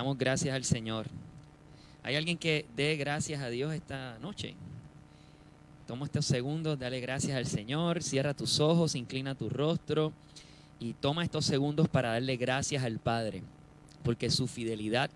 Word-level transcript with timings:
Damos 0.00 0.16
gracias 0.16 0.54
al 0.54 0.64
Señor. 0.64 1.08
¿Hay 2.02 2.16
alguien 2.16 2.38
que 2.38 2.64
dé 2.74 2.96
gracias 2.96 3.42
a 3.42 3.50
Dios 3.50 3.74
esta 3.74 4.18
noche? 4.20 4.54
Toma 5.86 6.06
estos 6.06 6.24
segundos, 6.24 6.78
dale 6.78 7.00
gracias 7.00 7.36
al 7.36 7.44
Señor, 7.44 8.02
cierra 8.02 8.32
tus 8.32 8.60
ojos, 8.60 8.94
inclina 8.94 9.34
tu 9.34 9.50
rostro 9.50 10.14
y 10.78 10.94
toma 10.94 11.22
estos 11.22 11.44
segundos 11.44 11.86
para 11.86 12.12
darle 12.12 12.38
gracias 12.38 12.82
al 12.82 12.98
Padre, 12.98 13.42
porque 14.02 14.30
su 14.30 14.46
fidelidad 14.46 15.10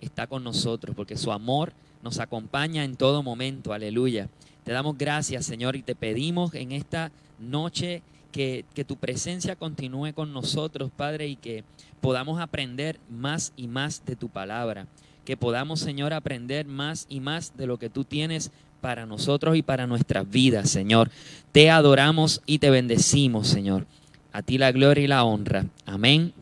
está 0.00 0.28
con 0.28 0.44
nosotros, 0.44 0.94
porque 0.94 1.16
su 1.16 1.32
amor 1.32 1.72
nos 2.04 2.20
acompaña 2.20 2.84
en 2.84 2.94
todo 2.94 3.24
momento. 3.24 3.72
Aleluya. 3.72 4.28
Te 4.62 4.70
damos 4.70 4.96
gracias, 4.96 5.46
Señor, 5.46 5.74
y 5.74 5.82
te 5.82 5.96
pedimos 5.96 6.54
en 6.54 6.70
esta 6.70 7.10
noche 7.40 8.02
que, 8.30 8.64
que, 8.72 8.84
tu 8.84 8.94
presencia 8.94 9.56
continúe 9.56 10.12
con 10.14 10.32
nosotros, 10.32 10.92
Padre, 10.96 11.26
y 11.26 11.34
que 11.34 11.64
podamos 11.98 12.40
aprender 12.40 12.98
más 13.10 13.52
y 13.56 13.68
más 13.68 14.04
de 14.06 14.16
tu 14.16 14.28
palabra. 14.28 14.86
Que 15.24 15.36
podamos, 15.36 15.80
Señor, 15.80 16.12
aprender 16.12 16.66
más 16.66 17.06
y 17.08 17.20
más 17.20 17.56
de 17.56 17.66
lo 17.66 17.78
que 17.78 17.90
tú 17.90 18.04
tienes 18.04 18.50
para 18.80 19.06
nosotros 19.06 19.56
y 19.56 19.62
para 19.62 19.86
nuestras 19.86 20.28
vidas, 20.28 20.70
Señor. 20.70 21.10
Te 21.52 21.70
adoramos 21.70 22.40
y 22.46 22.58
te 22.58 22.70
bendecimos, 22.70 23.48
Señor. 23.48 23.86
A 24.32 24.42
ti 24.42 24.58
la 24.58 24.72
gloria 24.72 25.04
y 25.04 25.08
la 25.08 25.24
honra. 25.24 25.66
Amén, 25.84 26.32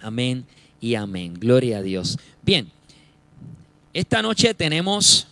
amén 0.00 0.44
y 0.80 0.94
amén. 0.94 1.34
Gloria 1.34 1.78
a 1.78 1.82
Dios. 1.82 2.18
Bien, 2.42 2.70
esta 3.92 4.22
noche 4.22 4.54
tenemos, 4.54 5.26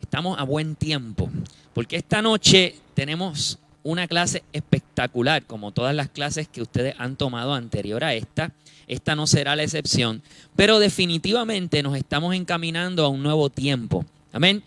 estamos 0.00 0.38
a 0.38 0.44
buen 0.44 0.76
tiempo, 0.76 1.28
porque 1.74 1.96
esta 1.96 2.22
noche 2.22 2.76
tenemos 2.94 3.58
una 3.82 4.06
clase 4.08 4.42
espectacular, 4.52 5.44
como 5.44 5.72
todas 5.72 5.94
las 5.94 6.08
clases 6.08 6.48
que 6.48 6.62
ustedes 6.62 6.94
han 6.98 7.16
tomado 7.16 7.54
anterior 7.54 8.04
a 8.04 8.14
esta. 8.14 8.52
Esta 8.86 9.14
no 9.14 9.26
será 9.26 9.54
la 9.56 9.62
excepción, 9.62 10.22
pero 10.56 10.80
definitivamente 10.80 11.82
nos 11.82 11.96
estamos 11.96 12.34
encaminando 12.34 13.04
a 13.04 13.08
un 13.08 13.22
nuevo 13.22 13.48
tiempo. 13.48 14.04
Amén. 14.32 14.62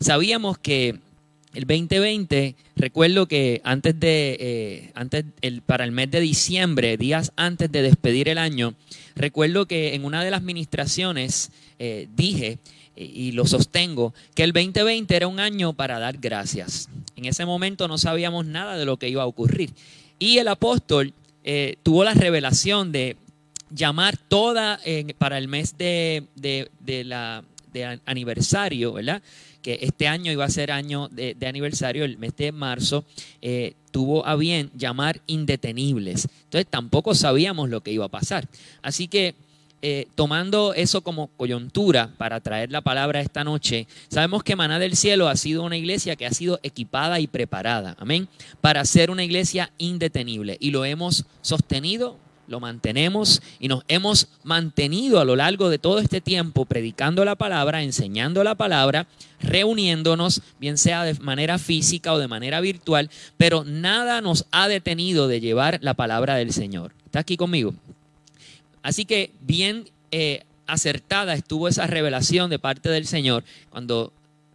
Sabíamos 0.00 0.58
que 0.58 0.98
el 1.56 1.66
2020, 1.66 2.54
recuerdo 2.76 3.26
que 3.26 3.62
antes 3.64 3.98
de, 3.98 4.36
eh, 4.38 4.90
antes 4.94 5.24
el, 5.40 5.62
para 5.62 5.84
el 5.84 5.92
mes 5.92 6.10
de 6.10 6.20
diciembre, 6.20 6.96
días 6.98 7.32
antes 7.36 7.72
de 7.72 7.82
despedir 7.82 8.28
el 8.28 8.38
año, 8.38 8.74
recuerdo 9.14 9.66
que 9.66 9.94
en 9.94 10.04
una 10.04 10.22
de 10.22 10.30
las 10.30 10.42
ministraciones 10.42 11.50
eh, 11.78 12.08
dije 12.14 12.58
y 12.96 13.32
lo 13.32 13.46
sostengo, 13.46 14.14
que 14.34 14.42
el 14.42 14.52
2020 14.52 15.14
era 15.14 15.28
un 15.28 15.38
año 15.38 15.74
para 15.74 15.98
dar 15.98 16.16
gracias. 16.18 16.88
En 17.14 17.26
ese 17.26 17.44
momento 17.44 17.88
no 17.88 17.98
sabíamos 17.98 18.46
nada 18.46 18.76
de 18.76 18.84
lo 18.84 18.96
que 18.96 19.08
iba 19.08 19.22
a 19.22 19.26
ocurrir. 19.26 19.70
Y 20.18 20.38
el 20.38 20.48
apóstol 20.48 21.12
eh, 21.44 21.76
tuvo 21.82 22.04
la 22.04 22.14
revelación 22.14 22.92
de 22.92 23.16
llamar 23.70 24.16
toda 24.16 24.80
para 25.18 25.38
el 25.38 25.48
mes 25.48 25.76
de, 25.76 26.24
de, 26.36 27.04
la, 27.04 27.44
de 27.72 28.00
aniversario, 28.06 28.92
¿verdad? 28.94 29.22
Que 29.60 29.80
este 29.82 30.08
año 30.08 30.32
iba 30.32 30.44
a 30.44 30.50
ser 30.50 30.70
año 30.70 31.08
de, 31.08 31.36
aniversario, 31.46 32.04
el 32.04 32.18
mes 32.18 32.36
de 32.36 32.52
marzo, 32.52 33.04
eh, 33.42 33.74
tuvo 33.90 34.26
a 34.26 34.36
bien 34.36 34.70
llamar 34.76 35.20
indetenibles. 35.26 36.28
Entonces 36.44 36.66
tampoco 36.70 37.14
sabíamos 37.14 37.68
lo 37.68 37.82
que 37.82 37.92
iba 37.92 38.04
a 38.04 38.08
pasar. 38.08 38.48
Así 38.82 39.08
que 39.08 39.34
eh, 39.82 40.08
tomando 40.14 40.74
eso 40.74 41.02
como 41.02 41.28
coyuntura 41.28 42.10
para 42.16 42.40
traer 42.40 42.70
la 42.70 42.80
palabra 42.80 43.20
esta 43.20 43.44
noche, 43.44 43.86
sabemos 44.08 44.42
que 44.42 44.56
Maná 44.56 44.78
del 44.78 44.96
Cielo 44.96 45.28
ha 45.28 45.36
sido 45.36 45.62
una 45.62 45.76
iglesia 45.76 46.16
que 46.16 46.26
ha 46.26 46.32
sido 46.32 46.58
equipada 46.62 47.20
y 47.20 47.26
preparada, 47.26 47.94
amén, 47.98 48.28
para 48.60 48.84
ser 48.84 49.10
una 49.10 49.22
iglesia 49.22 49.70
indetenible. 49.78 50.56
Y 50.60 50.70
lo 50.70 50.84
hemos 50.84 51.26
sostenido, 51.42 52.18
lo 52.48 52.60
mantenemos 52.60 53.42
y 53.58 53.68
nos 53.68 53.84
hemos 53.88 54.28
mantenido 54.44 55.20
a 55.20 55.24
lo 55.24 55.36
largo 55.36 55.68
de 55.68 55.78
todo 55.78 55.98
este 55.98 56.20
tiempo 56.20 56.64
predicando 56.64 57.24
la 57.24 57.36
palabra, 57.36 57.82
enseñando 57.82 58.44
la 58.44 58.54
palabra, 58.54 59.06
reuniéndonos, 59.40 60.42
bien 60.58 60.78
sea 60.78 61.04
de 61.04 61.14
manera 61.14 61.58
física 61.58 62.12
o 62.12 62.18
de 62.18 62.28
manera 62.28 62.60
virtual, 62.60 63.10
pero 63.36 63.64
nada 63.64 64.20
nos 64.20 64.46
ha 64.52 64.68
detenido 64.68 65.28
de 65.28 65.40
llevar 65.40 65.78
la 65.82 65.94
palabra 65.94 66.36
del 66.36 66.52
Señor. 66.52 66.92
¿Está 67.04 67.20
aquí 67.20 67.36
conmigo? 67.36 67.74
Así 68.86 69.04
que 69.04 69.32
bien 69.40 69.90
eh, 70.12 70.44
acertada 70.68 71.34
estuvo 71.34 71.66
esa 71.66 71.88
revelación 71.88 72.50
de 72.50 72.60
parte 72.60 72.88
del 72.88 73.08
Señor 73.08 73.42
cuando 73.68 74.12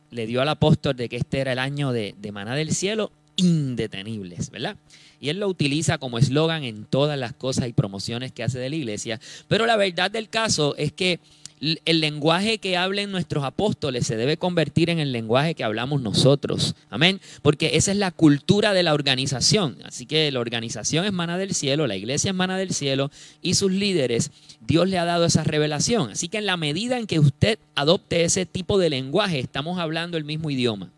le 0.09 0.25
dio 0.25 0.41
al 0.41 0.47
apóstol 0.47 0.95
de 0.95 1.09
que 1.09 1.17
este 1.17 1.39
era 1.39 1.51
el 1.51 1.59
año 1.59 1.91
de, 1.91 2.15
de 2.17 2.31
maná 2.31 2.55
del 2.55 2.73
cielo 2.73 3.11
indetenibles, 3.35 4.49
¿verdad? 4.49 4.77
Y 5.19 5.27
él 5.27 5.41
lo 5.41 5.49
utiliza 5.49 5.97
como 5.97 6.17
eslogan 6.17 6.63
en 6.63 6.85
todas 6.85 7.19
las 7.19 7.33
cosas 7.33 7.67
y 7.67 7.73
promociones 7.73 8.31
que 8.31 8.43
hace 8.43 8.57
de 8.57 8.69
la 8.69 8.75
iglesia. 8.77 9.19
Pero 9.49 9.65
la 9.65 9.75
verdad 9.75 10.09
del 10.09 10.29
caso 10.29 10.75
es 10.77 10.93
que 10.93 11.19
el 11.61 11.99
lenguaje 11.99 12.57
que 12.57 12.75
hablen 12.75 13.11
nuestros 13.11 13.43
apóstoles 13.43 14.07
se 14.07 14.17
debe 14.17 14.37
convertir 14.37 14.89
en 14.89 14.97
el 14.97 15.11
lenguaje 15.11 15.53
que 15.53 15.63
hablamos 15.63 16.01
nosotros. 16.01 16.75
Amén. 16.89 17.21
Porque 17.43 17.71
esa 17.75 17.91
es 17.91 17.97
la 17.97 18.09
cultura 18.09 18.73
de 18.73 18.81
la 18.81 18.95
organización. 18.95 19.77
Así 19.85 20.07
que 20.07 20.31
la 20.31 20.39
organización 20.39 21.05
es 21.05 21.13
mana 21.13 21.37
del 21.37 21.53
cielo, 21.53 21.85
la 21.85 21.95
iglesia 21.95 22.31
es 22.31 22.35
mana 22.35 22.57
del 22.57 22.73
cielo 22.73 23.11
y 23.43 23.53
sus 23.53 23.71
líderes, 23.71 24.31
Dios 24.59 24.89
le 24.89 24.97
ha 24.97 25.05
dado 25.05 25.25
esa 25.25 25.43
revelación. 25.43 26.09
Así 26.09 26.29
que 26.29 26.39
en 26.39 26.47
la 26.47 26.57
medida 26.57 26.97
en 26.97 27.05
que 27.05 27.19
usted 27.19 27.59
adopte 27.75 28.23
ese 28.23 28.47
tipo 28.47 28.79
de 28.79 28.89
lenguaje, 28.89 29.39
estamos 29.39 29.79
hablando 29.79 30.17
el 30.17 30.23
mismo 30.23 30.49
idioma. 30.49 30.89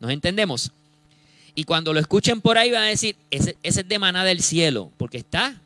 ¿Nos 0.00 0.10
entendemos? 0.10 0.70
Y 1.54 1.64
cuando 1.64 1.94
lo 1.94 2.00
escuchen 2.00 2.42
por 2.42 2.58
ahí 2.58 2.70
van 2.70 2.82
a 2.82 2.88
decir, 2.88 3.16
ese, 3.30 3.56
ese 3.62 3.80
es 3.80 3.88
de 3.88 3.98
maná 3.98 4.24
del 4.24 4.42
cielo, 4.42 4.90
porque 4.98 5.16
está 5.16 5.58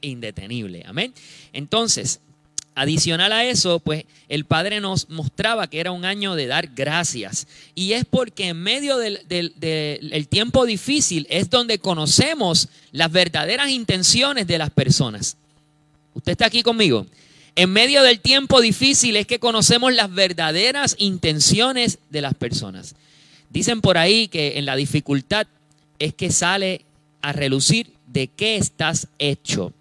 indetenible. 0.00 0.82
Amén. 0.86 1.12
Entonces, 1.52 2.20
Adicional 2.76 3.32
a 3.32 3.44
eso, 3.44 3.78
pues 3.78 4.04
el 4.28 4.46
Padre 4.46 4.80
nos 4.80 5.08
mostraba 5.08 5.68
que 5.68 5.78
era 5.78 5.92
un 5.92 6.04
año 6.04 6.34
de 6.34 6.48
dar 6.48 6.70
gracias. 6.74 7.46
Y 7.76 7.92
es 7.92 8.04
porque 8.04 8.48
en 8.48 8.56
medio 8.56 8.96
del, 8.98 10.26
tiempo 10.28 10.66
difícil 10.66 11.26
es 11.30 11.50
donde 11.50 11.78
conocemos 11.78 12.68
las 12.90 13.12
verdaderas 13.12 13.70
intenciones 13.70 14.48
de 14.48 14.58
las 14.58 14.70
personas. 14.70 15.36
¿Usted 16.14 16.32
está 16.32 16.46
aquí 16.46 16.64
conmigo? 16.64 17.06
En 17.54 17.70
medio 17.70 18.02
del 18.02 18.18
tiempo 18.18 18.60
difícil 18.60 19.14
es 19.14 19.28
que 19.28 19.38
conocemos 19.38 19.94
las 19.94 20.12
verdaderas 20.12 20.96
intenciones 20.98 22.00
de 22.10 22.22
las 22.22 22.34
personas. 22.34 22.96
Dicen 23.50 23.80
por 23.82 23.98
ahí 23.98 24.26
que 24.26 24.58
en 24.58 24.66
la 24.66 24.74
dificultad 24.74 25.46
es 26.00 26.12
que 26.12 26.32
sale 26.32 26.84
a 27.22 27.32
relucir 27.32 27.92
de 28.08 28.26
qué 28.26 28.56
estás 28.56 29.06
hecho 29.20 29.72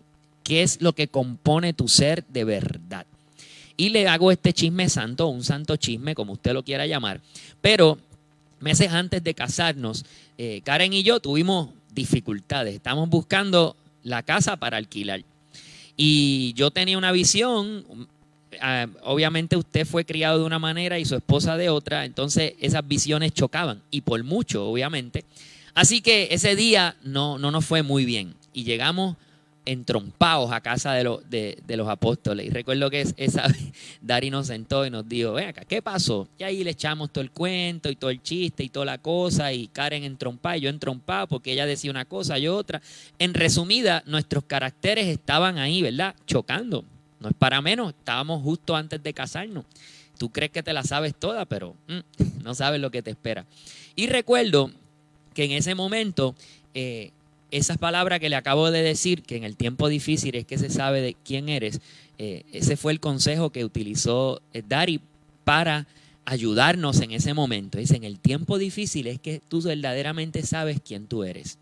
qué 0.44 0.64
es 0.64 0.82
lo 0.82 0.94
que 0.94 1.08
compone 1.08 1.74
tu 1.74 1.88
ser 1.88 2.26
de 2.28 2.44
verdad. 2.44 3.06
Y 3.76 3.90
le 3.90 4.08
hago 4.08 4.32
este 4.32 4.54
chisme 4.54 4.90
santo, 4.90 5.28
un 5.28 5.44
santo 5.44 5.78
chisme, 5.78 6.14
como 6.14 6.34
usted 6.34 6.54
lo 6.54 6.64
quiera 6.64 6.86
llamar. 6.86 7.22
Pero 7.62 7.98
meses 8.60 8.92
antes 8.92 9.24
de 9.24 9.34
casarnos, 9.34 10.06
eh, 10.38 10.62
Karen 10.64 10.94
y 10.94 11.04
yo 11.04 11.20
tuvimos 11.20 11.70
dificultades. 11.94 12.76
Estamos 12.76 13.10
buscando 13.10 13.76
la 14.04 14.24
casa 14.24 14.58
para 14.58 14.78
alquilar. 14.78 15.24
Y 15.96 16.54
yo 16.54 16.72
tenía 16.72 16.98
una 16.98 17.12
visión, 17.12 18.08
ah, 18.62 18.88
obviamente 19.04 19.56
usted 19.56 19.86
fue 19.86 20.06
criado 20.06 20.40
de 20.40 20.46
una 20.46 20.60
manera 20.60 21.00
y 21.00 21.06
su 21.06 21.16
esposa 21.16 21.58
de 21.58 21.70
otra, 21.70 22.06
entonces 22.06 22.54
esas 22.60 22.88
visiones 22.88 23.34
chocaban, 23.34 23.82
y 23.92 24.02
por 24.02 24.24
mucho, 24.24 24.68
obviamente. 24.68 25.24
Así 25.76 26.02
que 26.02 26.30
ese 26.32 26.56
día 26.56 26.96
no, 27.04 27.38
no 27.38 27.52
nos 27.52 27.66
fue 27.66 27.84
muy 27.84 28.06
bien. 28.06 28.36
Y 28.54 28.64
llegamos 28.64 29.18
entrompados 29.66 30.52
a 30.52 30.62
casa 30.62 30.94
de, 30.94 31.64
los 31.68 31.88
apóstoles. 31.88 32.48
Y 32.48 32.50
recuerdo 32.50 32.90
que 32.90 33.02
esa 33.18 33.48
Dari 34.02 34.30
nos 34.30 34.48
sentó 34.48 34.86
y 34.86 34.90
nos 34.90 35.08
dijo, 35.08 35.34
ven 35.34 35.50
acá, 35.50 35.64
¿qué 35.66 35.82
pasó? 35.82 36.28
Y 36.38 36.44
ahí 36.44 36.64
le 36.64 36.72
echamos 36.72 37.12
todo 37.12 37.24
el 37.24 37.32
cuento 37.32 37.90
y 37.90 37.96
todo 37.96 38.10
el 38.10 38.22
chiste 38.22 38.64
y 38.64 38.70
toda 38.70 38.86
la 38.86 38.98
cosa 38.98 39.54
y 39.54 39.68
Karen 39.68 40.04
entrompada 40.04 40.58
y 40.58 40.62
yo 40.62 40.70
entrompada 40.70 41.28
porque 41.28 41.54
ella 41.54 41.66
decía 41.66 41.92
una 41.92 42.06
cosa 42.06 42.38
y 42.38 42.48
otra. 42.48 42.82
En 43.20 43.34
resumida, 43.34 44.04
nuestros 44.06 44.44
caracteres 44.44 45.08
estaban 45.08 45.58
ahí, 45.58 45.82
¿verdad? 45.82 46.16
Chocando. 46.26 46.84
No 47.20 47.30
es 47.30 47.36
para 47.36 47.62
menos, 47.62 47.90
estábamos 47.90 48.42
justo 48.44 48.76
antes 48.76 49.02
de 49.02 49.14
casarnos. 49.14 49.66
Tú 50.18 50.30
crees 50.30 50.52
que 50.52 50.62
te 50.62 50.74
la 50.74 50.84
sabes 50.84 51.16
toda, 51.16 51.46
pero 51.46 51.76
mm, 51.88 52.44
no 52.44 52.54
sabes 52.54 52.82
lo 52.82 52.92
que 52.92 53.02
te 53.02 53.12
espera. 53.12 53.46
Y 53.96 54.08
recuerdo 54.08 54.72
que 55.34 55.46
en 55.46 55.52
ese 55.52 55.76
momento... 55.76 56.36
Eh, 56.74 57.12
esa 57.54 57.76
palabra 57.76 58.20
que 58.20 58.30
le 58.30 58.36
acabo 58.36 58.72
de 58.72 58.82
decir, 58.82 59.22
que 59.22 59.38
en 59.38 59.44
el 59.44 59.56
tiempo 59.56 59.88
difícil 59.88 60.36
es 60.36 60.46
que 60.46 60.58
se 60.58 60.72
sabe 60.72 61.02
de 61.02 61.16
quién 61.24 61.50
eres, 61.50 61.82
eh, 62.18 62.44
ese 62.52 62.78
fue 62.78 62.92
el 62.92 63.00
consejo 63.00 63.52
que 63.52 63.64
utilizó 63.64 64.42
eh, 64.54 64.64
Dari 64.68 65.00
para 65.44 65.86
ayudarnos 66.26 67.00
en 67.02 67.12
ese 67.12 67.36
momento. 67.36 67.78
Es 67.78 67.92
en 67.92 68.04
el 68.06 68.20
tiempo 68.20 68.58
difícil 68.58 69.06
es 69.06 69.20
que 69.20 69.40
tú 69.48 69.62
verdaderamente 69.62 70.42
sabes 70.42 70.80
quién 70.84 71.06
tú 71.06 71.24
eres. 71.24 71.60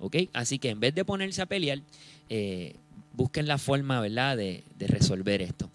¿Ok? 0.00 0.16
Así 0.34 0.58
que 0.58 0.68
en 0.68 0.80
vez 0.80 0.94
de 0.94 1.06
ponerse 1.06 1.40
a 1.40 1.46
pelear, 1.46 1.80
eh, 2.28 2.74
busquen 3.14 3.48
la 3.48 3.56
forma, 3.56 4.00
¿verdad?, 4.00 4.36
de, 4.36 4.64
de 4.78 4.86
resolver 4.86 5.40
esto. 5.40 5.70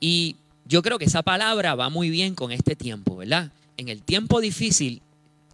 Y 0.00 0.34
yo 0.64 0.82
creo 0.82 0.98
que 0.98 1.04
esa 1.04 1.22
palabra 1.22 1.76
va 1.76 1.90
muy 1.90 2.10
bien 2.10 2.34
con 2.34 2.50
este 2.50 2.74
tiempo, 2.74 3.16
¿verdad? 3.16 3.52
En 3.76 3.88
el 3.88 4.02
tiempo 4.02 4.40
difícil, 4.40 5.00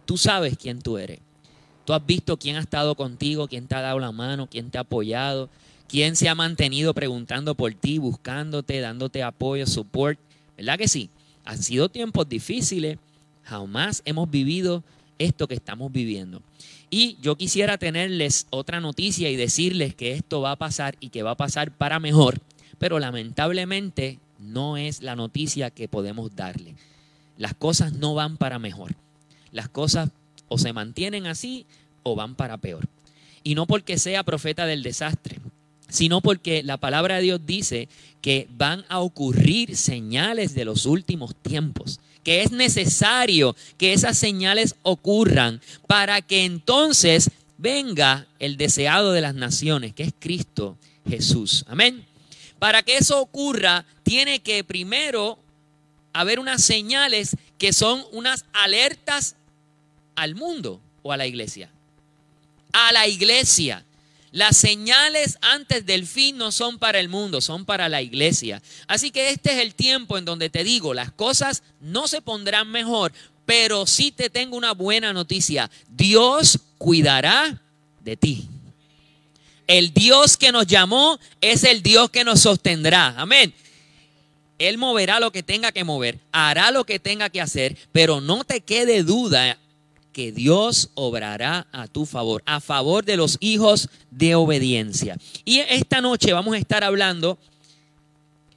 tú 0.05 0.17
sabes 0.17 0.57
quién 0.57 0.81
tú 0.81 0.97
eres. 0.97 1.19
Tú 1.87 1.93
has 1.93 2.05
visto 2.05 2.35
quién 2.35 2.57
ha 2.57 2.59
estado 2.59 2.95
contigo, 2.95 3.47
quién 3.47 3.65
te 3.65 3.75
ha 3.75 3.79
dado 3.79 3.97
la 3.97 4.11
mano, 4.11 4.49
quién 4.51 4.69
te 4.69 4.77
ha 4.77 4.81
apoyado, 4.81 5.49
quién 5.87 6.17
se 6.17 6.27
ha 6.27 6.35
mantenido 6.35 6.93
preguntando 6.93 7.55
por 7.55 7.73
ti, 7.75 7.97
buscándote, 7.97 8.81
dándote 8.81 9.23
apoyo, 9.23 9.65
support. 9.65 10.19
¿Verdad 10.57 10.77
que 10.77 10.89
sí? 10.89 11.09
Han 11.45 11.63
sido 11.63 11.87
tiempos 11.87 12.27
difíciles. 12.27 12.97
Jamás 13.43 14.01
hemos 14.03 14.29
vivido 14.29 14.83
esto 15.17 15.47
que 15.47 15.55
estamos 15.55 15.89
viviendo. 15.89 16.41
Y 16.89 17.15
yo 17.21 17.37
quisiera 17.37 17.77
tenerles 17.77 18.47
otra 18.49 18.81
noticia 18.81 19.29
y 19.29 19.37
decirles 19.37 19.95
que 19.95 20.11
esto 20.11 20.41
va 20.41 20.51
a 20.51 20.55
pasar 20.57 20.97
y 20.99 21.07
que 21.07 21.23
va 21.23 21.31
a 21.31 21.37
pasar 21.37 21.71
para 21.71 22.01
mejor, 22.01 22.41
pero 22.79 22.99
lamentablemente 22.99 24.19
no 24.39 24.75
es 24.75 25.01
la 25.01 25.15
noticia 25.15 25.69
que 25.69 25.87
podemos 25.87 26.35
darle. 26.35 26.75
Las 27.37 27.53
cosas 27.53 27.93
no 27.93 28.13
van 28.13 28.35
para 28.35 28.59
mejor. 28.59 28.93
Las 29.53 29.69
cosas 29.69 30.09
o 30.47 30.57
se 30.57 30.73
mantienen 30.73 31.27
así 31.27 31.65
o 32.03 32.15
van 32.15 32.35
para 32.35 32.57
peor. 32.57 32.87
Y 33.43 33.55
no 33.55 33.65
porque 33.65 33.97
sea 33.97 34.23
profeta 34.23 34.65
del 34.65 34.83
desastre, 34.83 35.39
sino 35.89 36.21
porque 36.21 36.63
la 36.63 36.77
palabra 36.77 37.15
de 37.15 37.23
Dios 37.23 37.41
dice 37.45 37.87
que 38.21 38.47
van 38.51 38.85
a 38.89 38.99
ocurrir 38.99 39.75
señales 39.77 40.53
de 40.53 40.65
los 40.65 40.85
últimos 40.85 41.35
tiempos, 41.35 41.99
que 42.23 42.43
es 42.43 42.51
necesario 42.51 43.55
que 43.77 43.93
esas 43.93 44.17
señales 44.17 44.75
ocurran 44.83 45.61
para 45.87 46.21
que 46.21 46.43
entonces 46.43 47.31
venga 47.57 48.27
el 48.39 48.57
deseado 48.57 49.13
de 49.13 49.21
las 49.21 49.35
naciones, 49.35 49.93
que 49.93 50.03
es 50.03 50.13
Cristo 50.19 50.77
Jesús. 51.07 51.63
Amén. 51.67 52.05
Para 52.59 52.83
que 52.83 52.97
eso 52.97 53.21
ocurra, 53.21 53.85
tiene 54.03 54.39
que 54.39 54.63
primero 54.63 55.39
haber 56.13 56.39
unas 56.39 56.63
señales 56.63 57.37
que 57.57 57.73
son 57.73 58.03
unas 58.11 58.45
alertas 58.51 59.35
al 60.17 60.35
mundo 60.35 60.81
o 61.03 61.13
a 61.13 61.17
la 61.17 61.25
iglesia. 61.25 61.69
A 62.73 62.91
la 62.91 63.07
iglesia. 63.07 63.85
Las 64.31 64.57
señales 64.57 65.37
antes 65.41 65.85
del 65.85 66.05
fin 66.05 66.37
no 66.37 66.51
son 66.51 66.79
para 66.79 66.99
el 66.99 67.07
mundo, 67.07 67.39
son 67.39 67.63
para 67.65 67.87
la 67.87 68.01
iglesia. 68.01 68.61
Así 68.87 69.11
que 69.11 69.29
este 69.29 69.53
es 69.53 69.59
el 69.59 69.73
tiempo 69.73 70.17
en 70.17 70.25
donde 70.25 70.49
te 70.49 70.65
digo, 70.65 70.93
las 70.93 71.11
cosas 71.13 71.63
no 71.79 72.09
se 72.09 72.21
pondrán 72.21 72.69
mejor, 72.69 73.13
pero 73.45 73.85
sí 73.85 74.11
te 74.11 74.29
tengo 74.29 74.57
una 74.57 74.73
buena 74.73 75.13
noticia. 75.13 75.71
Dios 75.89 76.59
cuidará 76.77 77.61
de 78.01 78.17
ti. 78.17 78.49
El 79.65 79.93
Dios 79.93 80.35
que 80.35 80.51
nos 80.51 80.67
llamó 80.67 81.19
es 81.39 81.63
el 81.63 81.81
Dios 81.81 82.09
que 82.09 82.23
nos 82.25 82.41
sostendrá. 82.41 83.15
Amén. 83.17 83.53
Él 84.59 84.77
moverá 84.77 85.19
lo 85.19 85.31
que 85.31 85.43
tenga 85.43 85.71
que 85.71 85.83
mover, 85.83 86.19
hará 86.31 86.71
lo 86.71 86.85
que 86.85 86.99
tenga 86.99 87.29
que 87.29 87.41
hacer, 87.41 87.77
pero 87.91 88.21
no 88.21 88.43
te 88.43 88.61
quede 88.61 89.03
duda 89.03 89.57
que 90.17 90.31
Dios 90.31 90.89
obrará 90.95 91.67
a 91.71 91.85
tu 91.87 92.07
favor, 92.07 92.41
a 92.47 92.59
favor 92.59 93.05
de 93.05 93.17
los 93.17 93.37
hijos 93.39 93.87
de 94.09 94.33
obediencia. 94.33 95.15
Y 95.45 95.59
esta 95.59 96.01
noche 96.01 96.33
vamos 96.33 96.55
a 96.55 96.57
estar 96.57 96.83
hablando 96.83 97.37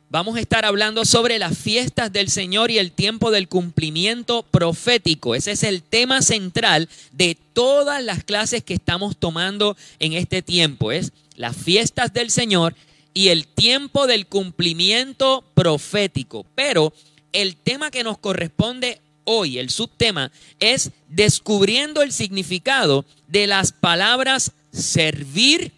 vamos 0.08 0.36
a 0.36 0.40
estar 0.40 0.64
hablando 0.64 1.04
sobre 1.04 1.38
las 1.38 1.58
fiestas 1.58 2.14
del 2.14 2.30
Señor 2.30 2.70
y 2.70 2.78
el 2.78 2.92
tiempo 2.92 3.30
del 3.30 3.46
cumplimiento 3.46 4.42
profético. 4.50 5.34
Ese 5.34 5.50
es 5.50 5.62
el 5.62 5.82
tema 5.82 6.22
central 6.22 6.88
de 7.12 7.36
todas 7.52 8.02
las 8.02 8.24
clases 8.24 8.64
que 8.64 8.72
estamos 8.72 9.18
tomando 9.18 9.76
en 9.98 10.14
este 10.14 10.40
tiempo. 10.40 10.92
Es 10.92 11.12
las 11.36 11.54
fiestas 11.54 12.14
del 12.14 12.30
Señor 12.30 12.74
y 13.12 13.28
el 13.28 13.46
tiempo 13.46 14.06
del 14.06 14.26
cumplimiento 14.26 15.44
profético. 15.52 16.46
Pero 16.54 16.94
el 17.34 17.54
tema 17.56 17.90
que 17.90 18.02
nos 18.02 18.16
corresponde 18.16 19.02
hoy, 19.24 19.58
el 19.58 19.70
subtema, 19.70 20.30
es 20.58 20.90
descubriendo 21.08 22.02
el 22.02 22.12
significado 22.12 23.04
de 23.28 23.46
las 23.46 23.72
palabras 23.72 24.52
servir 24.72 25.72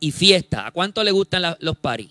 y 0.00 0.12
fiesta. 0.12 0.66
¿A 0.66 0.70
cuánto 0.70 1.02
le 1.04 1.10
gustan 1.10 1.56
los 1.60 1.76
paris? 1.76 2.10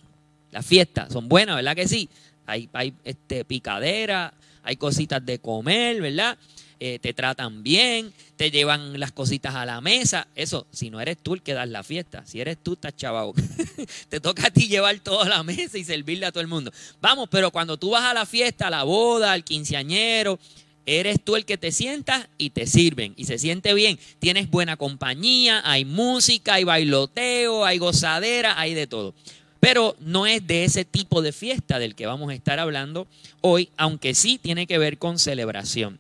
Las 0.52 0.66
fiestas 0.66 1.12
son 1.12 1.28
buenas, 1.28 1.56
¿verdad 1.56 1.76
que 1.76 1.88
sí? 1.88 2.10
Hay, 2.46 2.70
hay 2.74 2.94
este, 3.04 3.44
picadera, 3.44 4.34
hay 4.64 4.78
cositas 4.78 5.26
de 5.26 5.40
comer, 5.40 6.02
¿verdad? 6.02 6.38
Eh, 6.80 7.00
te 7.00 7.14
tratan 7.14 7.64
bien, 7.64 8.14
te 8.36 8.52
llevan 8.52 9.00
las 9.00 9.12
cositas 9.12 9.56
a 9.56 9.66
la 9.66 9.80
mesa. 9.82 10.28
Eso, 10.36 10.68
si 10.72 10.90
no 10.90 11.00
eres 11.00 11.18
tú 11.18 11.34
el 11.34 11.42
que 11.42 11.54
das 11.54 11.70
la 11.70 11.84
fiesta, 11.84 12.26
si 12.26 12.42
eres 12.42 12.58
tú, 12.62 12.74
estás 12.74 12.96
chavado. 12.96 13.34
te 14.10 14.20
toca 14.20 14.48
a 14.48 14.52
ti 14.52 14.68
llevar 14.68 15.00
todo 15.00 15.22
a 15.22 15.30
la 15.30 15.44
mesa 15.44 15.78
y 15.78 15.84
servirle 15.84 16.26
a 16.26 16.32
todo 16.32 16.42
el 16.42 16.48
mundo. 16.48 16.72
Vamos, 17.02 17.30
pero 17.32 17.52
cuando 17.52 17.78
tú 17.78 17.92
vas 17.92 18.04
a 18.04 18.14
la 18.14 18.26
fiesta, 18.26 18.68
a 18.68 18.70
la 18.70 18.84
boda, 18.84 19.32
al 19.32 19.44
quinceañero, 19.44 20.38
eres 20.86 21.24
tú 21.24 21.36
el 21.36 21.46
que 21.46 21.58
te 21.58 21.72
sientas 21.72 22.28
y 22.38 22.52
te 22.52 22.68
sirven 22.68 23.14
y 23.16 23.26
se 23.26 23.40
siente 23.40 23.74
bien. 23.74 23.98
Tienes 24.20 24.50
buena 24.50 24.78
compañía, 24.78 25.62
hay 25.64 25.86
música, 25.86 26.56
hay 26.56 26.66
bailoteo, 26.66 27.66
hay 27.66 27.78
gozadera, 27.78 28.60
hay 28.60 28.74
de 28.74 28.88
todo. 28.88 29.14
Pero 29.60 29.96
no 30.00 30.28
es 30.28 30.46
de 30.46 30.64
ese 30.64 30.86
tipo 30.86 31.22
de 31.22 31.32
fiesta 31.32 31.80
del 31.80 31.96
que 31.96 32.06
vamos 32.06 32.30
a 32.30 32.36
estar 32.36 32.60
hablando 32.60 33.08
hoy, 33.42 33.70
aunque 33.78 34.14
sí 34.14 34.38
tiene 34.38 34.68
que 34.68 34.78
ver 34.78 34.98
con 34.98 35.18
celebración. 35.18 35.98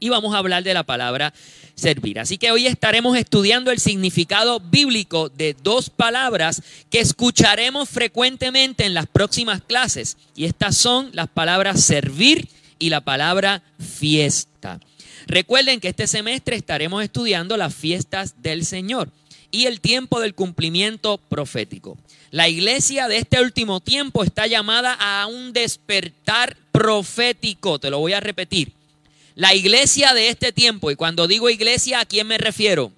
Y 0.00 0.08
vamos 0.08 0.34
a 0.34 0.38
hablar 0.38 0.62
de 0.62 0.74
la 0.74 0.82
palabra 0.82 1.32
servir. 1.74 2.20
Así 2.20 2.38
que 2.38 2.50
hoy 2.50 2.66
estaremos 2.66 3.16
estudiando 3.16 3.70
el 3.70 3.78
significado 3.78 4.60
bíblico 4.60 5.28
de 5.28 5.56
dos 5.62 5.90
palabras 5.90 6.62
que 6.90 7.00
escucharemos 7.00 7.88
frecuentemente 7.88 8.84
en 8.84 8.94
las 8.94 9.06
próximas 9.06 9.62
clases. 9.62 10.16
Y 10.36 10.44
estas 10.44 10.76
son 10.76 11.10
las 11.12 11.28
palabras 11.28 11.82
servir 11.82 12.48
y 12.78 12.90
la 12.90 13.00
palabra 13.00 13.62
fiesta. 13.78 14.80
Recuerden 15.26 15.80
que 15.80 15.88
este 15.88 16.06
semestre 16.06 16.56
estaremos 16.56 17.02
estudiando 17.02 17.56
las 17.56 17.74
fiestas 17.74 18.42
del 18.42 18.64
Señor 18.64 19.10
y 19.50 19.66
el 19.66 19.80
tiempo 19.80 20.20
del 20.20 20.34
cumplimiento 20.34 21.18
profético. 21.18 21.96
La 22.30 22.48
iglesia 22.48 23.06
de 23.06 23.18
este 23.18 23.40
último 23.40 23.78
tiempo 23.80 24.24
está 24.24 24.48
llamada 24.48 24.94
a 24.94 25.26
un 25.28 25.52
despertar 25.52 26.56
profético, 26.72 27.78
te 27.78 27.90
lo 27.90 28.00
voy 28.00 28.12
a 28.12 28.20
repetir. 28.20 28.72
La 29.34 29.54
iglesia 29.54 30.14
de 30.14 30.28
este 30.28 30.52
tiempo, 30.52 30.90
y 30.90 30.96
cuando 30.96 31.26
digo 31.26 31.50
iglesia, 31.50 32.00
¿a 32.00 32.04
quién 32.04 32.26
me 32.26 32.38
refiero? 32.38 32.92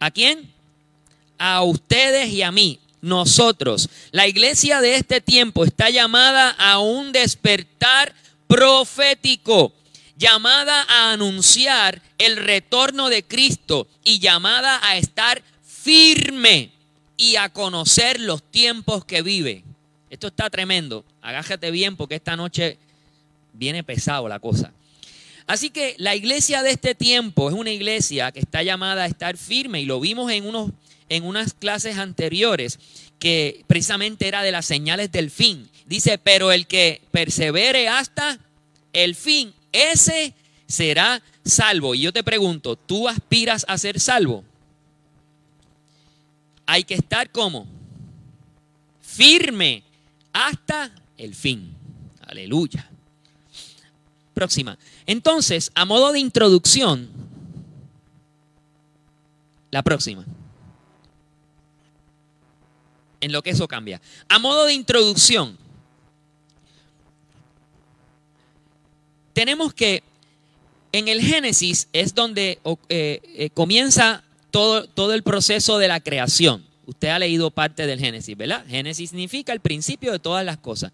¿A 0.00 0.10
quién? 0.10 0.52
A 1.38 1.62
ustedes 1.62 2.30
y 2.30 2.42
a 2.42 2.50
mí, 2.50 2.80
nosotros. 3.00 3.88
La 4.10 4.26
iglesia 4.26 4.80
de 4.80 4.96
este 4.96 5.20
tiempo 5.20 5.64
está 5.64 5.90
llamada 5.90 6.50
a 6.50 6.78
un 6.78 7.12
despertar 7.12 8.14
profético 8.46 9.72
llamada 10.16 10.84
a 10.88 11.12
anunciar 11.12 12.02
el 12.18 12.36
retorno 12.36 13.08
de 13.08 13.22
Cristo 13.22 13.86
y 14.02 14.18
llamada 14.18 14.80
a 14.82 14.96
estar 14.96 15.42
firme 15.62 16.70
y 17.16 17.36
a 17.36 17.50
conocer 17.50 18.20
los 18.20 18.42
tiempos 18.42 19.04
que 19.04 19.22
vive. 19.22 19.64
Esto 20.10 20.28
está 20.28 20.48
tremendo. 20.50 21.04
Agájate 21.20 21.70
bien 21.70 21.96
porque 21.96 22.14
esta 22.16 22.36
noche 22.36 22.78
viene 23.56 23.82
pesado 23.82 24.28
la 24.28 24.38
cosa. 24.38 24.72
Así 25.46 25.70
que 25.70 25.94
la 25.98 26.16
iglesia 26.16 26.62
de 26.62 26.70
este 26.70 26.94
tiempo 26.94 27.48
es 27.48 27.54
una 27.54 27.70
iglesia 27.70 28.32
que 28.32 28.40
está 28.40 28.62
llamada 28.62 29.04
a 29.04 29.06
estar 29.06 29.36
firme 29.36 29.80
y 29.80 29.84
lo 29.84 30.00
vimos 30.00 30.30
en, 30.32 30.44
unos, 30.46 30.72
en 31.08 31.24
unas 31.24 31.54
clases 31.54 31.98
anteriores 31.98 32.78
que 33.18 33.64
precisamente 33.66 34.26
era 34.26 34.42
de 34.42 34.52
las 34.52 34.66
señales 34.66 35.12
del 35.12 35.30
fin. 35.30 35.68
Dice, 35.86 36.18
pero 36.18 36.50
el 36.50 36.66
que 36.66 37.00
persevere 37.12 37.88
hasta 37.88 38.40
el 38.92 39.14
fin, 39.14 39.54
ese 39.72 40.34
será 40.66 41.22
salvo. 41.44 41.94
Y 41.94 42.00
yo 42.00 42.12
te 42.12 42.24
pregunto, 42.24 42.74
¿tú 42.74 43.08
aspiras 43.08 43.64
a 43.68 43.78
ser 43.78 44.00
salvo? 44.00 44.44
Hay 46.66 46.82
que 46.82 46.94
estar 46.94 47.30
como 47.30 47.68
firme 49.00 49.84
hasta 50.32 50.90
el 51.16 51.36
fin. 51.36 51.72
Aleluya. 52.26 52.90
Próxima. 54.36 54.76
Entonces, 55.06 55.72
a 55.74 55.86
modo 55.86 56.12
de 56.12 56.18
introducción, 56.20 57.08
la 59.70 59.82
próxima. 59.82 60.26
En 63.22 63.32
lo 63.32 63.40
que 63.40 63.48
eso 63.48 63.66
cambia. 63.66 63.98
A 64.28 64.38
modo 64.38 64.66
de 64.66 64.74
introducción, 64.74 65.56
tenemos 69.32 69.72
que 69.72 70.02
en 70.92 71.08
el 71.08 71.22
Génesis 71.22 71.88
es 71.94 72.14
donde 72.14 72.58
eh, 72.90 73.22
eh, 73.24 73.48
comienza 73.54 74.22
todo, 74.50 74.86
todo 74.86 75.14
el 75.14 75.22
proceso 75.22 75.78
de 75.78 75.88
la 75.88 76.00
creación. 76.00 76.62
Usted 76.84 77.08
ha 77.08 77.18
leído 77.18 77.50
parte 77.50 77.86
del 77.86 78.00
Génesis, 78.00 78.36
¿verdad? 78.36 78.66
Génesis 78.68 79.08
significa 79.08 79.54
el 79.54 79.60
principio 79.60 80.12
de 80.12 80.18
todas 80.18 80.44
las 80.44 80.58
cosas. 80.58 80.92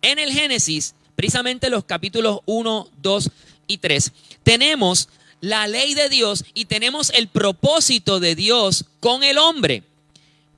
En 0.00 0.18
el 0.18 0.32
Génesis, 0.32 0.94
precisamente 1.18 1.68
los 1.68 1.82
capítulos 1.82 2.42
1, 2.46 2.90
2 3.02 3.30
y 3.66 3.78
3, 3.78 4.12
tenemos 4.44 5.08
la 5.40 5.66
ley 5.66 5.94
de 5.94 6.08
Dios 6.08 6.44
y 6.54 6.66
tenemos 6.66 7.10
el 7.10 7.26
propósito 7.26 8.20
de 8.20 8.36
Dios 8.36 8.84
con 9.00 9.24
el 9.24 9.36
hombre. 9.36 9.82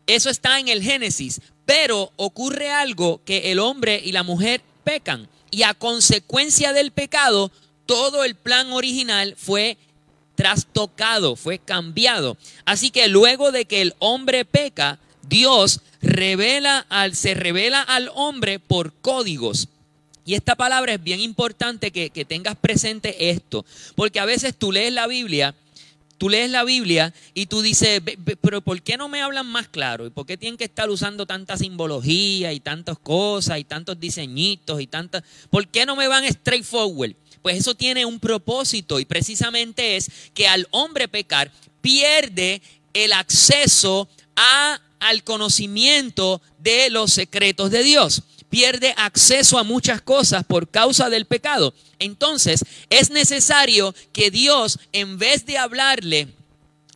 Eso 0.07 0.29
está 0.29 0.61
en 0.61 0.69
el 0.69 0.83
Génesis, 0.83 1.41
pero 1.65 2.13
ocurre 2.17 2.71
algo 2.71 3.23
que 3.25 3.53
el 3.53 3.59
hombre 3.59 4.03
y 4.05 4.13
la 4.13 4.23
mujer 4.23 4.61
pecan 4.85 5.31
y 5.51 5.63
a 5.63 5.73
consecuencia 5.73 6.75
del 6.75 6.91
pecado, 6.91 7.51
todo 7.87 8.23
el 8.23 8.35
plan 8.35 8.71
original 8.71 9.37
fue 9.39 9.79
trastocado, 10.35 11.37
fue 11.37 11.59
cambiado. 11.59 12.37
Así 12.67 12.91
que 12.91 13.09
luego 13.09 13.51
de 13.51 13.65
que 13.65 13.81
el 13.81 13.95
hombre 13.99 14.45
peca, 14.45 14.99
Dios 15.23 15.81
revela 16.03 16.85
al, 16.91 17.17
se 17.17 17.33
revela 17.33 17.81
al 17.81 18.11
hombre 18.15 18.59
por 18.59 18.93
códigos. 18.93 19.69
Y 20.31 20.35
esta 20.37 20.55
palabra 20.55 20.95
es 20.95 21.03
bien 21.03 21.19
importante 21.19 21.91
que, 21.91 22.25
tengas 22.25 22.55
presente 22.55 23.31
esto, 23.31 23.67
porque 23.97 24.21
a 24.21 24.25
veces 24.25 24.55
tú 24.57 24.71
lees 24.71 24.93
la 24.93 25.09
Biblia 25.09 25.57
tú 26.19 26.29
lees 26.29 26.49
la 26.51 26.63
Biblia 26.63 27.13
y 27.35 27.47
tú 27.47 27.63
dices, 27.63 28.01
pero 28.41 28.61
¿por 28.61 28.81
qué 28.81 28.97
no 28.97 29.09
me 29.09 29.23
hablan 29.23 29.47
más 29.47 29.67
claro? 29.67 30.07
¿Y 30.07 30.11
por 30.11 30.27
qué 30.27 30.37
tienen 30.37 30.57
que 30.57 30.65
estar 30.65 30.89
usando 30.89 31.27
tanta 31.27 31.57
simbología 31.57 32.53
y 32.53 32.61
tantas 32.61 32.97
cosas 32.99 33.59
y 33.59 33.65
tantos 33.65 33.99
diseñitos 33.99 34.81
y 34.81 34.87
tantas... 34.87 35.25
¿Por 35.51 35.67
qué 35.67 35.85
no 35.85 35.97
me 35.97 36.07
van 36.07 36.31
straightforward? 36.31 37.17
Pues 37.43 37.59
eso 37.59 37.75
tiene 37.75 38.05
un 38.05 38.21
propósito 38.21 39.01
y 39.01 39.07
precisamente 39.07 39.97
es 39.97 40.13
que 40.33 40.47
al 40.47 40.69
hombre 40.71 41.09
pecar 41.09 41.51
pierde 41.81 42.63
el 42.93 43.15
acceso 43.15 44.09
a, 44.37 44.81
al 45.01 45.25
conocimiento 45.25 46.41
de 46.59 46.91
los 46.91 47.15
secretos 47.15 47.73
de 47.73 47.83
Dios 47.83 48.23
pierde 48.51 48.93
acceso 48.97 49.59
a 49.59 49.65
muchas 49.65 50.03
cosas 50.03 50.45
por 50.45 50.69
causa 50.69 51.09
del 51.09 51.25
pecado. 51.25 51.73
Entonces 51.99 52.65
es 52.91 53.11
necesario 53.11 53.95
que 54.13 54.31
Dios, 54.31 54.79
en 54.93 55.19
vez 55.19 55.47
de 55.47 55.57
hablarle, 55.57 56.29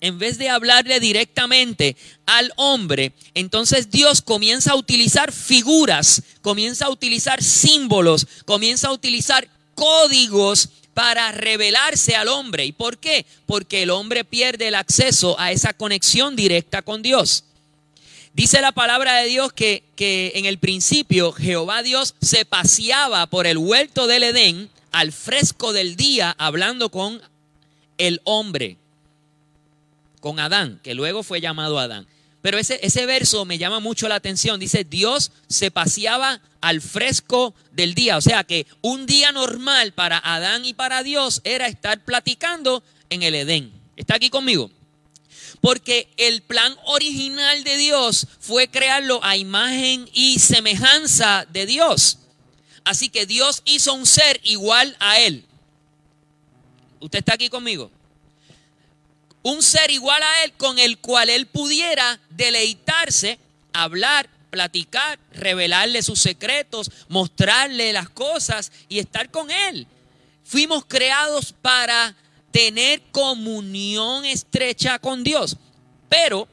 en 0.00 0.18
vez 0.18 0.36
de 0.36 0.50
hablarle 0.50 1.00
directamente 1.00 1.96
al 2.26 2.52
hombre, 2.56 3.12
entonces 3.32 3.90
Dios 3.90 4.20
comienza 4.20 4.72
a 4.72 4.76
utilizar 4.76 5.32
figuras, 5.32 6.22
comienza 6.42 6.86
a 6.86 6.90
utilizar 6.90 7.42
símbolos, 7.42 8.26
comienza 8.44 8.88
a 8.88 8.92
utilizar 8.92 9.48
códigos 9.74 10.68
para 10.92 11.32
revelarse 11.32 12.16
al 12.16 12.28
hombre. 12.28 12.66
¿Y 12.66 12.72
por 12.72 12.98
qué? 12.98 13.24
Porque 13.46 13.82
el 13.82 13.90
hombre 13.90 14.24
pierde 14.24 14.68
el 14.68 14.74
acceso 14.74 15.38
a 15.38 15.52
esa 15.52 15.72
conexión 15.72 16.36
directa 16.36 16.82
con 16.82 17.02
Dios. 17.02 17.44
Dice 18.34 18.60
la 18.60 18.72
palabra 18.72 19.14
de 19.14 19.28
Dios 19.28 19.52
que, 19.52 19.84
que, 19.94 20.32
en 20.34 20.44
el 20.44 20.58
principio 20.58 21.30
Jehová 21.30 21.84
Dios 21.84 22.16
se 22.20 22.44
paseaba 22.44 23.28
por 23.28 23.46
el 23.46 23.56
huerto 23.56 24.08
del 24.08 24.24
Edén 24.24 24.70
al 24.90 25.12
fresco 25.12 25.72
del 25.72 25.94
día 25.94 26.34
hablando 26.36 26.90
con 26.90 27.22
el 27.96 28.20
hombre, 28.24 28.76
con 30.18 30.40
Adán, 30.40 30.80
que 30.82 30.94
luego 30.94 31.22
fue 31.22 31.40
llamado 31.40 31.78
Adán. 31.78 32.08
Pero 32.42 32.58
ese, 32.58 32.80
ese 32.82 33.06
verso 33.06 33.44
me 33.44 33.56
llama 33.56 33.78
mucho 33.78 34.08
la 34.08 34.16
atención. 34.16 34.58
Dice, 34.58 34.84
Dios 34.84 35.30
se 35.46 35.70
paseaba 35.70 36.40
al 36.60 36.80
fresco 36.80 37.54
del 37.72 37.94
día. 37.94 38.16
O 38.16 38.20
sea 38.20 38.44
que 38.44 38.66
un 38.82 39.06
día 39.06 39.32
normal 39.32 39.92
para 39.92 40.18
Adán 40.18 40.64
y 40.64 40.74
para 40.74 41.02
Dios 41.02 41.40
era 41.44 41.68
estar 41.68 42.04
platicando 42.04 42.82
en 43.10 43.22
el 43.22 43.34
Edén. 43.34 43.72
¿Está 43.96 44.16
aquí 44.16 44.28
conmigo? 44.28 44.70
Porque 45.64 46.12
el 46.18 46.42
plan 46.42 46.76
original 46.84 47.64
de 47.64 47.78
Dios 47.78 48.26
fue 48.38 48.68
crearlo 48.68 49.24
a 49.24 49.38
imagen 49.38 50.06
y 50.12 50.38
semejanza 50.38 51.46
de 51.48 51.64
Dios. 51.64 52.18
Así 52.84 53.08
que 53.08 53.24
Dios 53.24 53.62
hizo 53.64 53.94
un 53.94 54.04
ser 54.04 54.38
igual 54.42 54.94
a 55.00 55.20
Él. 55.20 55.42
¿Usted 57.00 57.20
está 57.20 57.32
aquí 57.32 57.48
conmigo? 57.48 57.90
Un 59.42 59.62
ser 59.62 59.90
igual 59.90 60.22
a 60.22 60.44
Él 60.44 60.52
con 60.52 60.78
el 60.78 60.98
cual 60.98 61.30
Él 61.30 61.46
pudiera 61.46 62.20
deleitarse, 62.28 63.38
hablar, 63.72 64.28
platicar, 64.50 65.18
revelarle 65.32 66.02
sus 66.02 66.20
secretos, 66.20 66.90
mostrarle 67.08 67.94
las 67.94 68.10
cosas 68.10 68.70
y 68.90 68.98
estar 68.98 69.30
con 69.30 69.50
Él. 69.50 69.86
Fuimos 70.44 70.84
creados 70.84 71.54
para 71.62 72.14
tener 72.54 73.02
comunión 73.10 74.24
estrecha 74.24 75.00
con 75.00 75.24
Dios. 75.24 75.56
Pero 76.08 76.46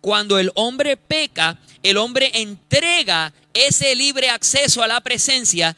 cuando 0.00 0.40
el 0.40 0.50
hombre 0.56 0.96
peca, 0.96 1.60
el 1.84 1.96
hombre 1.96 2.32
entrega 2.34 3.32
ese 3.52 3.94
libre 3.94 4.30
acceso 4.30 4.82
a 4.82 4.88
la 4.88 5.00
presencia 5.00 5.76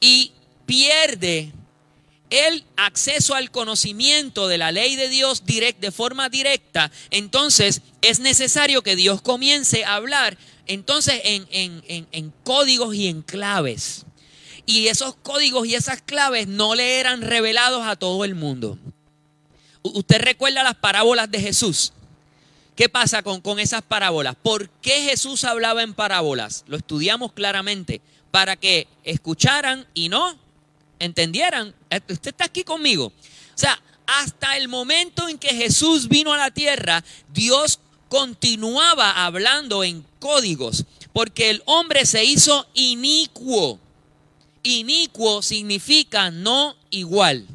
y 0.00 0.32
pierde 0.66 1.52
el 2.30 2.64
acceso 2.76 3.36
al 3.36 3.52
conocimiento 3.52 4.48
de 4.48 4.58
la 4.58 4.72
ley 4.72 4.96
de 4.96 5.08
Dios 5.08 5.46
direct, 5.46 5.78
de 5.78 5.92
forma 5.92 6.28
directa, 6.28 6.90
entonces 7.10 7.82
es 8.02 8.18
necesario 8.18 8.82
que 8.82 8.96
Dios 8.96 9.22
comience 9.22 9.84
a 9.84 9.94
hablar 9.94 10.36
entonces 10.66 11.20
en, 11.22 11.46
en, 11.52 12.08
en, 12.10 12.32
códigos 12.42 12.92
y 12.96 13.06
en 13.06 13.22
claves. 13.22 14.04
Y 14.66 14.88
esos 14.88 15.14
códigos 15.14 15.68
y 15.68 15.76
esas 15.76 16.02
claves 16.02 16.48
no 16.48 16.74
le 16.74 16.98
eran 16.98 17.22
revelados 17.22 17.86
a 17.86 17.94
todo 17.94 18.24
el 18.24 18.34
mundo. 18.34 18.76
Usted 19.94 20.20
recuerda 20.20 20.62
las 20.62 20.76
parábolas 20.76 21.30
de 21.30 21.40
Jesús. 21.40 21.92
¿Qué 22.74 22.88
pasa 22.88 23.22
con, 23.22 23.40
con 23.40 23.58
esas 23.58 23.82
parábolas? 23.82 24.36
¿Por 24.42 24.68
qué 24.68 25.02
Jesús 25.02 25.44
hablaba 25.44 25.82
en 25.82 25.94
parábolas? 25.94 26.64
Lo 26.66 26.76
estudiamos 26.76 27.32
claramente. 27.32 28.00
Para 28.30 28.56
que 28.56 28.86
escucharan 29.04 29.86
y 29.94 30.08
no 30.10 30.38
entendieran. 30.98 31.74
Eh, 31.90 32.00
usted 32.08 32.30
está 32.30 32.44
aquí 32.44 32.64
conmigo. 32.64 33.06
O 33.06 33.12
sea, 33.58 33.80
hasta 34.06 34.56
el 34.56 34.68
momento 34.68 35.28
en 35.28 35.38
que 35.38 35.54
Jesús 35.54 36.08
vino 36.08 36.32
a 36.32 36.36
la 36.36 36.50
tierra, 36.50 37.02
Dios 37.32 37.80
continuaba 38.08 39.24
hablando 39.24 39.82
en 39.82 40.04
códigos, 40.20 40.84
porque 41.12 41.50
el 41.50 41.62
hombre 41.66 42.06
se 42.06 42.24
hizo 42.24 42.66
inicuo. 42.74 43.80
Inicuo 44.62 45.42
significa 45.42 46.30
no 46.30 46.76
igual 46.90 47.46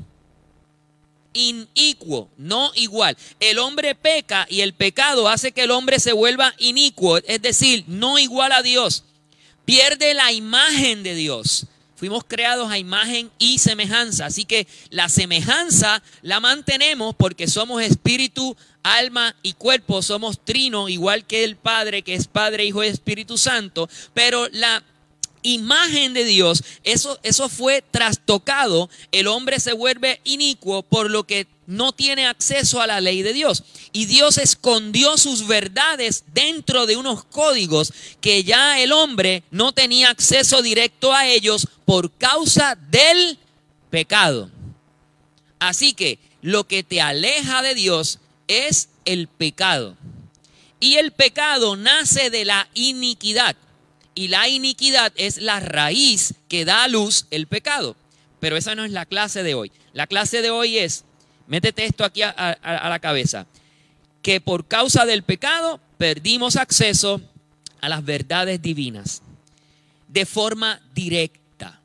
inicuo, 1.34 2.30
no 2.38 2.72
igual. 2.76 3.18
El 3.40 3.60
hombre 3.60 3.96
peca 3.96 4.46
y 4.50 4.62
el 4.62 4.74
pecado 4.74 5.28
hace 5.28 5.52
que 5.52 5.64
el 5.64 5.72
hombre 5.72 6.00
se 6.00 6.14
vuelva 6.14 6.54
inicuo, 6.58 7.18
es 7.18 7.42
decir, 7.42 7.84
no 7.88 8.20
igual 8.20 8.52
a 8.52 8.62
Dios. 8.62 9.04
Pierde 9.66 10.14
la 10.14 10.32
imagen 10.32 11.04
de 11.04 11.16
Dios. 11.16 11.68
Fuimos 11.96 12.24
creados 12.24 12.72
a 12.72 12.80
imagen 12.80 13.30
y 13.38 13.60
semejanza. 13.60 14.26
Así 14.26 14.44
que 14.44 14.68
la 14.90 15.08
semejanza 15.08 16.02
la 16.24 16.40
mantenemos 16.40 17.14
porque 17.16 17.48
somos 17.48 17.84
espíritu, 17.84 18.58
alma 18.82 19.36
y 19.44 19.54
cuerpo. 19.54 20.02
Somos 20.02 20.44
trino, 20.44 20.90
igual 20.90 21.28
que 21.28 21.44
el 21.44 21.58
Padre, 21.58 22.02
que 22.02 22.16
es 22.16 22.26
Padre, 22.26 22.66
Hijo 22.66 22.84
y 22.84 22.88
Espíritu 22.88 23.38
Santo. 23.38 23.88
Pero 24.16 24.48
la 24.52 24.84
imagen 25.44 26.14
de 26.14 26.26
Dios, 26.26 26.64
eso, 26.84 27.20
eso 27.24 27.50
fue 27.50 27.84
trastocado, 27.92 28.90
el 29.12 29.28
hombre 29.28 29.60
se 29.60 29.74
vuelve 29.74 30.22
inicuo 30.24 30.84
por 30.84 31.10
lo 31.10 31.26
que 31.26 31.48
no 31.68 31.94
tiene 31.94 32.28
acceso 32.28 32.82
a 32.82 32.88
la 32.88 33.00
ley 33.00 33.22
de 33.22 33.34
Dios. 33.34 33.64
Y 33.94 34.06
Dios 34.06 34.38
escondió 34.38 35.18
sus 35.18 35.48
verdades 35.48 36.26
dentro 36.34 36.86
de 36.86 36.98
unos 36.98 37.24
códigos 37.24 37.94
que 38.20 38.44
ya 38.44 38.80
el 38.82 38.92
hombre 38.92 39.44
no 39.52 39.72
tenía 39.72 40.10
acceso 40.10 40.62
directo 40.62 41.14
a 41.14 41.28
ellos 41.28 41.68
por 41.86 42.12
causa 42.12 42.78
del 42.90 43.38
pecado. 43.90 44.50
Así 45.60 45.94
que 45.94 46.20
lo 46.42 46.66
que 46.68 46.84
te 46.84 47.02
aleja 47.02 47.62
de 47.62 47.76
Dios 47.76 48.20
es 48.48 48.90
el 49.06 49.28
pecado. 49.28 49.96
Y 50.80 50.96
el 50.96 51.12
pecado 51.12 51.76
nace 51.76 52.30
de 52.32 52.44
la 52.44 52.68
iniquidad 52.74 53.56
y 54.16 54.28
la 54.28 54.48
iniquidad 54.48 55.14
es 55.16 55.38
la 55.38 55.60
raíz 55.60 56.34
que 56.48 56.66
da 56.66 56.84
a 56.84 56.88
luz 56.88 57.28
el 57.32 57.48
pecado. 57.48 57.96
Pero 58.40 58.58
esa 58.58 58.76
no 58.76 58.84
es 58.84 58.92
la 58.92 59.06
clase 59.06 59.44
de 59.44 59.54
hoy. 59.54 59.72
La 59.94 60.08
clase 60.08 60.42
de 60.42 60.50
hoy 60.50 60.78
es, 60.78 61.06
métete 61.48 61.86
esto 61.86 62.04
aquí 62.04 62.22
a, 62.24 62.58
la 62.62 63.00
cabeza, 63.00 63.46
que 64.22 64.42
por 64.42 64.68
causa 64.68 65.06
del 65.06 65.24
pecado 65.24 65.80
perdimos 65.98 66.56
acceso 66.56 67.22
a 67.82 67.90
las 67.90 68.04
verdades 68.04 68.62
divinas 68.62 69.22
de 70.08 70.26
forma 70.26 70.82
directa. 70.94 71.80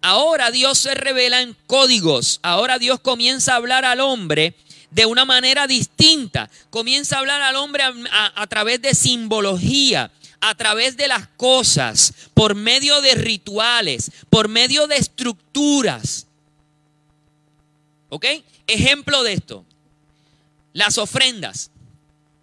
Ahora 0.00 0.50
Dios 0.50 0.78
se 0.78 0.94
revela 0.94 1.42
en 1.42 1.56
códigos. 1.66 2.40
Ahora 2.42 2.78
Dios 2.78 3.00
comienza 3.00 3.52
a 3.52 3.56
hablar 3.56 3.84
al 3.84 4.00
hombre 4.00 4.54
de 4.90 5.06
una 5.06 5.24
manera 5.24 5.66
distinta. 5.66 6.48
Comienza 6.70 7.16
a 7.16 7.18
hablar 7.18 7.42
al 7.42 7.56
hombre 7.56 7.82
a 7.82 8.46
través 8.46 8.80
de 8.80 8.94
simbología 8.94 10.10
a 10.40 10.54
través 10.54 10.96
de 10.96 11.08
las 11.08 11.26
cosas, 11.28 12.12
por 12.34 12.54
medio 12.54 13.00
de 13.00 13.14
rituales, 13.14 14.10
por 14.30 14.48
medio 14.48 14.86
de 14.86 14.96
estructuras. 14.96 16.26
¿Ok? 18.08 18.24
Ejemplo 18.66 19.22
de 19.22 19.32
esto. 19.34 19.64
Las 20.72 20.98
ofrendas. 20.98 21.70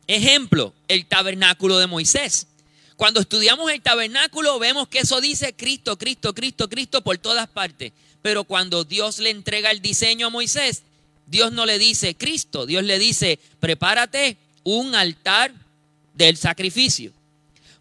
Ejemplo, 0.07 0.73
el 0.87 1.05
tabernáculo 1.05 1.77
de 1.77 1.87
Moisés. 1.87 2.47
Cuando 2.95 3.19
estudiamos 3.19 3.71
el 3.71 3.81
tabernáculo 3.81 4.57
vemos 4.59 4.87
que 4.87 4.99
eso 4.99 5.19
dice 5.19 5.53
Cristo, 5.53 5.97
Cristo, 5.97 6.33
Cristo, 6.33 6.69
Cristo 6.69 7.01
por 7.01 7.17
todas 7.17 7.47
partes. 7.47 7.91
Pero 8.21 8.43
cuando 8.43 8.83
Dios 8.83 9.19
le 9.19 9.29
entrega 9.29 9.71
el 9.71 9.81
diseño 9.81 10.27
a 10.27 10.29
Moisés, 10.29 10.83
Dios 11.27 11.51
no 11.51 11.65
le 11.65 11.77
dice 11.77 12.15
Cristo, 12.15 12.65
Dios 12.65 12.83
le 12.83 12.99
dice, 12.99 13.39
prepárate 13.59 14.37
un 14.63 14.95
altar 14.95 15.53
del 16.13 16.37
sacrificio, 16.37 17.11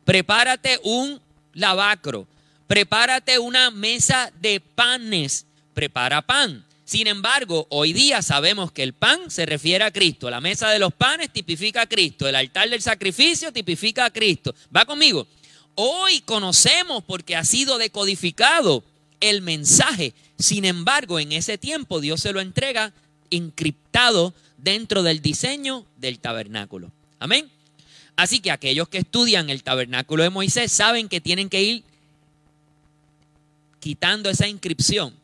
prepárate 0.05 0.79
un 0.83 1.21
lavacro, 1.53 2.27
prepárate 2.67 3.39
una 3.39 3.71
mesa 3.71 4.33
de 4.41 4.61
panes, 4.61 5.47
prepara 5.75 6.23
pan. 6.23 6.65
Sin 6.85 7.07
embargo, 7.07 7.67
hoy 7.71 7.95
día 7.95 8.21
sabemos 8.21 8.71
que 8.71 8.83
el 8.83 8.93
pan 8.93 9.31
se 9.31 9.47
refiere 9.47 9.85
a 9.85 9.91
Cristo. 9.91 10.29
La 10.29 10.43
mesa 10.43 10.69
de 10.69 10.79
los 10.79 10.93
panes 10.93 11.33
tipifica 11.33 11.83
a 11.83 11.87
Cristo. 11.87 12.29
El 12.29 12.35
altar 12.35 12.69
del 12.69 12.83
sacrificio 12.83 13.53
tipifica 13.53 14.05
a 14.05 14.11
Cristo. 14.11 14.55
¿Va 14.75 14.85
conmigo? 14.85 15.27
Hoy 15.77 16.21
conocemos 16.21 17.03
porque 17.03 17.37
ha 17.37 17.45
sido 17.45 17.79
decodificado 17.79 18.85
el 19.21 19.41
mensaje. 19.41 20.13
Sin 20.39 20.67
embargo, 20.67 21.19
en 21.19 21.33
ese 21.33 21.57
tiempo 21.57 22.01
Dios 22.01 22.21
se 22.21 22.33
lo 22.33 22.41
entrega 22.41 22.93
encriptado 23.31 24.35
dentro 24.59 25.03
del 25.03 25.23
diseño 25.23 25.87
del 25.97 26.19
tabernáculo. 26.19 26.93
Amén. 27.19 27.51
Así 28.17 28.41
que 28.41 28.51
aquellos 28.51 28.89
que 28.89 28.99
estudian 28.99 29.51
el 29.51 29.63
tabernáculo 29.63 30.23
de 30.23 30.31
Moisés 30.31 30.71
saben 30.73 31.09
que 31.09 31.21
tienen 31.21 31.49
que 31.49 31.63
ir 31.63 31.85
quitando 33.81 34.31
esa 34.31 34.49
inscripción 34.49 35.15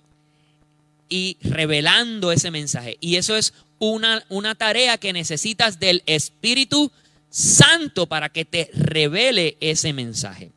y 1.09 1.37
revelando 1.43 2.33
ese 2.33 2.51
mensaje. 2.51 2.97
Y 3.01 3.17
eso 3.17 3.37
es 3.37 3.55
una, 3.79 4.25
una 4.29 4.55
tarea 4.55 4.99
que 4.99 5.13
necesitas 5.13 5.79
del 5.79 6.03
Espíritu 6.07 6.91
Santo 7.31 8.07
para 8.07 8.29
que 8.29 8.45
te 8.45 8.71
revele 8.75 9.57
ese 9.61 9.93
mensaje. 9.93 10.51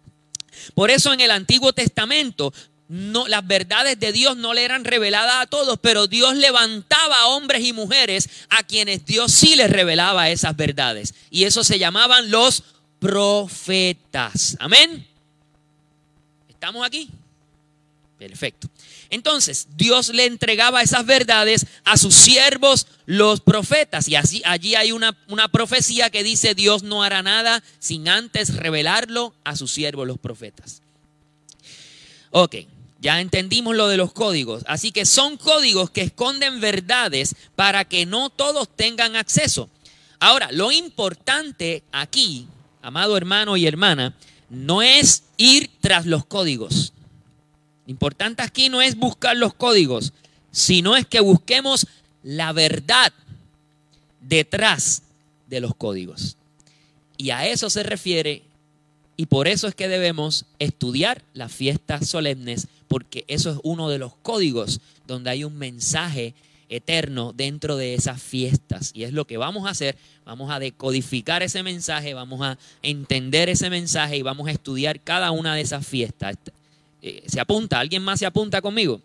Por 0.73 0.91
eso 0.91 1.13
en 1.13 1.21
el 1.21 1.31
Antiguo 1.31 1.73
Testamento 1.73 2.53
no, 2.89 3.27
las 3.27 3.45
verdades 3.47 3.99
de 3.99 4.11
Dios 4.11 4.37
no 4.37 4.53
le 4.53 4.63
eran 4.63 4.83
reveladas 4.83 5.41
a 5.41 5.47
todos, 5.47 5.79
pero 5.81 6.07
Dios 6.07 6.35
levantaba 6.35 7.17
a 7.21 7.27
hombres 7.27 7.63
y 7.63 7.73
mujeres 7.73 8.29
a 8.49 8.63
quienes 8.63 9.05
Dios 9.05 9.31
sí 9.31 9.55
les 9.55 9.69
revelaba 9.69 10.29
esas 10.29 10.55
verdades. 10.55 11.13
Y 11.29 11.45
eso 11.45 11.63
se 11.63 11.79
llamaban 11.79 12.29
los 12.29 12.63
profetas. 12.99 14.57
Amén. 14.59 15.07
¿Estamos 16.49 16.85
aquí? 16.85 17.09
Perfecto. 18.19 18.69
Entonces, 19.09 19.67
Dios 19.75 20.09
le 20.09 20.25
entregaba 20.25 20.81
esas 20.81 21.05
verdades 21.05 21.65
a 21.83 21.97
sus 21.97 22.15
siervos, 22.15 22.87
los 23.05 23.41
profetas. 23.41 24.07
Y 24.07 24.15
así, 24.15 24.41
allí 24.45 24.75
hay 24.75 24.91
una, 24.91 25.17
una 25.27 25.49
profecía 25.49 26.09
que 26.09 26.23
dice, 26.23 26.55
Dios 26.55 26.83
no 26.83 27.03
hará 27.03 27.21
nada 27.21 27.63
sin 27.79 28.07
antes 28.07 28.55
revelarlo 28.55 29.33
a 29.43 29.55
sus 29.55 29.71
siervos, 29.71 30.07
los 30.07 30.17
profetas. 30.17 30.81
Ok, 32.31 32.55
ya 33.03 33.19
entendimos 33.19 33.75
lo 33.75 33.89
de 33.89 33.97
los 33.97 34.13
códigos. 34.13 34.63
Así 34.65 34.93
que 34.93 35.05
son 35.05 35.35
códigos 35.35 35.89
que 35.89 36.01
esconden 36.01 36.61
verdades 36.61 37.35
para 37.57 37.83
que 37.83 38.05
no 38.05 38.29
todos 38.29 38.69
tengan 38.73 39.17
acceso. 39.17 39.69
Ahora, 40.21 40.53
lo 40.53 40.71
importante 40.71 41.83
aquí, 41.91 42.47
amado 42.81 43.17
hermano 43.17 43.57
y 43.57 43.67
hermana, 43.67 44.15
no 44.49 44.81
es 44.81 45.23
ir 45.35 45.69
tras 45.81 46.05
los 46.05 46.25
códigos. 46.25 46.93
Lo 47.85 47.91
importante 47.91 48.41
aquí 48.41 48.69
no 48.69 48.81
es 48.81 48.95
buscar 48.95 49.35
los 49.35 49.53
códigos, 49.53 50.13
sino 50.51 50.95
es 50.95 51.05
que 51.05 51.19
busquemos 51.19 51.87
la 52.23 52.53
verdad 52.53 53.11
detrás 54.21 55.01
de 55.47 55.59
los 55.59 55.75
códigos. 55.75 56.37
Y 57.17 57.31
a 57.31 57.47
eso 57.47 57.69
se 57.69 57.83
refiere 57.83 58.43
y 59.15 59.27
por 59.27 59.47
eso 59.47 59.67
es 59.67 59.75
que 59.75 59.87
debemos 59.87 60.45
estudiar 60.59 61.21
las 61.33 61.51
fiestas 61.51 62.07
solemnes, 62.09 62.67
porque 62.87 63.25
eso 63.27 63.51
es 63.51 63.57
uno 63.63 63.89
de 63.89 63.99
los 63.99 64.15
códigos 64.15 64.81
donde 65.07 65.29
hay 65.29 65.43
un 65.43 65.57
mensaje 65.57 66.33
eterno 66.69 67.33
dentro 67.33 67.77
de 67.77 67.93
esas 67.93 68.21
fiestas. 68.21 68.91
Y 68.93 69.03
es 69.03 69.13
lo 69.13 69.25
que 69.25 69.37
vamos 69.37 69.67
a 69.67 69.71
hacer. 69.71 69.95
Vamos 70.25 70.51
a 70.51 70.59
decodificar 70.59 71.43
ese 71.43 71.61
mensaje, 71.61 72.13
vamos 72.13 72.41
a 72.41 72.57
entender 72.81 73.49
ese 73.49 73.69
mensaje 73.69 74.17
y 74.17 74.21
vamos 74.21 74.47
a 74.47 74.51
estudiar 74.51 74.99
cada 74.99 75.31
una 75.31 75.53
de 75.53 75.61
esas 75.61 75.85
fiestas. 75.85 76.35
Eh, 77.01 77.23
¿Se 77.27 77.39
apunta? 77.39 77.79
¿Alguien 77.79 78.01
más 78.01 78.19
se 78.19 78.25
apunta 78.25 78.61
conmigo? 78.61 79.01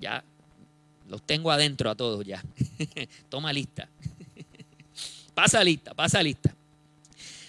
Ya, 0.00 0.22
los 1.08 1.22
tengo 1.22 1.50
adentro 1.50 1.90
a 1.90 1.94
todos 1.96 2.24
ya. 2.24 2.44
Toma 3.28 3.52
lista. 3.52 3.88
pasa 5.34 5.64
lista, 5.64 5.94
pasa 5.94 6.22
lista. 6.22 6.54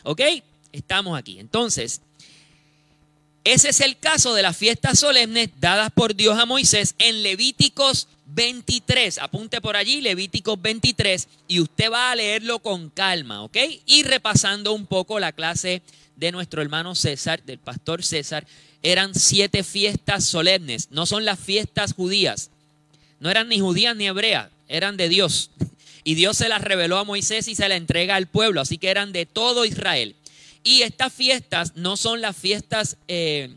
¿Ok? 0.03 0.21
Estamos 0.71 1.17
aquí. 1.17 1.39
Entonces, 1.39 2.01
ese 3.43 3.69
es 3.69 3.81
el 3.81 3.97
caso 3.97 4.35
de 4.35 4.43
las 4.43 4.55
fiestas 4.55 4.99
solemnes 4.99 5.49
dadas 5.59 5.91
por 5.91 6.15
Dios 6.15 6.37
a 6.37 6.45
Moisés 6.45 6.93
en 6.99 7.23
Levíticos 7.23 8.07
23. 8.27 9.17
Apunte 9.17 9.61
por 9.61 9.75
allí, 9.75 10.01
Levíticos 10.01 10.61
23, 10.61 11.27
y 11.47 11.59
usted 11.59 11.91
va 11.91 12.11
a 12.11 12.15
leerlo 12.15 12.59
con 12.59 12.89
calma, 12.89 13.43
¿ok? 13.43 13.57
Y 13.87 14.03
repasando 14.03 14.73
un 14.73 14.85
poco 14.85 15.19
la 15.19 15.31
clase 15.31 15.81
de 16.15 16.31
nuestro 16.31 16.61
hermano 16.61 16.93
César, 16.93 17.43
del 17.43 17.57
pastor 17.57 18.03
César, 18.03 18.45
eran 18.83 19.15
siete 19.15 19.63
fiestas 19.63 20.25
solemnes, 20.25 20.89
no 20.91 21.07
son 21.07 21.25
las 21.25 21.39
fiestas 21.39 21.93
judías, 21.93 22.51
no 23.19 23.29
eran 23.29 23.49
ni 23.49 23.59
judías 23.59 23.95
ni 23.95 24.05
hebreas, 24.07 24.49
eran 24.67 24.97
de 24.97 25.09
Dios. 25.09 25.51
Y 26.03 26.15
Dios 26.15 26.35
se 26.35 26.49
las 26.49 26.61
reveló 26.61 26.97
a 26.97 27.03
Moisés 27.03 27.47
y 27.47 27.53
se 27.53 27.69
las 27.69 27.77
entrega 27.77 28.15
al 28.15 28.25
pueblo, 28.25 28.59
así 28.59 28.79
que 28.79 28.89
eran 28.89 29.13
de 29.13 29.27
todo 29.27 29.65
Israel. 29.65 30.15
Y 30.63 30.83
estas 30.83 31.11
fiestas 31.11 31.73
no 31.75 31.97
son 31.97 32.21
las 32.21 32.37
fiestas, 32.37 32.97
eh, 33.07 33.55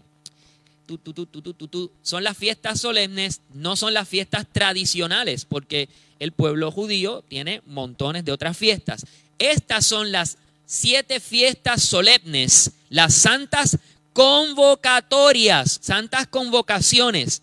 son 2.02 2.24
las 2.24 2.36
fiestas 2.36 2.80
solemnes, 2.80 3.40
no 3.52 3.76
son 3.76 3.94
las 3.94 4.08
fiestas 4.08 4.46
tradicionales, 4.50 5.44
porque 5.44 5.88
el 6.18 6.32
pueblo 6.32 6.70
judío 6.70 7.22
tiene 7.28 7.62
montones 7.66 8.24
de 8.24 8.32
otras 8.32 8.56
fiestas. 8.56 9.06
Estas 9.38 9.84
son 9.84 10.12
las 10.12 10.38
siete 10.66 11.20
fiestas 11.20 11.82
solemnes, 11.82 12.72
las 12.88 13.14
santas 13.14 13.78
convocatorias, 14.14 15.78
santas 15.82 16.26
convocaciones. 16.26 17.42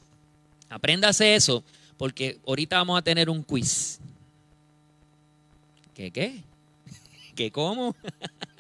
Apréndase 0.70 1.36
eso, 1.36 1.64
porque 1.98 2.40
ahorita 2.48 2.78
vamos 2.78 2.98
a 2.98 3.04
tener 3.04 3.30
un 3.30 3.44
quiz. 3.44 4.00
¿Qué 5.94 6.10
qué? 6.10 6.42
¿Qué 7.36 7.52
cómo? 7.52 7.96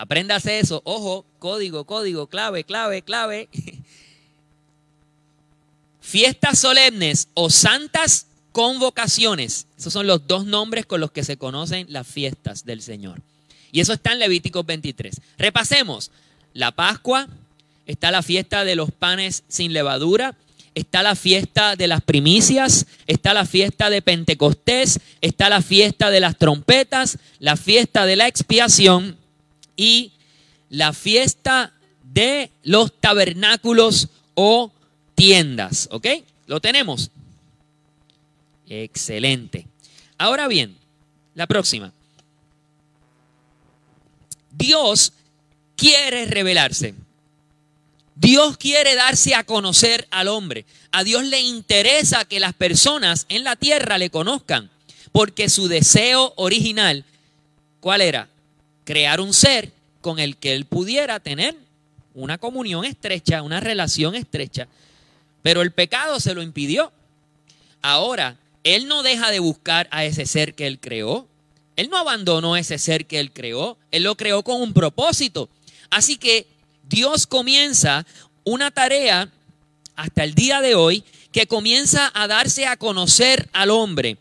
Apréndase 0.00 0.60
eso. 0.60 0.80
Ojo, 0.86 1.26
código, 1.38 1.84
código, 1.84 2.26
clave, 2.26 2.64
clave, 2.64 3.02
clave. 3.02 3.50
Fiestas 6.00 6.58
solemnes 6.58 7.28
o 7.34 7.50
santas 7.50 8.26
convocaciones. 8.52 9.66
Esos 9.78 9.92
son 9.92 10.06
los 10.06 10.26
dos 10.26 10.46
nombres 10.46 10.86
con 10.86 11.02
los 11.02 11.10
que 11.10 11.22
se 11.22 11.36
conocen 11.36 11.84
las 11.90 12.06
fiestas 12.06 12.64
del 12.64 12.80
Señor. 12.80 13.20
Y 13.72 13.80
eso 13.80 13.92
está 13.92 14.12
en 14.12 14.20
Levíticos 14.20 14.64
23. 14.64 15.20
Repasemos 15.36 16.10
la 16.54 16.72
Pascua, 16.72 17.28
está 17.84 18.10
la 18.10 18.22
fiesta 18.22 18.64
de 18.64 18.76
los 18.76 18.90
panes 18.92 19.44
sin 19.48 19.74
levadura, 19.74 20.34
está 20.74 21.02
la 21.02 21.14
fiesta 21.14 21.76
de 21.76 21.88
las 21.88 22.00
primicias, 22.00 22.86
está 23.06 23.34
la 23.34 23.44
fiesta 23.44 23.90
de 23.90 24.00
Pentecostés, 24.00 24.98
está 25.20 25.50
la 25.50 25.60
fiesta 25.60 26.10
de 26.10 26.20
las 26.20 26.38
trompetas, 26.38 27.18
la 27.38 27.58
fiesta 27.58 28.06
de 28.06 28.16
la 28.16 28.28
expiación 28.28 29.19
y 29.80 30.12
la 30.68 30.92
fiesta 30.92 31.72
de 32.02 32.50
los 32.64 32.92
tabernáculos 33.00 34.10
o 34.34 34.70
tiendas. 35.14 35.88
¿Ok? 35.90 36.06
¿Lo 36.46 36.60
tenemos? 36.60 37.10
Excelente. 38.68 39.66
Ahora 40.18 40.48
bien, 40.48 40.76
la 41.34 41.46
próxima. 41.46 41.94
Dios 44.50 45.14
quiere 45.76 46.26
revelarse. 46.26 46.94
Dios 48.16 48.58
quiere 48.58 48.94
darse 48.94 49.34
a 49.34 49.44
conocer 49.44 50.06
al 50.10 50.28
hombre. 50.28 50.66
A 50.92 51.04
Dios 51.04 51.24
le 51.24 51.40
interesa 51.40 52.26
que 52.26 52.38
las 52.38 52.52
personas 52.52 53.24
en 53.30 53.44
la 53.44 53.56
tierra 53.56 53.96
le 53.96 54.10
conozcan, 54.10 54.68
porque 55.10 55.48
su 55.48 55.68
deseo 55.68 56.34
original, 56.36 57.06
¿cuál 57.80 58.02
era? 58.02 58.28
Crear 58.84 59.20
un 59.20 59.32
ser 59.32 59.72
con 60.00 60.18
el 60.18 60.36
que 60.36 60.54
él 60.54 60.64
pudiera 60.64 61.20
tener 61.20 61.56
una 62.14 62.38
comunión 62.38 62.84
estrecha, 62.84 63.42
una 63.42 63.60
relación 63.60 64.14
estrecha. 64.14 64.68
Pero 65.42 65.62
el 65.62 65.72
pecado 65.72 66.20
se 66.20 66.34
lo 66.34 66.42
impidió. 66.42 66.92
Ahora, 67.82 68.36
él 68.64 68.88
no 68.88 69.02
deja 69.02 69.30
de 69.30 69.38
buscar 69.38 69.88
a 69.90 70.04
ese 70.04 70.26
ser 70.26 70.54
que 70.54 70.66
él 70.66 70.78
creó. 70.80 71.26
Él 71.76 71.88
no 71.88 71.96
abandonó 71.96 72.56
ese 72.56 72.78
ser 72.78 73.06
que 73.06 73.20
él 73.20 73.32
creó. 73.32 73.78
Él 73.90 74.02
lo 74.02 74.16
creó 74.16 74.42
con 74.42 74.60
un 74.60 74.72
propósito. 74.72 75.48
Así 75.88 76.16
que 76.16 76.46
Dios 76.88 77.26
comienza 77.26 78.06
una 78.44 78.70
tarea 78.70 79.30
hasta 79.96 80.24
el 80.24 80.34
día 80.34 80.60
de 80.60 80.74
hoy 80.74 81.04
que 81.32 81.46
comienza 81.46 82.10
a 82.14 82.26
darse 82.26 82.66
a 82.66 82.76
conocer 82.76 83.48
al 83.52 83.70
hombre 83.70 84.18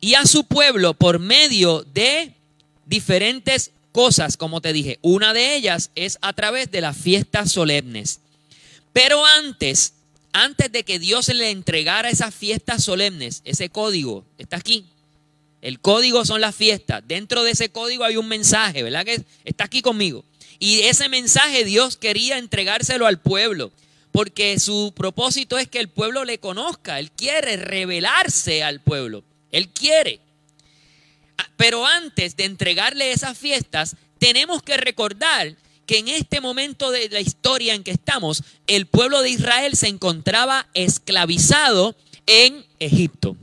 y 0.00 0.14
a 0.14 0.26
su 0.26 0.44
pueblo 0.44 0.94
por 0.94 1.18
medio 1.18 1.82
de 1.94 2.33
diferentes 2.86 3.72
cosas, 3.92 4.36
como 4.36 4.60
te 4.60 4.72
dije. 4.72 4.98
Una 5.02 5.32
de 5.32 5.54
ellas 5.54 5.90
es 5.94 6.18
a 6.20 6.32
través 6.32 6.70
de 6.70 6.80
las 6.80 6.96
fiestas 6.96 7.52
solemnes. 7.52 8.20
Pero 8.92 9.24
antes, 9.24 9.94
antes 10.32 10.70
de 10.72 10.84
que 10.84 10.98
Dios 10.98 11.28
le 11.28 11.50
entregara 11.50 12.10
esas 12.10 12.34
fiestas 12.34 12.82
solemnes, 12.82 13.42
ese 13.44 13.68
código, 13.68 14.24
está 14.36 14.56
aquí. 14.56 14.86
El 15.62 15.80
código 15.80 16.24
son 16.24 16.40
las 16.40 16.54
fiestas. 16.54 17.02
Dentro 17.06 17.42
de 17.44 17.52
ese 17.52 17.70
código 17.70 18.04
hay 18.04 18.16
un 18.16 18.28
mensaje, 18.28 18.82
¿verdad? 18.82 19.04
Que 19.04 19.24
está 19.44 19.64
aquí 19.64 19.80
conmigo. 19.80 20.24
Y 20.58 20.80
ese 20.80 21.08
mensaje 21.08 21.64
Dios 21.64 21.96
quería 21.96 22.38
entregárselo 22.38 23.06
al 23.06 23.20
pueblo, 23.20 23.72
porque 24.12 24.58
su 24.58 24.92
propósito 24.94 25.56
es 25.56 25.68
que 25.68 25.78
el 25.78 25.88
pueblo 25.88 26.24
le 26.24 26.38
conozca. 26.38 26.98
Él 26.98 27.10
quiere 27.12 27.56
revelarse 27.56 28.62
al 28.62 28.80
pueblo. 28.80 29.24
Él 29.52 29.68
quiere. 29.68 30.20
Pero 31.56 31.86
antes 31.86 32.36
de 32.36 32.44
entregarle 32.44 33.12
esas 33.12 33.38
fiestas, 33.38 33.96
tenemos 34.18 34.62
que 34.62 34.76
recordar 34.76 35.56
que 35.86 35.98
en 35.98 36.08
este 36.08 36.40
momento 36.40 36.90
de 36.90 37.08
la 37.10 37.20
historia 37.20 37.74
en 37.74 37.84
que 37.84 37.90
estamos, 37.90 38.42
el 38.66 38.86
pueblo 38.86 39.22
de 39.22 39.30
Israel 39.30 39.76
se 39.76 39.88
encontraba 39.88 40.66
esclavizado 40.74 41.94
en 42.26 42.64
Egipto. 42.78 43.36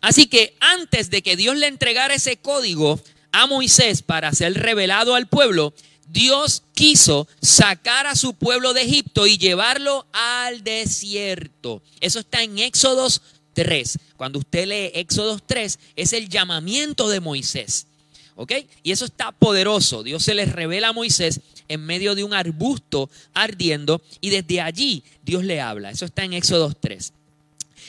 Así 0.00 0.26
que 0.26 0.54
antes 0.60 1.10
de 1.10 1.22
que 1.22 1.36
Dios 1.36 1.56
le 1.56 1.66
entregara 1.66 2.14
ese 2.14 2.36
código 2.36 3.00
a 3.32 3.46
Moisés 3.46 4.02
para 4.02 4.32
ser 4.32 4.54
revelado 4.54 5.14
al 5.14 5.26
pueblo, 5.26 5.74
Dios 6.08 6.62
quiso 6.74 7.26
sacar 7.40 8.06
a 8.06 8.14
su 8.14 8.34
pueblo 8.34 8.74
de 8.74 8.82
Egipto 8.82 9.26
y 9.26 9.38
llevarlo 9.38 10.06
al 10.12 10.62
desierto. 10.62 11.82
Eso 12.00 12.20
está 12.20 12.42
en 12.42 12.58
Éxodos 12.58 13.22
3. 13.54 13.98
Cuando 14.16 14.40
usted 14.40 14.66
lee 14.66 14.90
Éxodo 14.94 15.38
3, 15.38 15.78
es 15.96 16.12
el 16.12 16.28
llamamiento 16.28 17.08
de 17.08 17.20
Moisés. 17.20 17.86
¿Ok? 18.36 18.52
Y 18.82 18.92
eso 18.92 19.04
está 19.04 19.32
poderoso. 19.32 20.02
Dios 20.02 20.22
se 20.22 20.34
les 20.34 20.52
revela 20.52 20.88
a 20.88 20.92
Moisés 20.92 21.40
en 21.68 21.86
medio 21.86 22.14
de 22.14 22.24
un 22.24 22.34
arbusto 22.34 23.08
ardiendo 23.32 24.02
y 24.20 24.30
desde 24.30 24.60
allí 24.60 25.02
Dios 25.24 25.44
le 25.44 25.60
habla. 25.60 25.90
Eso 25.90 26.04
está 26.04 26.24
en 26.24 26.34
Éxodo 26.34 26.74
3. 26.78 27.12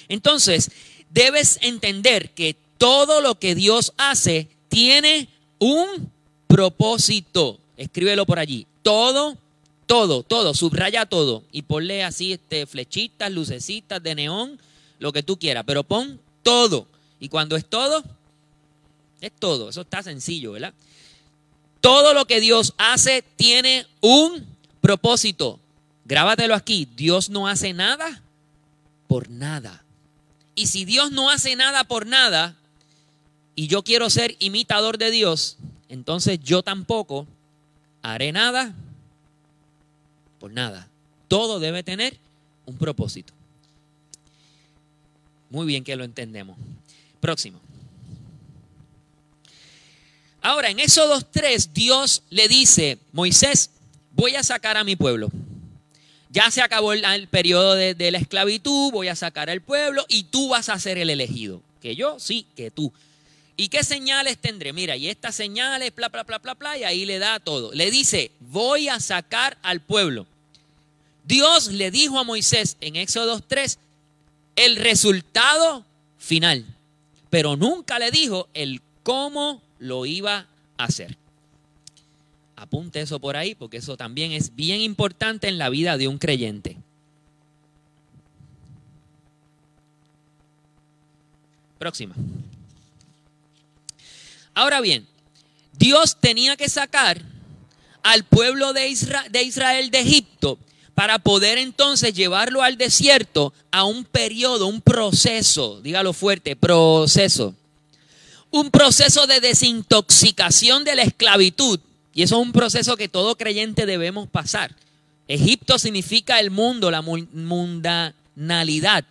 Entonces, 0.07 0.71
debes 1.09 1.57
entender 1.61 2.29
que 2.31 2.55
todo 2.77 3.21
lo 3.21 3.39
que 3.39 3.55
Dios 3.55 3.93
hace 3.97 4.47
tiene 4.69 5.29
un 5.59 6.11
propósito. 6.47 7.59
Escríbelo 7.77 8.25
por 8.25 8.39
allí. 8.39 8.67
Todo, 8.83 9.37
todo, 9.87 10.23
todo, 10.23 10.53
subraya 10.53 11.05
todo 11.05 11.43
y 11.51 11.63
ponle 11.63 12.03
así 12.03 12.33
este, 12.33 12.65
flechitas, 12.65 13.31
lucecitas 13.31 14.01
de 14.01 14.15
neón 14.15 14.59
lo 14.99 15.11
que 15.11 15.23
tú 15.23 15.37
quieras, 15.37 15.63
pero 15.65 15.83
pon 15.83 16.19
todo. 16.43 16.87
Y 17.19 17.29
cuando 17.29 17.55
es 17.55 17.65
todo, 17.65 18.03
es 19.21 19.31
todo. 19.37 19.69
Eso 19.69 19.81
está 19.81 20.03
sencillo, 20.03 20.53
¿verdad? 20.53 20.73
Todo 21.81 22.13
lo 22.13 22.25
que 22.25 22.39
Dios 22.39 22.73
hace 22.77 23.23
tiene 23.35 23.85
un 24.01 24.45
propósito. 24.81 25.59
Grábatelo 26.05 26.55
aquí. 26.55 26.87
Dios 26.95 27.29
no 27.29 27.47
hace 27.47 27.73
nada 27.73 28.21
por 29.07 29.29
nada. 29.29 29.83
Y 30.55 30.67
si 30.67 30.85
Dios 30.85 31.11
no 31.11 31.29
hace 31.29 31.55
nada 31.55 31.83
por 31.83 32.05
nada, 32.07 32.55
y 33.55 33.67
yo 33.67 33.83
quiero 33.83 34.09
ser 34.09 34.35
imitador 34.39 34.97
de 34.97 35.11
Dios, 35.11 35.57
entonces 35.89 36.39
yo 36.43 36.63
tampoco 36.63 37.27
haré 38.01 38.31
nada 38.31 38.73
por 40.39 40.51
nada. 40.51 40.87
Todo 41.27 41.59
debe 41.59 41.83
tener 41.83 42.17
un 42.65 42.77
propósito. 42.77 43.33
Muy 45.55 45.67
bien 45.67 45.85
que 45.85 45.95
lo 45.95 46.03
entendemos. 46.03 46.57
Próximo. 47.21 47.61
Ahora, 50.41 50.69
en 50.69 50.81
Éxodo 50.81 51.21
3, 51.21 51.73
Dios 51.73 52.23
le 52.29 52.49
dice, 52.49 52.97
Moisés, 53.13 53.69
voy 54.11 54.35
a 54.35 54.43
sacar 54.43 54.75
a 54.75 54.83
mi 54.83 54.97
pueblo. 54.97 55.29
Ya 56.29 56.51
se 56.51 56.61
acabó 56.61 56.91
el, 56.91 57.29
periodo 57.29 57.75
de, 57.75 58.11
la 58.11 58.17
esclavitud, 58.17 58.91
voy 58.91 59.07
a 59.07 59.15
sacar 59.15 59.49
al 59.49 59.61
pueblo 59.61 60.05
y 60.09 60.23
tú 60.23 60.49
vas 60.49 60.67
a 60.67 60.77
ser 60.77 60.97
el 60.97 61.09
elegido. 61.09 61.61
Que 61.81 61.95
yo, 61.95 62.19
sí, 62.19 62.45
que 62.57 62.69
tú. 62.69 62.91
¿Y 63.55 63.69
qué 63.69 63.85
señales 63.85 64.37
tendré? 64.37 64.73
Mira, 64.73 64.97
y 64.97 65.07
estas 65.07 65.35
señales, 65.35 65.95
bla, 65.95 66.09
bla, 66.09 66.23
bla, 66.23 66.39
bla, 66.39 66.55
bla, 66.55 66.77
y 66.77 66.83
ahí 66.83 67.05
le 67.05 67.17
da 67.17 67.39
todo. 67.39 67.71
Le 67.71 67.91
dice, 67.91 68.31
voy 68.41 68.89
a 68.89 68.99
sacar 68.99 69.57
al 69.61 69.79
pueblo. 69.79 70.27
Dios 71.23 71.67
le 71.67 71.91
dijo 71.91 72.19
a 72.19 72.25
Moisés 72.25 72.75
en 72.81 72.97
Éxodo 72.97 73.39
3, 73.39 73.79
el 74.55 74.75
resultado 74.77 75.85
final, 76.17 76.65
pero 77.29 77.55
nunca 77.55 77.99
le 77.99 78.11
dijo 78.11 78.47
el 78.53 78.81
cómo 79.03 79.61
lo 79.79 80.05
iba 80.05 80.47
a 80.77 80.83
hacer. 80.83 81.17
Apunte 82.55 83.01
eso 83.01 83.19
por 83.19 83.35
ahí 83.35 83.53
porque 83.53 83.77
eso 83.77 83.97
también 83.97 84.31
es 84.31 84.55
bien 84.55 84.79
importante 84.79 85.47
en 85.47 85.57
la 85.57 85.69
vida 85.69 85.97
de 85.97 86.07
un 86.07 86.17
creyente. 86.17 86.77
Próxima. 91.77 92.15
Ahora 94.53 94.79
bien, 94.79 95.05
Dios 95.77 96.17
tenía 96.19 96.55
que 96.55 96.69
sacar 96.69 97.21
al 98.01 98.23
pueblo 98.23 98.71
de, 98.71 98.87
Israel 98.87 99.91
de 99.91 99.99
Egipto 99.99 100.57
para 100.95 101.19
poder 101.19 101.57
entonces 101.57 102.13
llevarlo 102.13 102.63
al 102.63 102.77
desierto 102.77 103.53
a 103.69 103.83
un 103.83 104.05
periodo, 104.05 104.67
un 104.67 104.81
proceso, 104.81 105.81
dígalo 105.81 106.13
fuerte, 106.13 106.55
proceso. 106.55 107.53
Un 108.49 108.71
proceso 108.71 109.27
de 109.27 109.41
desintoxicación 109.41 110.85
de 110.85 110.95
la 110.95 111.03
esclavitud. 111.03 111.81
Y 112.13 112.23
eso 112.23 112.39
es 112.39 112.41
un 112.41 112.53
proceso 112.53 112.95
que 112.95 113.09
todo 113.09 113.37
creyente 113.37 113.85
debemos 113.85 114.29
pasar. 114.29 114.73
Egipto 115.27 115.77
significa 115.77 116.39
el 116.39 116.49
mundo, 116.49 116.89
la 116.89 117.01
mundanalidad. 117.01 119.03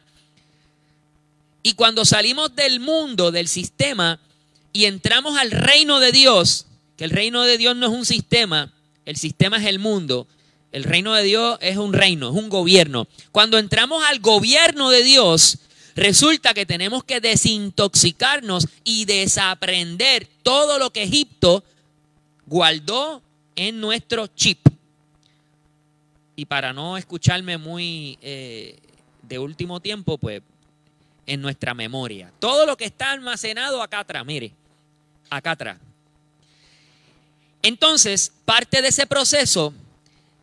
Y 1.63 1.75
cuando 1.75 2.07
salimos 2.07 2.57
del 2.57 2.81
mundo, 2.81 3.31
del 3.31 3.49
sistema, 3.49 4.19
y 4.73 4.87
entramos 4.87 5.37
al 5.37 5.51
reino 5.51 6.01
de 6.01 6.13
Dios, 6.13 6.67
que 6.97 7.05
el 7.05 7.11
reino 7.11 7.43
de 7.43 7.59
Dios 7.59 7.77
no 7.77 7.87
es 7.87 7.93
un 7.93 8.07
sistema, 8.07 8.73
el 9.05 9.17
sistema 9.17 9.59
es 9.59 9.67
el 9.67 9.79
mundo, 9.79 10.27
el 10.75 10.83
reino 10.83 11.15
de 11.15 11.23
Dios 11.23 11.57
es 11.61 11.77
un 11.77 11.93
reino, 11.93 12.31
es 12.31 12.35
un 12.35 12.49
gobierno. 12.49 13.07
Cuando 13.31 13.59
entramos 13.59 14.03
al 14.07 14.19
gobierno 14.19 14.91
de 14.91 15.05
Dios, 15.05 15.59
resulta 15.95 16.53
que 16.53 16.67
tenemos 16.67 17.05
que 17.05 17.21
desintoxicarnos 17.21 18.67
y 18.83 19.05
desaprender 19.05 20.27
todo 20.43 20.81
lo 20.81 20.91
que 20.91 21.05
Egipto 21.05 21.63
guardó 22.47 23.23
en 23.55 23.81
nuestro 23.81 24.27
chip. 24.27 24.59
Y 26.35 26.47
para 26.47 26.73
no 26.73 26.97
escucharme 26.97 27.57
muy 27.57 28.19
eh, 28.21 28.77
de 29.23 29.39
último 29.39 29.79
tiempo, 29.79 30.19
pues 30.19 30.43
en 31.25 31.41
nuestra 31.41 31.73
memoria. 31.73 32.33
Todo 32.41 32.67
lo 32.67 32.77
que 32.77 32.87
está 32.87 33.13
almacenado 33.13 33.81
acá 33.81 34.01
atrás, 34.01 34.27
mire, 34.27 34.53
acá 35.31 35.53
atrás. 35.53 35.79
Entonces, 37.63 38.33
parte 38.45 38.83
de 38.83 38.89
ese 38.89 39.07
proceso 39.07 39.73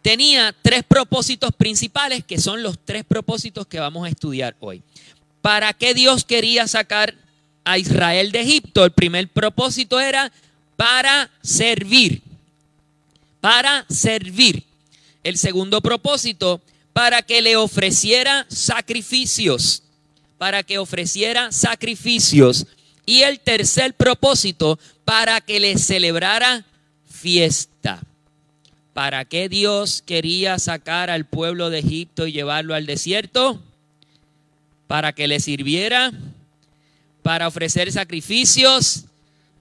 tenía 0.02 0.56
tres 0.62 0.84
propósitos 0.84 1.52
principales 1.56 2.24
que 2.26 2.40
son 2.40 2.64
los 2.64 2.78
tres 2.84 3.04
propósitos 3.06 3.68
que 3.68 3.80
vamos 3.80 4.06
a 4.06 4.10
estudiar 4.10 4.56
hoy. 4.60 4.82
¿Para 5.42 5.74
qué 5.74 5.94
Dios 5.94 6.24
quería 6.24 6.68
sacar 6.68 7.16
a 7.64 7.78
Israel 7.78 8.32
de 8.32 8.42
Egipto? 8.42 8.86
El 8.86 8.92
primer 8.92 9.28
propósito 9.28 10.00
era 10.00 10.32
para 10.76 11.30
servir. 11.42 12.22
Para 13.40 13.86
servir. 13.90 14.64
El 15.24 15.38
segundo 15.38 15.82
propósito, 15.82 16.62
para 16.94 17.22
que 17.22 17.42
le 17.42 17.56
ofreciera 17.56 18.46
sacrificios. 18.50 19.84
Para 20.38 20.64
que 20.64 20.78
ofreciera 20.78 21.52
sacrificios. 21.52 22.68
Y 23.06 23.22
el 23.22 23.40
tercer 23.40 23.94
propósito, 23.94 24.80
para 25.06 25.42
que 25.42 25.60
le 25.60 25.78
celebrara 25.78 26.66
fiesta. 27.10 28.02
¿Para 28.94 29.24
qué 29.24 29.48
Dios 29.48 30.02
quería 30.02 30.60
sacar 30.60 31.10
al 31.10 31.26
pueblo 31.26 31.70
de 31.70 31.80
Egipto 31.80 32.28
y 32.28 32.34
llevarlo 32.34 32.76
al 32.76 32.86
desierto? 32.86 33.62
Para 34.88 35.14
que 35.14 35.28
le 35.30 35.40
sirviera, 35.40 36.12
para 37.24 37.48
ofrecer 37.48 37.92
sacrificios 37.92 39.06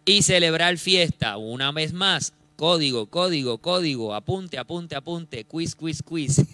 y 0.04 0.22
celebrar 0.22 0.78
fiesta. 0.78 1.36
Una 1.36 1.70
vez 1.70 1.92
más, 1.92 2.32
código, 2.56 3.06
código, 3.06 3.58
código, 3.58 4.14
apunte, 4.14 4.58
apunte, 4.58 4.96
apunte, 4.96 5.44
quiz, 5.44 5.76
quiz, 5.76 6.02
quiz. 6.02 6.38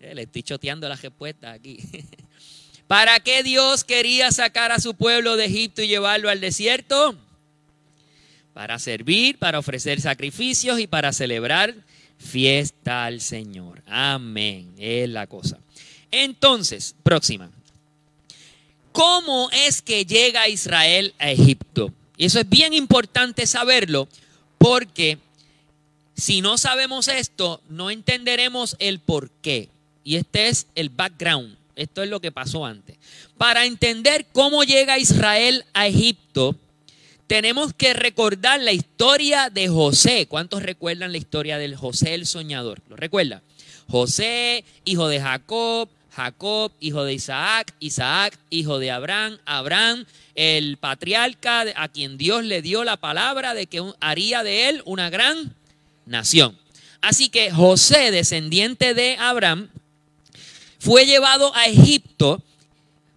Le 0.00 0.22
estoy 0.22 0.42
choteando 0.42 0.88
la 0.88 0.96
respuesta 0.96 1.52
aquí. 1.52 1.78
¿Para 2.86 3.20
qué 3.20 3.42
Dios 3.42 3.84
quería 3.84 4.32
sacar 4.32 4.72
a 4.72 4.80
su 4.80 4.94
pueblo 4.94 5.36
de 5.36 5.44
Egipto 5.44 5.82
y 5.82 5.88
llevarlo 5.88 6.30
al 6.30 6.40
desierto? 6.40 7.14
Para 8.58 8.80
servir, 8.80 9.38
para 9.38 9.60
ofrecer 9.60 10.00
sacrificios 10.00 10.80
y 10.80 10.88
para 10.88 11.12
celebrar 11.12 11.76
fiesta 12.18 13.04
al 13.04 13.20
Señor. 13.20 13.84
Amén. 13.86 14.74
Es 14.76 15.08
la 15.08 15.28
cosa. 15.28 15.60
Entonces, 16.10 16.96
próxima. 17.04 17.52
¿Cómo 18.90 19.48
es 19.52 19.80
que 19.80 20.04
llega 20.04 20.48
Israel 20.48 21.14
a 21.20 21.30
Egipto? 21.30 21.94
Y 22.16 22.24
eso 22.24 22.40
es 22.40 22.48
bien 22.48 22.74
importante 22.74 23.46
saberlo 23.46 24.08
porque 24.58 25.18
si 26.16 26.40
no 26.40 26.58
sabemos 26.58 27.06
esto, 27.06 27.62
no 27.68 27.92
entenderemos 27.92 28.74
el 28.80 28.98
por 28.98 29.30
qué. 29.30 29.68
Y 30.02 30.16
este 30.16 30.48
es 30.48 30.66
el 30.74 30.88
background. 30.88 31.56
Esto 31.76 32.02
es 32.02 32.08
lo 32.08 32.18
que 32.18 32.32
pasó 32.32 32.66
antes. 32.66 32.96
Para 33.36 33.66
entender 33.66 34.26
cómo 34.32 34.64
llega 34.64 34.98
Israel 34.98 35.64
a 35.74 35.86
Egipto, 35.86 36.56
tenemos 37.28 37.74
que 37.74 37.92
recordar 37.92 38.58
la 38.60 38.72
historia 38.72 39.50
de 39.50 39.68
José. 39.68 40.26
¿Cuántos 40.26 40.62
recuerdan 40.62 41.12
la 41.12 41.18
historia 41.18 41.58
del 41.58 41.76
José 41.76 42.14
el 42.14 42.26
soñador? 42.26 42.80
¿Lo 42.88 42.96
recuerda? 42.96 43.42
José, 43.86 44.64
hijo 44.86 45.08
de 45.08 45.20
Jacob, 45.20 45.90
Jacob, 46.10 46.72
hijo 46.80 47.04
de 47.04 47.12
Isaac, 47.12 47.74
Isaac, 47.80 48.38
hijo 48.48 48.78
de 48.78 48.90
Abraham, 48.90 49.38
Abraham, 49.44 50.06
el 50.34 50.78
patriarca 50.78 51.66
a 51.76 51.88
quien 51.88 52.16
Dios 52.16 52.44
le 52.44 52.62
dio 52.62 52.82
la 52.82 52.96
palabra 52.96 53.52
de 53.52 53.66
que 53.66 53.84
haría 54.00 54.42
de 54.42 54.70
él 54.70 54.82
una 54.86 55.10
gran 55.10 55.54
nación. 56.06 56.58
Así 57.02 57.28
que 57.28 57.50
José, 57.50 58.10
descendiente 58.10 58.94
de 58.94 59.16
Abraham, 59.18 59.68
fue 60.78 61.04
llevado 61.04 61.54
a 61.54 61.66
Egipto 61.66 62.42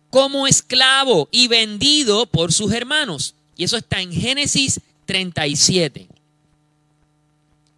como 0.09 0.47
esclavo 0.47 1.29
y 1.31 1.47
vendido 1.47 2.25
por 2.25 2.51
sus 2.51 2.73
hermanos. 2.73 3.35
Y 3.61 3.63
eso 3.63 3.77
está 3.77 4.01
en 4.01 4.11
Génesis 4.11 4.81
37. 5.05 6.07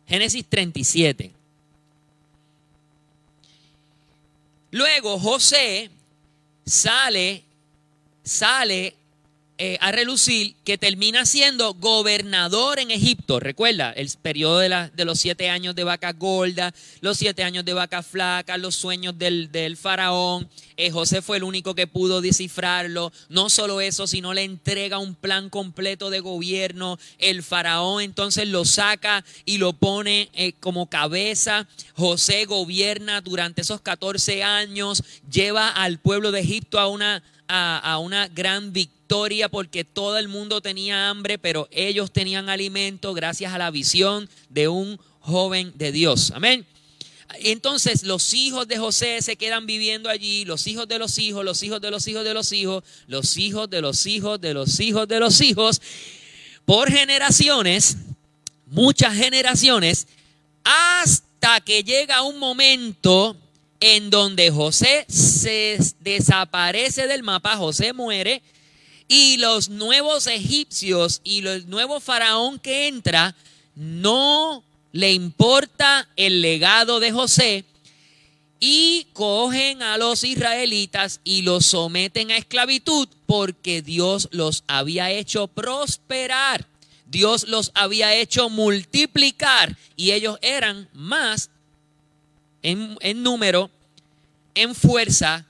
Génesis 0.08 0.46
37. 0.48 1.30
Luego 4.72 5.20
José 5.20 5.90
sale, 6.66 7.44
sale 8.24 8.96
eh, 9.66 9.78
a 9.80 9.94
relucir 9.94 10.58
que 10.66 10.78
termina 10.78 11.26
siendo 11.26 11.74
gobernador 11.76 12.80
en 12.80 12.92
Egipto. 12.92 13.40
Recuerda, 13.40 13.94
el 13.94 14.12
periodo 14.22 14.60
de, 14.60 14.90
de, 14.94 15.06
los 15.06 15.22
siete 15.22 15.50
años 15.50 15.74
de 15.74 15.86
vaca 15.86 16.12
gorda, 16.12 16.74
los 17.00 17.18
siete 17.18 17.46
años 17.46 17.64
de 17.64 17.72
vaca 17.72 18.04
flaca, 18.04 18.58
los 18.58 18.76
sueños 18.76 19.18
del, 19.18 19.78
faraón. 19.78 20.50
Eh, 20.76 20.92
José 20.92 21.22
fue 21.22 21.38
el 21.38 21.46
único 21.46 21.76
que 21.76 21.88
pudo 21.88 22.20
descifrarlo. 22.20 23.14
No 23.30 23.50
solo 23.50 23.80
eso, 23.80 24.06
sino 24.06 24.34
le 24.34 24.44
entrega 24.44 24.98
un 24.98 25.16
plan 25.16 25.50
completo 25.50 26.10
de 26.10 26.20
gobierno. 26.20 27.00
El 27.18 27.42
faraón 27.42 28.02
entonces 28.02 28.50
lo 28.50 28.66
saca 28.66 29.24
y 29.46 29.60
lo 29.60 29.72
pone 29.72 30.30
eh, 30.34 30.52
como 30.60 30.90
cabeza. 30.90 31.70
José 31.96 32.44
gobierna 32.44 33.22
durante 33.22 33.62
esos 33.62 33.80
14 33.80 34.44
años, 34.44 35.02
lleva 35.32 35.70
al 35.70 36.00
pueblo 36.00 36.34
de 36.34 36.42
Egipto 36.42 36.82
a 36.82 36.90
una, 36.90 37.24
a 37.48 37.98
una 38.00 38.28
gran 38.28 38.74
victoria 38.74 39.03
porque 39.52 39.84
todo 39.84 40.18
el 40.18 40.28
mundo 40.28 40.60
tenía 40.60 41.10
hambre, 41.10 41.38
pero 41.38 41.68
ellos 41.72 42.12
tenían 42.12 42.50
alimento 42.50 43.14
gracias 43.14 43.54
a 43.54 43.60
la 43.60 43.70
visión 43.70 44.28
de 44.50 44.68
un 44.68 45.00
joven 45.20 45.72
de 45.76 45.92
Dios. 45.92 46.32
Amén. 46.32 46.66
Entonces 47.40 48.04
los 48.04 48.34
hijos 48.34 48.68
de 48.68 48.78
José 48.78 49.22
se 49.22 49.36
quedan 49.36 49.68
viviendo 49.68 50.10
allí, 50.10 50.46
los 50.46 50.66
hijos 50.66 50.88
de 50.88 50.98
los 50.98 51.20
hijos, 51.20 51.46
los 51.46 51.62
hijos 51.62 51.80
de 51.80 51.92
los 51.92 52.08
hijos 52.08 52.24
de 52.24 52.34
los 52.34 52.52
hijos, 52.52 52.84
los 53.08 53.38
hijos 53.38 53.70
de 53.70 53.82
los 53.82 54.06
hijos 54.08 54.42
de 54.42 54.54
los 54.54 54.80
hijos 54.80 55.08
de 55.08 55.20
los 55.20 55.42
hijos, 55.42 55.82
por 56.66 56.92
generaciones, 56.92 57.98
muchas 58.66 59.16
generaciones, 59.16 60.08
hasta 60.64 61.62
que 61.62 61.84
llega 61.84 62.24
un 62.24 62.40
momento 62.40 63.38
en 63.80 64.10
donde 64.10 64.50
José 64.50 65.06
se 65.08 65.78
desaparece 66.00 67.06
del 67.08 67.22
mapa, 67.22 67.58
José 67.58 67.94
muere, 67.94 68.42
y 69.08 69.38
los 69.38 69.70
nuevos 69.70 70.28
egipcios 70.28 71.22
y 71.24 71.46
el 71.46 71.70
nuevo 71.70 72.00
faraón 72.00 72.60
que 72.60 72.88
entra 72.88 73.36
no 73.76 74.64
le 74.92 75.12
importa 75.14 76.08
el 76.16 76.42
legado 76.42 77.00
de 77.00 77.12
José 77.12 77.66
y 78.60 79.08
cogen 79.12 79.82
a 79.82 79.98
los 79.98 80.24
israelitas 80.24 81.20
y 81.24 81.42
los 81.42 81.66
someten 81.66 82.32
a 82.32 82.38
esclavitud 82.38 83.10
porque 83.26 83.82
Dios 83.82 84.30
los 84.32 84.64
había 84.68 85.12
hecho 85.12 85.48
prosperar. 85.48 86.66
Dios 87.06 87.48
los 87.48 87.72
había 87.74 88.16
hecho 88.16 88.50
multiplicar 88.50 89.76
y 89.98 90.12
ellos 90.12 90.40
eran 90.42 90.88
más 90.94 91.50
en, 92.62 92.98
en 93.02 93.22
número, 93.22 93.70
en 94.56 94.74
fuerza 94.74 95.46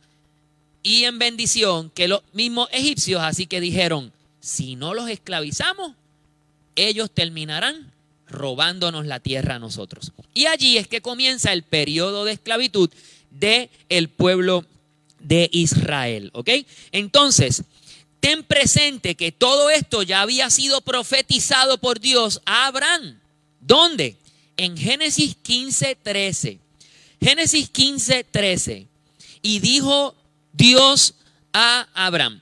y 0.84 1.06
en 1.06 1.18
bendición 1.18 1.90
que 1.90 2.10
los 2.10 2.22
mismos 2.34 2.68
egipcios, 2.74 3.22
así 3.22 3.48
que 3.48 3.62
dijeron, 3.62 4.12
si 4.42 4.76
no 4.76 4.94
los 4.94 5.10
esclavizamos, 5.10 5.94
ellos 6.76 7.10
terminarán 7.10 7.94
robándonos 8.28 9.06
la 9.06 9.22
tierra 9.22 9.56
a 9.56 9.60
nosotros. 9.60 10.12
Y 10.34 10.48
allí 10.48 10.78
es 10.78 10.88
que 10.88 11.02
comienza 11.02 11.54
el 11.54 11.64
periodo 11.64 12.26
de 12.26 12.34
esclavitud 12.34 12.90
del 13.32 13.70
el 13.88 14.10
pueblo 14.10 14.66
de 15.20 15.50
Israel, 15.54 16.30
¿ok? 16.34 16.50
Entonces, 16.92 17.64
ten 18.20 18.44
presente 18.44 19.16
que 19.16 19.32
todo 19.32 19.70
esto 19.70 20.04
ya 20.04 20.22
había 20.22 20.50
sido 20.50 20.82
profetizado 20.82 21.78
por 21.78 22.02
Dios 22.02 22.42
a 22.46 22.68
Abraham. 22.68 23.20
¿Dónde? 23.62 24.18
En 24.58 24.76
Génesis 24.76 25.36
15, 25.42 25.96
13. 25.96 26.60
Génesis 27.22 27.70
15, 27.70 28.26
13. 28.26 28.88
Y 29.42 29.60
dijo 29.60 30.16
Dios 30.54 31.16
a 31.52 31.88
Abraham, 31.94 32.42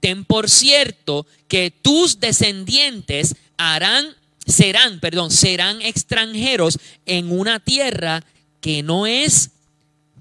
ten 0.00 0.24
por 0.24 0.50
cierto 0.50 1.26
que 1.48 1.70
tus 1.70 2.20
descendientes 2.20 3.36
harán, 3.56 4.14
serán, 4.46 5.00
perdón, 5.00 5.30
serán 5.30 5.80
extranjeros 5.80 6.78
en 7.06 7.30
una 7.30 7.60
tierra 7.60 8.24
que 8.60 8.82
no 8.82 9.06
es 9.06 9.50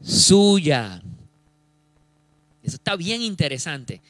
suya. 0.03 1.01
Eso 2.63 2.75
está 2.75 2.95
bien 2.95 3.21
interesante. 3.21 4.01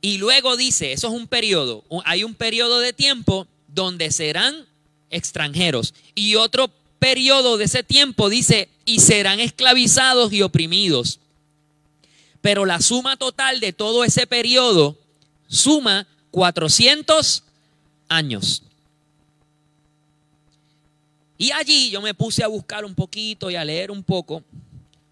Y 0.00 0.18
luego 0.18 0.56
dice, 0.56 0.92
eso 0.92 1.08
es 1.08 1.14
un 1.14 1.26
periodo, 1.26 1.84
hay 2.04 2.24
un 2.24 2.34
periodo 2.34 2.80
de 2.80 2.92
tiempo 2.92 3.46
donde 3.68 4.10
serán 4.10 4.66
extranjeros. 5.10 5.94
Y 6.14 6.34
otro 6.34 6.70
periodo 6.98 7.56
de 7.56 7.64
ese 7.64 7.82
tiempo 7.82 8.28
dice, 8.28 8.68
y 8.84 9.00
serán 9.00 9.40
esclavizados 9.40 10.32
y 10.32 10.42
oprimidos. 10.42 11.20
Pero 12.44 12.66
la 12.66 12.78
suma 12.78 13.16
total 13.16 13.58
de 13.58 13.72
todo 13.72 14.04
ese 14.04 14.26
periodo 14.26 14.98
suma 15.46 16.06
400 16.30 17.42
años. 18.10 18.62
Y 21.38 21.52
allí 21.52 21.88
yo 21.88 22.02
me 22.02 22.12
puse 22.12 22.44
a 22.44 22.48
buscar 22.48 22.84
un 22.84 22.94
poquito 22.94 23.50
y 23.50 23.56
a 23.56 23.64
leer 23.64 23.90
un 23.90 24.02
poco, 24.02 24.44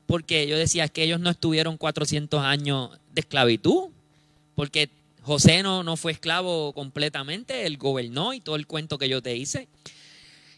porque 0.06 0.46
yo 0.46 0.58
decía 0.58 0.88
que 0.88 1.04
ellos 1.04 1.20
no 1.20 1.30
estuvieron 1.30 1.78
400 1.78 2.38
años 2.42 2.90
de 3.14 3.22
esclavitud, 3.22 3.84
porque 4.54 4.90
José 5.22 5.62
no, 5.62 5.82
no 5.82 5.96
fue 5.96 6.12
esclavo 6.12 6.74
completamente, 6.74 7.64
él 7.64 7.78
gobernó 7.78 8.34
y 8.34 8.40
todo 8.40 8.56
el 8.56 8.66
cuento 8.66 8.98
que 8.98 9.08
yo 9.08 9.22
te 9.22 9.34
hice. 9.34 9.68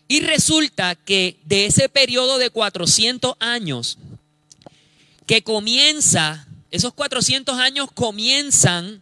Y 0.08 0.22
resulta 0.22 0.96
que 0.96 1.36
de 1.44 1.66
ese 1.66 1.88
periodo 1.88 2.38
de 2.38 2.50
400 2.50 3.36
años, 3.38 3.96
que 5.24 5.42
comienza 5.42 6.48
esos 6.74 6.92
400 6.92 7.56
años 7.56 7.88
comienzan 7.94 9.00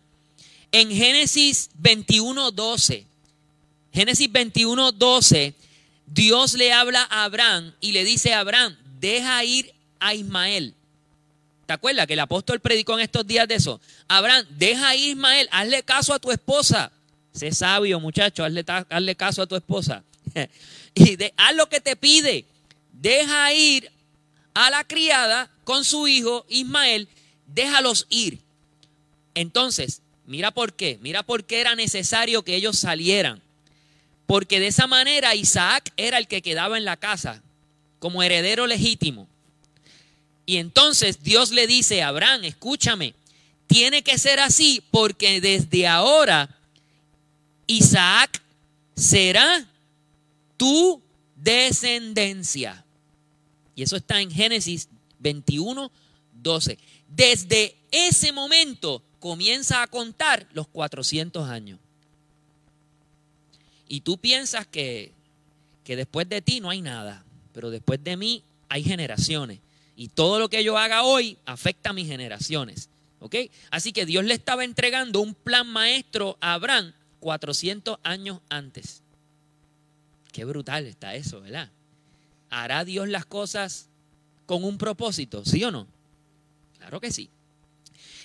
en 0.72 0.90
Génesis 0.90 1.70
21.12. 1.80 3.06
Génesis 3.94 4.28
21.12, 4.30 5.54
Dios 6.06 6.52
le 6.52 6.70
habla 6.74 7.06
a 7.08 7.24
Abraham 7.24 7.72
y 7.80 7.92
le 7.92 8.04
dice 8.04 8.35
a 8.35 8.40
Abraham, 8.40 8.76
deja 9.00 9.42
ir 9.44 9.72
a 10.00 10.14
Ismael. 10.14 10.74
¿Te 11.64 11.72
acuerdas 11.72 12.06
que 12.06 12.12
el 12.12 12.20
apóstol 12.20 12.61
predicó 12.61 12.92
en 12.92 13.00
estos 13.00 13.26
días 13.26 13.48
de 13.48 13.54
eso? 13.54 13.80
Abraham, 14.06 14.44
deja 14.50 14.94
ir 14.94 15.04
a 15.04 15.11
Ismael, 15.12 15.48
hazle 15.50 15.82
caso 15.82 16.12
a 16.12 16.18
tu 16.18 16.30
esposa. 16.30 16.92
Sé 17.32 17.52
sabio, 17.52 18.00
muchacho, 18.00 18.44
hazle, 18.44 19.16
caso 19.16 19.40
a 19.40 19.46
tu 19.46 19.56
esposa. 19.56 20.04
y 20.94 21.16
haz 21.38 21.54
lo 21.54 21.70
que 21.70 21.80
te 21.80 21.96
pide. 21.96 22.44
Deja 22.92 23.50
ir 23.54 23.90
a 24.52 24.68
la 24.68 24.85
criada 24.85 25.50
con 25.64 25.87
su 25.87 26.06
hijo 26.06 26.44
Ismael 26.50 27.08
déjalos 27.55 28.07
ir. 28.09 28.38
Entonces, 29.35 30.03
mira 30.27 30.51
por 30.51 30.75
qué, 30.75 30.99
mira 31.03 31.23
por 31.23 31.45
qué 31.45 31.61
era 31.61 31.75
necesario 31.75 32.43
que 32.43 32.55
ellos 32.55 32.79
salieran. 32.79 33.41
Porque 34.27 34.61
de 34.61 34.69
esa 34.69 34.87
manera 34.87 35.35
Isaac 35.35 35.93
era 35.97 36.19
el 36.19 36.27
que 36.27 36.43
quedaba 36.43 36.79
en 36.79 36.85
la 36.85 36.97
casa 36.97 37.43
como 37.99 38.23
heredero 38.23 38.67
legítimo. 38.67 39.29
Y 40.47 40.57
entonces 40.57 41.23
Dios 41.23 41.51
le 41.51 41.67
dice 41.67 42.03
a 42.03 42.09
Abraham, 42.09 42.45
escúchame, 42.45 43.15
tiene 43.67 44.03
que 44.03 44.19
ser 44.19 44.41
así 44.41 44.83
porque 44.91 45.41
desde 45.41 45.87
ahora 45.87 46.49
Isaac 47.67 48.43
será 48.95 49.67
tu 50.57 51.01
descendencia. 51.37 52.85
Y 53.75 53.83
eso 53.83 53.97
está 53.97 54.21
en 54.21 54.31
Génesis 54.31 54.88
21, 55.21 55.91
12. 56.33 56.79
Desde 57.14 57.77
ese 57.90 58.33
momento 58.33 59.03
comienza 59.20 59.83
a 59.83 59.87
contar 59.87 60.46
los 60.53 60.66
400 60.68 61.48
años. 61.48 61.79
Y 63.88 64.01
tú 64.01 64.18
piensas 64.18 64.66
que, 64.66 65.12
que 65.85 65.96
después 65.96 66.29
de 66.29 66.40
ti 66.40 66.61
no 66.61 66.70
hay 66.70 66.81
nada, 66.81 67.25
pero 67.53 67.70
después 67.70 68.03
de 68.03 68.16
mí 68.16 68.42
hay 68.68 68.83
generaciones. 68.83 69.61
Y 69.96 70.09
todo 70.09 70.38
lo 70.38 70.48
que 70.48 70.64
yo 70.64 70.79
haga 70.79 71.03
hoy 71.03 71.37
afecta 71.44 71.90
a 71.90 71.92
mis 71.92 72.09
generaciones. 72.09 72.88
¿Ok? 73.20 73.37
Así 73.70 73.92
que 73.92 74.07
Dios 74.07 74.25
le 74.25 74.35
estaba 74.35 74.64
entregando 74.64 75.20
un 75.20 75.35
plan 75.35 75.68
maestro 75.68 76.37
a 76.40 76.55
Abraham 76.55 76.92
400 77.20 77.98
años 78.03 78.40
antes. 78.48 79.03
Qué 80.33 80.44
brutal 80.44 80.87
está 80.87 81.14
eso, 81.14 81.40
¿verdad? 81.40 81.70
¿Hará 82.51 82.85
Dios 82.85 83.09
las 83.09 83.27
cosas 83.27 83.88
con 84.46 84.64
un 84.64 84.79
propósito? 84.79 85.44
¿Sí 85.44 85.62
o 85.62 85.70
no? 85.70 85.87
Claro 86.83 87.01
que 87.01 87.12
sí. 87.12 87.31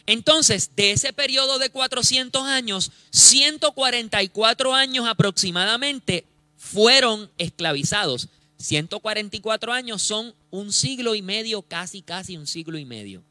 Entonces, 0.08 0.72
de 0.76 0.92
ese 0.92 1.14
periodo 1.14 1.60
de 1.60 1.70
400 1.70 2.42
años, 2.44 2.92
144 3.12 4.74
años 4.74 5.08
aproximadamente 5.08 6.26
fueron 6.58 7.30
esclavizados. 7.38 8.30
144 8.58 9.72
años 9.74 10.02
son 10.02 10.34
un 10.50 10.74
siglo 10.74 11.14
y 11.14 11.22
medio, 11.22 11.62
casi, 11.62 12.02
casi 12.02 12.36
un 12.36 12.48
siglo 12.48 12.80
y 12.80 12.86
medio. 12.86 13.22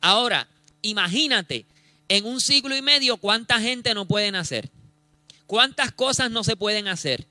Ahora, 0.00 0.48
imagínate, 0.80 1.64
en 2.08 2.26
un 2.26 2.40
siglo 2.40 2.74
y 2.74 2.82
medio, 2.82 3.18
¿cuánta 3.18 3.60
gente 3.60 3.94
no 3.94 4.08
pueden 4.08 4.34
hacer? 4.34 4.68
¿Cuántas 5.46 5.92
cosas 5.92 6.32
no 6.32 6.42
se 6.42 6.56
pueden 6.56 6.88
hacer? 6.88 7.28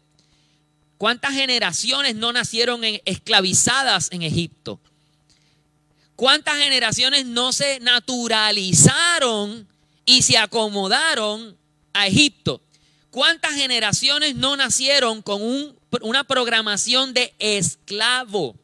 ¿Cuántas 0.98 1.34
generaciones 1.34 2.16
no 2.16 2.32
nacieron 2.32 2.82
esclavizadas 3.04 4.10
en 4.14 4.22
Egipto? 4.22 4.80
¿Cuántas 6.16 6.58
generaciones 6.58 7.26
no 7.26 7.52
se 7.52 7.80
naturalizaron 7.80 9.68
y 10.06 10.22
se 10.22 10.38
acomodaron 10.38 11.58
a 11.94 12.08
Egipto? 12.08 12.62
¿Cuántas 13.10 13.56
generaciones 13.56 14.36
no 14.36 14.56
nacieron 14.56 15.22
con 15.22 15.42
una 16.02 16.24
programación 16.24 17.14
de 17.14 17.34
esclavo? 17.40 18.56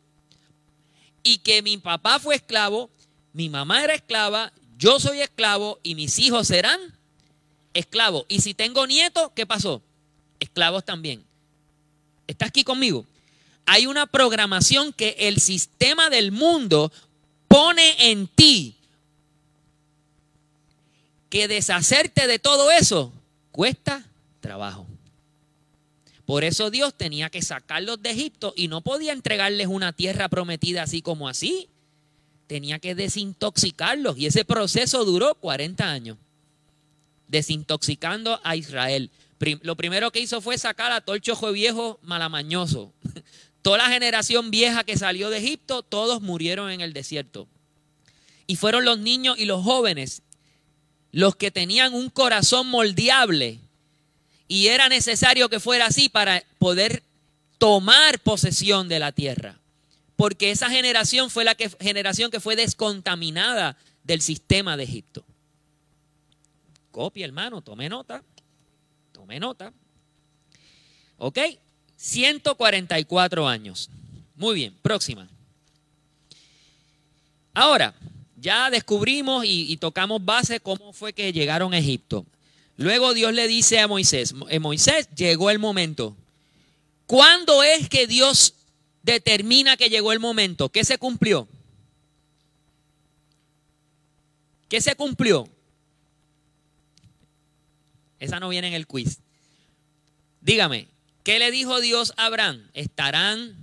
Y 1.23 1.39
que 1.39 1.61
mi 1.61 1.77
papá 1.77 2.19
fue 2.19 2.35
esclavo, 2.35 2.89
mi 3.33 3.49
mamá 3.49 3.83
era 3.83 3.93
esclava, 3.93 4.53
yo 4.77 4.99
soy 4.99 5.21
esclavo 5.21 5.79
y 5.83 5.95
mis 5.95 6.17
hijos 6.19 6.47
serán 6.47 6.79
esclavos. 7.73 8.25
Y 8.29 8.41
si 8.41 8.53
tengo 8.53 8.87
nietos, 8.87 9.31
¿qué 9.35 9.45
pasó? 9.45 9.81
Esclavos 10.39 10.85
también. 10.85 11.25
¿Estás 12.27 12.49
aquí 12.49 12.63
conmigo? 12.63 13.05
Hay 13.65 13.85
una 13.85 14.05
programación 14.05 14.93
que 14.93 15.15
el 15.19 15.41
sistema 15.41 16.09
del 16.09 16.31
mundo 16.31 16.91
pone 17.47 18.11
en 18.11 18.27
ti 18.27 18.75
que 21.29 21.47
deshacerte 21.47 22.27
de 22.27 22.39
todo 22.39 22.71
eso 22.71 23.13
cuesta 23.51 24.05
trabajo. 24.39 24.87
Por 26.25 26.43
eso 26.43 26.69
Dios 26.69 26.93
tenía 26.93 27.29
que 27.29 27.41
sacarlos 27.41 28.01
de 28.01 28.11
Egipto 28.11 28.53
y 28.55 28.67
no 28.67 28.81
podía 28.81 29.13
entregarles 29.13 29.67
una 29.67 29.93
tierra 29.93 30.27
prometida 30.27 30.83
así 30.83 31.01
como 31.01 31.29
así. 31.29 31.69
Tenía 32.47 32.79
que 32.79 32.95
desintoxicarlos 32.95 34.17
y 34.17 34.25
ese 34.25 34.45
proceso 34.45 35.05
duró 35.05 35.35
40 35.35 35.89
años, 35.89 36.17
desintoxicando 37.27 38.39
a 38.43 38.55
Israel. 38.55 39.09
Lo 39.61 39.75
primero 39.75 40.11
que 40.11 40.19
hizo 40.19 40.41
fue 40.41 40.57
sacar 40.57 40.91
a 40.91 41.01
todo 41.01 41.15
el 41.15 41.21
viejo 41.53 41.99
malamañoso. 42.03 42.91
Toda 43.61 43.79
la 43.79 43.89
generación 43.89 44.51
vieja 44.51 44.83
que 44.83 44.97
salió 44.97 45.29
de 45.29 45.39
Egipto, 45.39 45.83
todos 45.83 46.21
murieron 46.21 46.71
en 46.71 46.81
el 46.81 46.93
desierto. 46.93 47.47
Y 48.45 48.55
fueron 48.55 48.85
los 48.85 48.99
niños 48.99 49.37
y 49.37 49.45
los 49.45 49.63
jóvenes 49.63 50.21
los 51.11 51.35
que 51.35 51.51
tenían 51.51 51.93
un 51.93 52.09
corazón 52.09 52.67
moldeable. 52.67 53.59
Y 54.47 54.67
era 54.67 54.87
necesario 54.87 55.49
que 55.49 55.59
fuera 55.59 55.87
así 55.87 56.09
para 56.09 56.43
poder 56.59 57.03
tomar 57.57 58.19
posesión 58.19 58.87
de 58.87 58.99
la 58.99 59.11
tierra. 59.11 59.59
Porque 60.15 60.51
esa 60.51 60.69
generación 60.69 61.29
fue 61.29 61.43
la 61.43 61.55
generación 61.79 62.31
que 62.31 62.39
fue 62.39 62.55
descontaminada 62.55 63.77
del 64.03 64.21
sistema 64.21 64.77
de 64.77 64.83
Egipto. 64.83 65.25
Copia, 66.91 67.25
hermano, 67.25 67.61
tome 67.61 67.89
nota. 67.89 68.23
Tome 69.11 69.39
nota. 69.39 69.73
¿Ok? 71.17 71.39
144 71.97 73.47
años. 73.47 73.89
Muy 74.35 74.55
bien, 74.55 74.73
próxima. 74.81 75.27
Ahora, 77.53 77.93
ya 78.39 78.69
descubrimos 78.69 79.43
y, 79.45 79.75
tocamos 79.77 80.23
base 80.23 80.59
cómo 80.59 80.93
fue 80.93 81.11
que 81.11 81.33
llegaron 81.33 81.73
a 81.73 81.79
Egipto. 81.79 82.25
Luego 82.77 83.15
Dios 83.15 83.33
le 83.33 83.47
dice 83.47 83.79
a 83.79 83.87
Moisés, 83.87 84.35
eh, 84.49 84.59
Moisés, 84.59 85.09
llegó 85.15 85.49
el 85.49 85.57
momento. 85.57 86.15
¿Cuándo 87.07 87.63
es 87.63 87.89
que 87.89 88.05
Dios 88.05 88.53
determina 89.01 89.75
que 89.75 89.89
llegó 89.89 90.11
el 90.11 90.19
momento? 90.19 90.69
¿Qué 90.69 90.85
se 90.85 90.99
cumplió? 90.99 91.47
¿Qué 94.69 94.79
se 94.81 94.95
cumplió? 94.95 95.49
Esa 98.19 98.39
no 98.39 98.49
viene 98.49 98.67
en 98.67 98.73
el 98.73 98.85
quiz. 98.85 99.19
Dígame, 100.41 100.87
¿qué 101.27 101.39
le 101.39 101.51
dijo 101.51 101.81
Dios 101.81 102.13
a 102.15 102.27
Abraham? 102.27 102.69
Estarán 102.73 103.53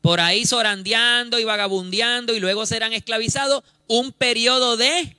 por 0.00 0.18
ahí 0.18 0.44
sorandeando 0.44 1.38
y 1.38 1.44
vagabundeando 1.44 2.34
y 2.34 2.40
luego 2.40 2.66
serán 2.66 2.92
esclavizados 2.92 3.62
un 3.86 4.10
periodo 4.10 4.76
de 4.76 5.16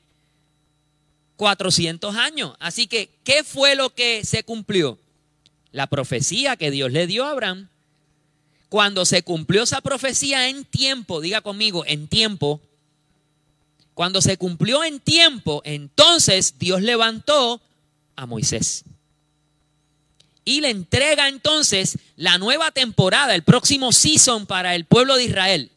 400 1.37 2.17
años. 2.17 2.53
Así 2.59 2.85
que, 2.85 3.09
¿qué 3.23 3.45
fue 3.45 3.75
lo 3.75 3.95
que 3.95 4.25
se 4.25 4.43
cumplió? 4.43 4.99
La 5.71 5.87
profecía 5.87 6.57
que 6.57 6.69
Dios 6.69 6.91
le 6.91 7.07
dio 7.07 7.23
a 7.23 7.31
Abraham. 7.31 7.69
Cuando 8.67 9.05
se 9.05 9.23
cumplió 9.23 9.63
esa 9.63 9.79
profecía 9.79 10.49
en 10.49 10.65
tiempo, 10.65 11.21
diga 11.21 11.39
conmigo, 11.39 11.85
en 11.87 12.09
tiempo, 12.09 12.59
cuando 13.93 14.19
se 14.19 14.35
cumplió 14.35 14.83
en 14.83 14.99
tiempo, 14.99 15.61
entonces 15.63 16.55
Dios 16.59 16.81
levantó 16.81 17.61
a 18.17 18.25
Moisés 18.25 18.83
y 20.45 20.61
le 20.61 20.69
entrega 20.69 21.27
entonces 21.27 21.97
la 22.15 22.37
nueva 22.37 22.71
temporada, 22.71 23.35
el 23.35 23.43
próximo 23.43 23.91
season 23.91 24.45
para 24.45 24.75
el 24.75 24.85
pueblo 24.85 25.15
de 25.15 25.25
Israel. 25.25 25.71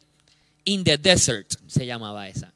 In 0.65 0.83
the 0.83 0.97
desert 0.97 1.53
se 1.67 1.85
llamaba 1.85 2.27
esa. 2.29 2.53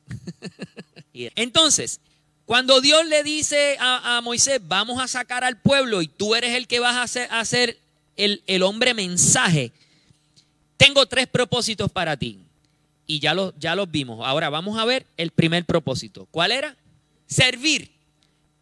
entonces, 1.13 1.99
cuando 2.45 2.79
Dios 2.79 3.05
le 3.07 3.23
dice 3.23 3.75
a, 3.79 4.21
Moisés, 4.23 4.61
vamos 4.63 5.01
a 5.01 5.07
sacar 5.07 5.43
al 5.43 5.59
pueblo 5.59 6.01
y 6.01 6.07
tú 6.07 6.33
eres 6.33 6.55
el 6.55 6.67
que 6.67 6.79
vas 6.79 6.95
a 6.95 7.45
ser, 7.45 7.77
el, 8.15 8.41
el, 8.47 8.63
hombre 8.63 8.93
mensaje, 8.93 9.73
tengo 10.77 11.05
tres 11.07 11.27
propósitos 11.27 11.91
para 11.91 12.15
ti. 12.15 12.39
Y 13.05 13.19
ya 13.19 13.33
los, 13.33 13.53
ya 13.59 13.75
los 13.75 13.91
vimos. 13.91 14.25
Ahora 14.25 14.49
vamos 14.49 14.79
a 14.79 14.85
ver 14.85 15.05
el 15.17 15.31
primer 15.31 15.65
propósito. 15.65 16.27
¿Cuál 16.31 16.51
era? 16.51 16.75
Servir. 17.25 17.91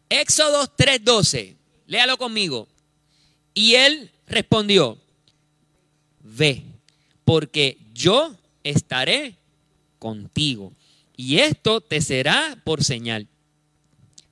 Éxodo 0.10 0.68
3:12. 0.76 1.56
Léalo 1.88 2.18
conmigo. 2.18 2.68
Y 3.56 3.76
él 3.76 4.12
respondió, 4.28 5.00
ve, 6.22 6.64
porque 7.24 7.78
yo 7.94 8.36
estaré 8.64 9.36
contigo. 9.98 10.74
Y 11.16 11.38
esto 11.38 11.80
te 11.80 12.02
será 12.02 12.62
por 12.66 12.84
señal 12.84 13.28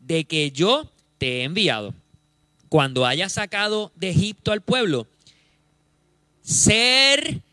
de 0.02 0.26
que 0.26 0.52
yo 0.52 0.92
te 1.18 1.40
he 1.40 1.44
enviado. 1.44 1.96
Cuando 2.68 3.06
hayas 3.06 3.32
sacado 3.32 3.94
de 3.96 4.10
Egipto 4.10 4.52
al 4.52 4.62
pueblo, 4.62 5.08
serviréis 6.42 7.48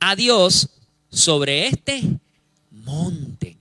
a 0.00 0.16
Dios 0.16 0.68
sobre 1.10 1.68
este 1.68 2.02
monte. 2.70 3.56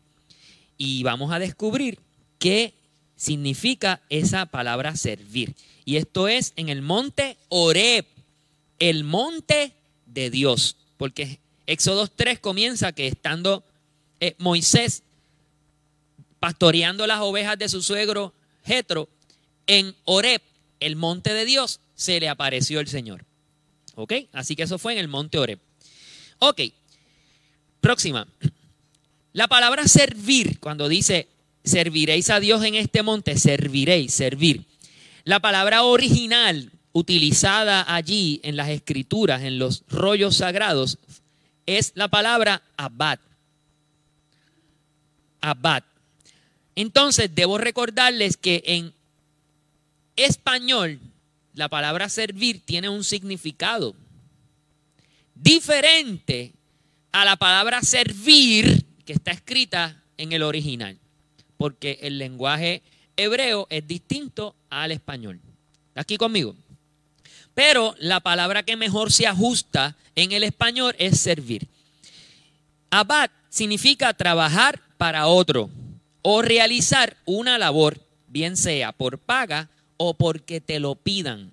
Y 0.77 1.03
vamos 1.03 1.31
a 1.31 1.37
descubrir 1.39 1.99
que 2.39 2.73
significa 3.19 4.01
esa 4.09 4.45
palabra 4.45 4.95
servir. 4.95 5.53
Y 5.83 5.97
esto 5.97 6.29
es 6.29 6.53
en 6.55 6.69
el 6.69 6.81
monte 6.81 7.37
Oreb, 7.49 8.05
el 8.79 9.03
monte 9.03 9.73
de 10.05 10.29
Dios. 10.29 10.77
Porque 10.95 11.39
Éxodo 11.67 12.07
3 12.07 12.39
comienza 12.39 12.93
que 12.93 13.07
estando 13.07 13.65
eh, 14.21 14.35
Moisés 14.37 15.03
pastoreando 16.39 17.05
las 17.07 17.19
ovejas 17.19 17.59
de 17.59 17.67
su 17.67 17.81
suegro 17.81 18.33
Jetro 18.63 19.09
en 19.67 19.93
Oreb, 20.05 20.41
el 20.79 20.95
monte 20.95 21.33
de 21.33 21.43
Dios, 21.43 21.81
se 21.95 22.21
le 22.21 22.29
apareció 22.29 22.79
el 22.79 22.87
Señor. 22.87 23.25
¿Ok? 23.95 24.13
Así 24.31 24.55
que 24.55 24.63
eso 24.63 24.79
fue 24.79 24.93
en 24.93 24.99
el 24.99 25.09
monte 25.09 25.37
Oreb. 25.37 25.59
Ok. 26.39 26.61
Próxima. 27.81 28.27
La 29.33 29.49
palabra 29.49 29.89
servir, 29.89 30.59
cuando 30.59 30.87
dice 30.87 31.27
serviréis 31.69 32.29
a 32.29 32.39
Dios 32.39 32.63
en 32.63 32.75
este 32.75 33.03
monte, 33.03 33.37
serviréis, 33.37 34.13
servir. 34.13 34.65
La 35.23 35.39
palabra 35.39 35.83
original 35.83 36.71
utilizada 36.91 37.85
allí 37.93 38.39
en 38.43 38.55
las 38.55 38.69
escrituras, 38.69 39.43
en 39.43 39.59
los 39.59 39.83
rollos 39.87 40.37
sagrados, 40.37 40.97
es 41.65 41.91
la 41.95 42.07
palabra 42.07 42.63
abad. 42.77 43.19
Abad. 45.41 45.83
Entonces, 46.75 47.33
debo 47.33 47.57
recordarles 47.57 48.37
que 48.37 48.63
en 48.65 48.93
español 50.15 50.99
la 51.53 51.69
palabra 51.69 52.09
servir 52.09 52.61
tiene 52.65 52.89
un 52.89 53.03
significado 53.03 53.95
diferente 55.35 56.53
a 57.11 57.25
la 57.25 57.37
palabra 57.37 57.81
servir 57.81 58.85
que 59.05 59.13
está 59.13 59.31
escrita 59.31 60.03
en 60.17 60.31
el 60.31 60.43
original, 60.43 60.97
porque 61.59 61.99
el 62.03 62.17
lenguaje 62.17 62.81
hebreo 63.17 63.67
es 63.69 63.85
distinto 63.85 64.55
al 64.69 64.93
español. 64.93 65.41
Aquí 65.93 66.15
conmigo. 66.15 66.55
Pero 67.53 67.95
la 67.99 68.21
palabra 68.21 68.63
que 68.63 68.77
mejor 68.77 69.11
se 69.11 69.27
ajusta 69.27 69.97
en 70.15 70.31
el 70.31 70.45
español 70.45 70.95
es 70.97 71.19
servir. 71.19 71.67
Abad 72.89 73.29
significa 73.49 74.13
trabajar 74.13 74.81
para 74.97 75.27
otro 75.27 75.69
o 76.21 76.41
realizar 76.41 77.17
una 77.25 77.57
labor, 77.57 77.99
bien 78.29 78.55
sea 78.55 78.93
por 78.93 79.19
paga 79.19 79.69
o 79.97 80.13
porque 80.13 80.61
te 80.61 80.79
lo 80.79 80.95
pidan. 80.95 81.51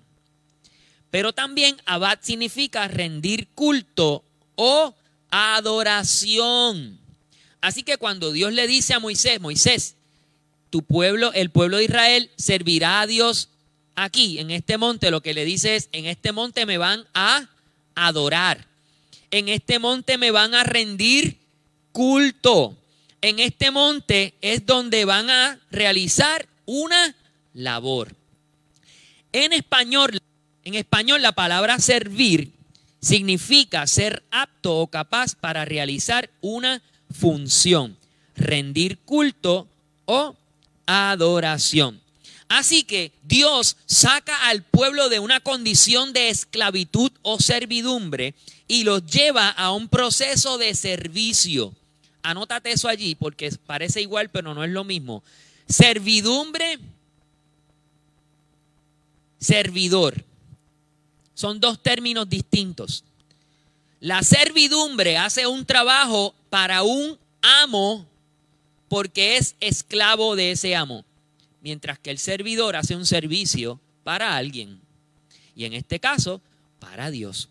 Pero 1.11 1.33
también 1.33 1.75
abad 1.85 2.19
significa 2.21 2.87
rendir 2.87 3.49
culto 3.49 4.23
o 4.55 4.95
adoración. 5.31 6.97
Así 7.59 7.83
que 7.83 7.97
cuando 7.97 8.31
Dios 8.31 8.53
le 8.53 8.67
dice 8.67 8.93
a 8.93 8.99
Moisés, 8.99 9.41
Moisés, 9.41 9.96
tu 10.69 10.83
pueblo, 10.83 11.31
el 11.33 11.49
pueblo 11.49 11.77
de 11.77 11.85
Israel, 11.85 12.31
servirá 12.37 13.01
a 13.01 13.07
Dios 13.07 13.49
aquí, 13.97 14.39
en 14.39 14.51
este 14.51 14.77
monte, 14.77 15.11
lo 15.11 15.21
que 15.21 15.33
le 15.33 15.43
dice 15.43 15.75
es, 15.75 15.89
en 15.91 16.05
este 16.05 16.31
monte 16.31 16.65
me 16.65 16.77
van 16.77 17.05
a 17.13 17.49
adorar. 17.95 18.67
En 19.31 19.49
este 19.49 19.79
monte 19.79 20.17
me 20.17 20.31
van 20.31 20.53
a 20.53 20.63
rendir 20.63 21.37
culto. 21.91 22.77
En 23.21 23.39
este 23.39 23.71
monte 23.71 24.35
es 24.39 24.65
donde 24.65 25.03
van 25.03 25.29
a 25.29 25.59
realizar 25.71 26.47
una 26.65 27.15
labor. 27.53 28.15
En 29.33 29.51
español, 29.51 30.21
en 30.63 30.75
español 30.75 31.21
la 31.21 31.33
palabra 31.33 31.79
servir 31.79 32.51
significa 33.01 33.85
ser 33.87 34.23
apto 34.31 34.77
o 34.77 34.87
capaz 34.87 35.35
para 35.35 35.65
realizar 35.65 36.29
una 36.41 36.81
función, 37.09 37.97
rendir 38.35 38.99
culto 38.99 39.67
o 40.05 40.35
adoración. 40.87 42.01
Así 42.49 42.83
que 42.83 43.11
Dios 43.23 43.75
saca 43.85 44.47
al 44.47 44.63
pueblo 44.63 45.09
de 45.09 45.19
una 45.19 45.39
condición 45.41 46.13
de 46.13 46.29
esclavitud 46.29 47.11
o 47.21 47.39
servidumbre 47.39 48.33
y 48.67 48.83
los 48.83 49.05
lleva 49.05 49.49
a 49.49 49.71
un 49.73 49.89
proceso 49.89 50.57
de 50.57 50.73
servicio. 50.73 51.73
Anótate 52.23 52.71
eso 52.71 52.87
allí 52.87 53.15
porque 53.15 53.51
parece 53.65 54.01
igual 54.01 54.29
pero 54.29 54.53
no 54.53 54.63
es 54.63 54.71
lo 54.71 54.85
mismo. 54.85 55.23
Servidumbre, 55.67 56.79
servidor. 59.39 60.23
Son 61.33 61.59
dos 61.59 61.83
términos 61.83 62.29
distintos. 62.29 63.03
La 63.99 64.23
servidumbre 64.23 65.17
hace 65.17 65.47
un 65.47 65.65
trabajo 65.65 66.33
para 66.49 66.83
un 66.83 67.17
amo 67.41 68.07
porque 68.87 69.37
es 69.37 69.55
esclavo 69.59 70.35
de 70.35 70.51
ese 70.51 70.75
amo 70.75 71.05
mientras 71.61 71.99
que 71.99 72.11
el 72.11 72.17
servidor 72.17 72.77
hace 72.77 72.95
un 72.95 73.05
servicio 73.05 73.79
para 74.03 74.37
alguien. 74.37 74.79
Y 75.53 75.65
en 75.65 75.73
este 75.73 75.99
caso, 75.99 76.41
para 76.79 77.11
Dios. 77.11 77.49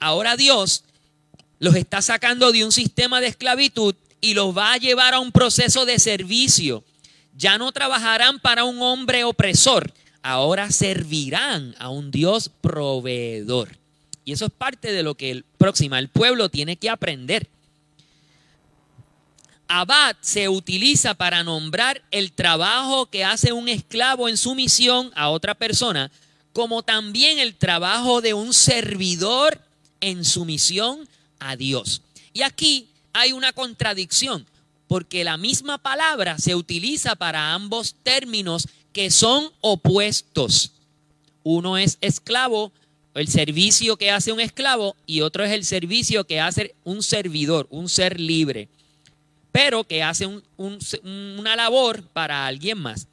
Ahora 0.00 0.36
Dios 0.36 0.82
los 1.60 1.76
está 1.76 2.02
sacando 2.02 2.50
de 2.50 2.64
un 2.64 2.72
sistema 2.72 3.20
de 3.20 3.28
esclavitud 3.28 3.94
y 4.20 4.34
los 4.34 4.56
va 4.56 4.72
a 4.72 4.78
llevar 4.78 5.14
a 5.14 5.20
un 5.20 5.30
proceso 5.30 5.86
de 5.86 6.00
servicio. 6.00 6.82
Ya 7.36 7.56
no 7.56 7.70
trabajarán 7.70 8.40
para 8.40 8.64
un 8.64 8.82
hombre 8.82 9.22
opresor, 9.22 9.92
ahora 10.22 10.72
servirán 10.72 11.76
a 11.78 11.90
un 11.90 12.10
Dios 12.10 12.50
proveedor. 12.60 13.76
Y 14.24 14.32
eso 14.32 14.46
es 14.46 14.52
parte 14.52 14.90
de 14.90 15.02
lo 15.02 15.14
que 15.14 15.30
el 15.30 15.44
próximo, 15.58 15.94
el 15.94 16.08
pueblo 16.08 16.48
tiene 16.48 16.76
que 16.76 16.90
aprender. 16.90 17.48
Abad 19.68 20.16
se 20.20 20.48
utiliza 20.48 21.14
para 21.14 21.42
nombrar 21.42 22.02
el 22.10 22.32
trabajo 22.32 23.06
que 23.06 23.24
hace 23.24 23.52
un 23.52 23.68
esclavo 23.68 24.28
en 24.28 24.36
su 24.36 24.54
misión 24.54 25.10
a 25.14 25.30
otra 25.30 25.54
persona, 25.54 26.10
como 26.52 26.82
también 26.82 27.38
el 27.38 27.54
trabajo 27.54 28.20
de 28.20 28.34
un 28.34 28.52
servidor 28.52 29.60
en 30.00 30.24
su 30.24 30.44
misión 30.44 31.08
a 31.38 31.56
Dios. 31.56 32.02
Y 32.32 32.42
aquí 32.42 32.88
hay 33.12 33.32
una 33.32 33.52
contradicción, 33.52 34.46
porque 34.86 35.24
la 35.24 35.38
misma 35.38 35.78
palabra 35.78 36.38
se 36.38 36.54
utiliza 36.54 37.16
para 37.16 37.54
ambos 37.54 37.96
términos 38.02 38.68
que 38.92 39.10
son 39.10 39.50
opuestos. 39.60 40.72
Uno 41.42 41.78
es 41.78 41.96
esclavo, 42.00 42.70
el 43.14 43.28
servicio 43.28 43.96
que 43.96 44.10
hace 44.10 44.30
un 44.30 44.40
esclavo, 44.40 44.94
y 45.06 45.22
otro 45.22 45.42
es 45.42 45.52
el 45.52 45.64
servicio 45.64 46.24
que 46.24 46.40
hace 46.40 46.74
un 46.84 47.02
servidor, 47.02 47.66
un 47.70 47.88
ser 47.88 48.20
libre 48.20 48.68
pero 49.54 49.84
que 49.84 50.02
hace 50.02 50.26
una 50.56 51.54
labor 51.54 52.02
para 52.08 52.44
alguien 52.44 52.76
más. 52.76 53.06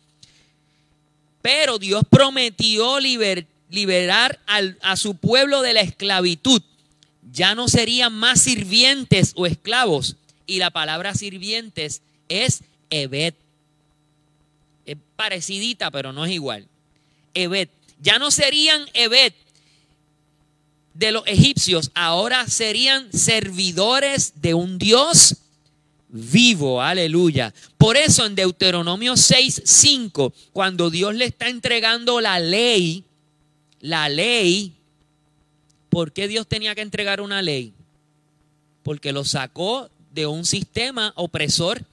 Pero 1.44 1.78
Dios 1.78 2.04
prometió 2.10 3.00
liberar 3.00 4.40
a 4.82 4.98
su 4.98 5.14
pueblo 5.18 5.62
de 5.62 5.74
la 5.74 5.82
esclavitud. 5.82 6.64
Ya 7.32 7.54
no 7.54 7.68
serían 7.68 8.14
más 8.14 8.42
sirvientes 8.42 9.34
o 9.36 9.46
esclavos. 9.46 10.16
Y 10.48 10.58
la 10.58 10.72
palabra 10.72 11.14
sirvientes 11.14 12.02
es 12.28 12.64
Evet. 12.90 13.36
Es 14.88 14.98
parecidita, 15.16 15.92
pero 15.92 16.12
no 16.12 16.26
es 16.26 16.32
igual. 16.32 16.68
Evet. 17.36 17.70
Ya 18.02 18.18
no 18.18 18.32
serían 18.32 18.84
Evet 18.96 19.36
de 20.96 21.12
los 21.12 21.24
egipcios, 21.28 21.92
ahora 21.94 22.48
serían 22.48 23.14
servidores 23.14 24.42
de 24.42 24.56
un 24.56 24.80
Dios 24.80 25.38
vivo, 26.12 26.82
aleluya. 26.82 27.54
Por 27.78 27.98
eso 27.98 28.26
en 28.26 28.36
Deuteronomio 28.36 29.16
6, 29.18 29.62
5, 29.66 30.34
cuando 30.52 30.90
Dios 30.90 31.16
le 31.16 31.26
está 31.26 31.48
entregando 31.48 32.22
la 32.22 32.40
ley, 32.40 33.04
la 33.80 34.10
ley, 34.10 34.74
¿por 35.90 36.12
qué 36.12 36.28
Dios 36.28 36.48
tenía 36.48 36.76
que 36.76 36.82
entregar 36.82 37.22
una 37.22 37.42
ley? 37.42 37.74
Porque 38.84 39.14
lo 39.14 39.24
sacó 39.24 39.90
de 40.14 40.28
un 40.28 40.46
sistema 40.46 41.14
opresor, 41.16 41.84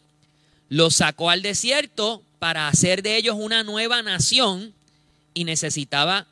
lo 0.69 0.91
sacó 0.91 1.31
al 1.31 1.43
desierto 1.43 2.23
para 2.39 2.69
hacer 2.69 3.03
de 3.03 3.17
ellos 3.17 3.37
una 3.39 3.63
nueva 3.63 4.03
nación 4.03 4.73
y 5.35 5.45
necesitaba 5.45 6.27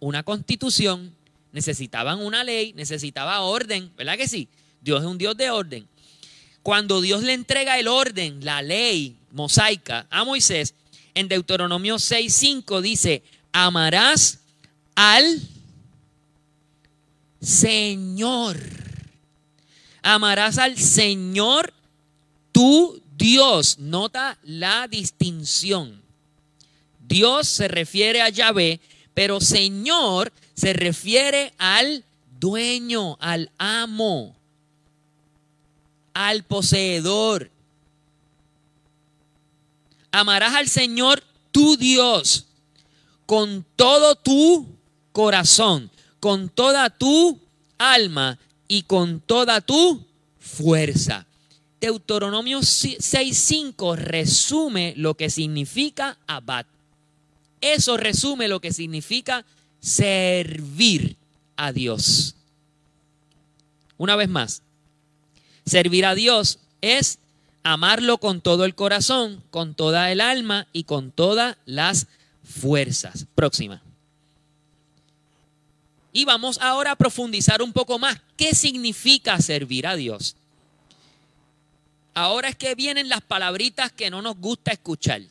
una 0.00 0.22
constitución, 0.22 1.12
necesitaban 1.52 2.20
una 2.20 2.44
ley, 2.44 2.72
necesitaba 2.74 3.40
orden, 3.40 3.90
¿verdad 3.96 4.16
que 4.16 4.28
sí? 4.28 4.48
Dios 4.80 5.00
es 5.00 5.06
un 5.06 5.18
Dios 5.18 5.36
de 5.36 5.50
orden. 5.50 5.86
Cuando 6.66 7.00
Dios 7.00 7.22
le 7.22 7.32
entrega 7.32 7.78
el 7.78 7.86
orden, 7.86 8.44
la 8.44 8.60
ley 8.60 9.14
mosaica 9.30 10.08
a 10.10 10.24
Moisés, 10.24 10.74
en 11.14 11.28
Deuteronomio 11.28 11.94
6:5 11.94 12.80
dice, 12.80 13.22
amarás 13.52 14.40
al 14.96 15.42
Señor. 17.40 18.58
Amarás 20.02 20.58
al 20.58 20.76
Señor 20.76 21.72
tu 22.50 23.00
Dios. 23.16 23.78
Nota 23.78 24.36
la 24.42 24.88
distinción. 24.88 26.02
Dios 27.06 27.46
se 27.46 27.68
refiere 27.68 28.22
a 28.22 28.28
Yahvé, 28.28 28.80
pero 29.14 29.40
Señor 29.40 30.32
se 30.56 30.72
refiere 30.72 31.54
al 31.58 32.02
dueño, 32.40 33.18
al 33.20 33.52
amo 33.56 34.34
al 36.16 36.44
poseedor. 36.44 37.50
Amarás 40.10 40.54
al 40.54 40.66
Señor 40.66 41.22
tu 41.52 41.76
Dios 41.76 42.46
con 43.26 43.66
todo 43.76 44.16
tu 44.16 44.66
corazón, 45.12 45.90
con 46.18 46.48
toda 46.48 46.88
tu 46.88 47.38
alma 47.76 48.38
y 48.66 48.84
con 48.84 49.20
toda 49.20 49.60
tu 49.60 50.06
fuerza. 50.40 51.26
Deuteronomio 51.82 52.60
6.5 52.60 53.96
resume 53.96 54.94
lo 54.96 55.18
que 55.18 55.28
significa 55.28 56.16
abad. 56.26 56.64
Eso 57.60 57.98
resume 57.98 58.48
lo 58.48 58.60
que 58.60 58.72
significa 58.72 59.44
servir 59.80 61.18
a 61.56 61.72
Dios. 61.72 62.36
Una 63.98 64.16
vez 64.16 64.30
más, 64.30 64.62
Servir 65.66 66.06
a 66.06 66.14
Dios 66.14 66.60
es 66.80 67.18
amarlo 67.64 68.18
con 68.18 68.40
todo 68.40 68.64
el 68.64 68.76
corazón, 68.76 69.42
con 69.50 69.74
toda 69.74 70.12
el 70.12 70.20
alma 70.20 70.68
y 70.72 70.84
con 70.84 71.10
todas 71.10 71.56
las 71.66 72.06
fuerzas. 72.44 73.26
Próxima. 73.34 73.82
Y 76.12 76.24
vamos 76.24 76.58
ahora 76.62 76.92
a 76.92 76.96
profundizar 76.96 77.60
un 77.60 77.72
poco 77.72 77.98
más. 77.98 78.20
¿Qué 78.36 78.54
significa 78.54 79.38
servir 79.40 79.86
a 79.86 79.96
Dios? 79.96 80.36
Ahora 82.14 82.48
es 82.48 82.56
que 82.56 82.74
vienen 82.74 83.08
las 83.08 83.20
palabritas 83.20 83.92
que 83.92 84.08
no 84.08 84.22
nos 84.22 84.38
gusta 84.38 84.70
escuchar. 84.70 85.22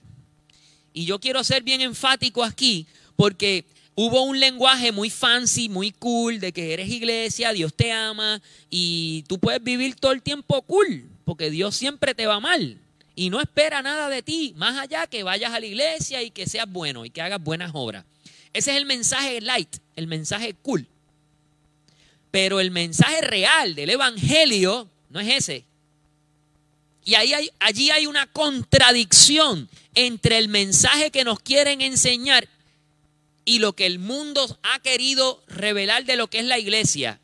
Y 0.93 1.05
yo 1.05 1.19
quiero 1.19 1.43
ser 1.43 1.63
bien 1.63 1.81
enfático 1.81 2.43
aquí 2.43 2.85
porque 3.15 3.65
hubo 3.95 4.23
un 4.23 4.39
lenguaje 4.39 4.91
muy 4.91 5.09
fancy, 5.09 5.69
muy 5.69 5.91
cool, 5.91 6.39
de 6.39 6.51
que 6.51 6.73
eres 6.73 6.89
iglesia, 6.89 7.53
Dios 7.53 7.73
te 7.73 7.91
ama 7.91 8.41
y 8.69 9.23
tú 9.27 9.39
puedes 9.39 9.63
vivir 9.63 9.95
todo 9.95 10.11
el 10.11 10.21
tiempo 10.21 10.61
cool, 10.63 11.09
porque 11.23 11.49
Dios 11.49 11.75
siempre 11.75 12.13
te 12.13 12.27
va 12.27 12.39
mal 12.39 12.77
y 13.15 13.29
no 13.29 13.39
espera 13.39 13.81
nada 13.81 14.09
de 14.09 14.21
ti, 14.21 14.53
más 14.57 14.77
allá 14.77 15.07
que 15.07 15.23
vayas 15.23 15.53
a 15.53 15.59
la 15.59 15.65
iglesia 15.65 16.21
y 16.21 16.31
que 16.31 16.47
seas 16.47 16.69
bueno 16.69 17.05
y 17.05 17.09
que 17.09 17.21
hagas 17.21 17.41
buenas 17.41 17.71
obras. 17.73 18.03
Ese 18.53 18.71
es 18.71 18.77
el 18.77 18.85
mensaje 18.85 19.41
light, 19.41 19.77
el 19.95 20.07
mensaje 20.07 20.53
cool. 20.61 20.87
Pero 22.31 22.59
el 22.59 22.71
mensaje 22.71 23.21
real 23.21 23.75
del 23.75 23.89
Evangelio 23.91 24.89
no 25.09 25.21
es 25.21 25.29
ese. 25.29 25.65
Y 27.05 27.15
ahí 27.15 27.33
hay, 27.33 27.49
allí 27.59 27.91
hay 27.91 28.07
una 28.07 28.27
contradicción 28.27 29.69
entre 29.93 30.37
el 30.37 30.49
mensaje 30.49 31.11
que 31.11 31.23
nos 31.23 31.39
quieren 31.39 31.81
enseñar 31.81 32.49
y 33.45 33.59
lo 33.59 33.73
que 33.73 33.85
el 33.85 33.99
mundo 33.99 34.59
ha 34.63 34.79
querido 34.79 35.43
revelar 35.47 36.03
de 36.05 36.15
lo 36.15 36.27
que 36.27 36.39
es 36.39 36.45
la 36.45 36.57
iglesia. 36.57 37.19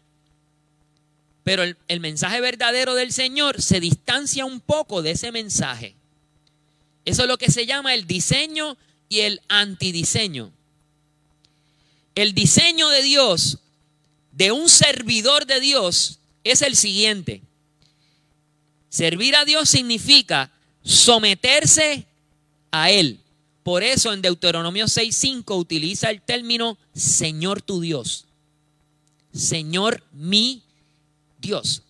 Pero 1.44 1.64
el, 1.64 2.00
mensaje 2.00 2.40
verdadero 2.40 2.94
del 2.94 3.12
Señor 3.12 3.62
se 3.62 3.80
distancia 3.80 4.46
un 4.46 4.60
poco 4.60 5.02
de 5.02 5.12
ese 5.12 5.32
mensaje. 5.32 5.96
Eso 7.04 7.24
es 7.24 7.28
lo 7.28 7.40
que 7.40 7.50
se 7.50 7.66
llama 7.66 7.96
el 7.96 8.06
diseño 8.06 8.78
y 9.10 9.22
el 9.22 9.42
antidiseño. 9.48 10.54
El 12.14 12.34
diseño 12.34 12.90
de 12.90 13.02
Dios, 13.02 13.58
de 14.32 14.52
un 14.52 14.70
servidor 14.70 15.48
de 15.48 15.60
Dios, 15.60 16.20
es 16.44 16.62
el 16.62 16.76
siguiente. 16.76 17.42
Servir 18.90 19.36
a 19.36 19.46
Dios 19.46 19.70
significa 19.70 20.52
someterse 20.84 22.06
a 22.70 22.92
Él. 22.92 23.21
Por 23.64 23.84
eso 23.84 24.12
en 24.14 24.22
Deuteronomio 24.22 24.86
6.5 24.86 25.58
utiliza 25.58 26.10
el 26.10 26.22
término 26.22 26.78
Señor 26.94 27.62
tu 27.62 27.80
Dios. 27.82 28.26
Señor 29.34 30.04
mi 30.14 30.64
Dios. 31.40 31.84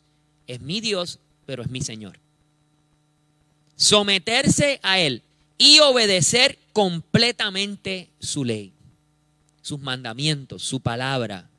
Es 0.47 0.61
mi 0.61 0.81
Dios, 0.81 1.19
pero 1.45 1.63
es 1.63 1.69
mi 1.69 1.81
Señor. 1.81 2.19
Someterse 3.75 4.79
a 4.83 4.99
Él 4.99 5.23
y 5.57 5.79
obedecer 5.79 6.59
completamente 6.73 8.09
su 8.19 8.43
ley, 8.43 8.73
sus 9.61 9.79
mandamientos, 9.79 10.61
su 10.61 10.81
palabra, 10.81 11.49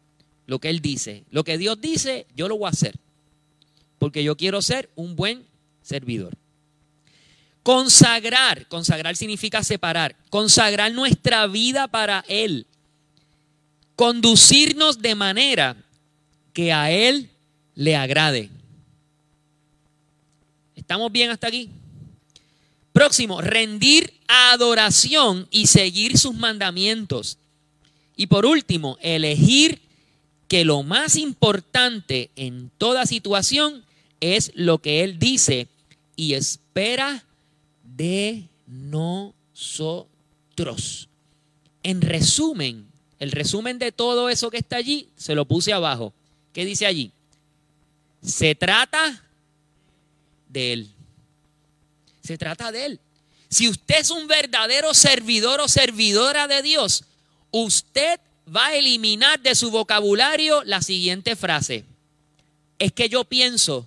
lo 0.47 0.59
que 0.59 0.69
Él 0.69 0.81
dice. 0.81 1.25
Lo 1.31 1.43
que 1.45 1.59
Dios 1.59 1.81
dice, 1.81 2.27
yo 2.37 2.49
lo 2.49 2.59
voy 2.59 2.67
a 2.67 2.71
hacer 2.71 2.99
porque 4.03 4.25
yo 4.25 4.37
quiero 4.37 4.63
ser 4.63 4.91
un 4.97 5.15
buen 5.15 5.47
servidor. 5.81 6.37
Consagrar, 7.63 8.67
consagrar 8.67 9.17
significa 9.17 9.63
separar, 9.63 10.17
consagrar 10.31 10.93
nuestra 10.93 11.47
vida 11.47 11.87
para 11.89 12.25
Él, 12.27 12.67
conducirnos 13.95 15.01
de 15.01 15.15
manera 15.15 15.77
que 16.53 16.73
a 16.73 16.91
Él 16.91 17.31
le 17.75 17.97
agrade. 17.97 18.51
¿Estamos 20.75 21.13
bien 21.13 21.31
hasta 21.31 21.47
aquí? 21.47 21.71
Próximo, 22.93 23.41
rendir 23.41 24.13
adoración 24.27 25.47
y 25.51 25.67
seguir 25.69 26.19
sus 26.19 26.35
mandamientos. 26.35 27.39
Y 28.17 28.27
por 28.27 28.45
último, 28.45 28.99
elegir 29.01 29.81
que 30.49 30.65
lo 30.65 30.83
más 30.83 31.17
importante 31.17 32.31
en 32.37 32.71
toda 32.77 33.07
situación 33.07 33.85
es 34.21 34.53
lo 34.55 34.79
que 34.79 35.03
Él 35.03 35.19
dice 35.19 35.69
y 36.17 36.35
espera 36.35 37.25
de 38.03 38.49
nosotros. 38.67 40.09
En 41.85 42.01
resumen, 42.01 42.89
el 43.21 43.31
resumen 43.31 43.79
de 43.79 43.93
todo 43.93 44.29
eso 44.29 44.51
que 44.51 44.57
está 44.59 44.75
allí, 44.77 45.09
se 45.17 45.37
lo 45.37 45.45
puse 45.45 45.73
abajo. 45.73 46.13
¿Qué 46.53 46.65
dice 46.65 46.85
allí? 46.85 47.13
Se 48.21 48.57
trata 48.57 49.23
de 50.49 50.73
Él. 50.73 50.91
Se 52.25 52.37
trata 52.37 52.73
de 52.73 52.87
Él. 52.87 52.99
Si 53.49 53.69
usted 53.69 54.01
es 54.01 54.11
un 54.11 54.27
verdadero 54.27 54.95
servidor 54.95 55.61
o 55.61 55.69
servidora 55.69 56.49
de 56.49 56.61
Dios, 56.63 57.05
usted 57.53 58.19
va 58.49 58.67
a 58.67 58.75
eliminar 58.75 59.41
de 59.41 59.55
su 59.55 59.71
vocabulario 59.71 60.65
la 60.65 60.83
siguiente 60.83 61.37
frase. 61.37 61.85
Es 62.81 62.91
que 62.91 63.09
yo 63.09 63.23
pienso 63.23 63.87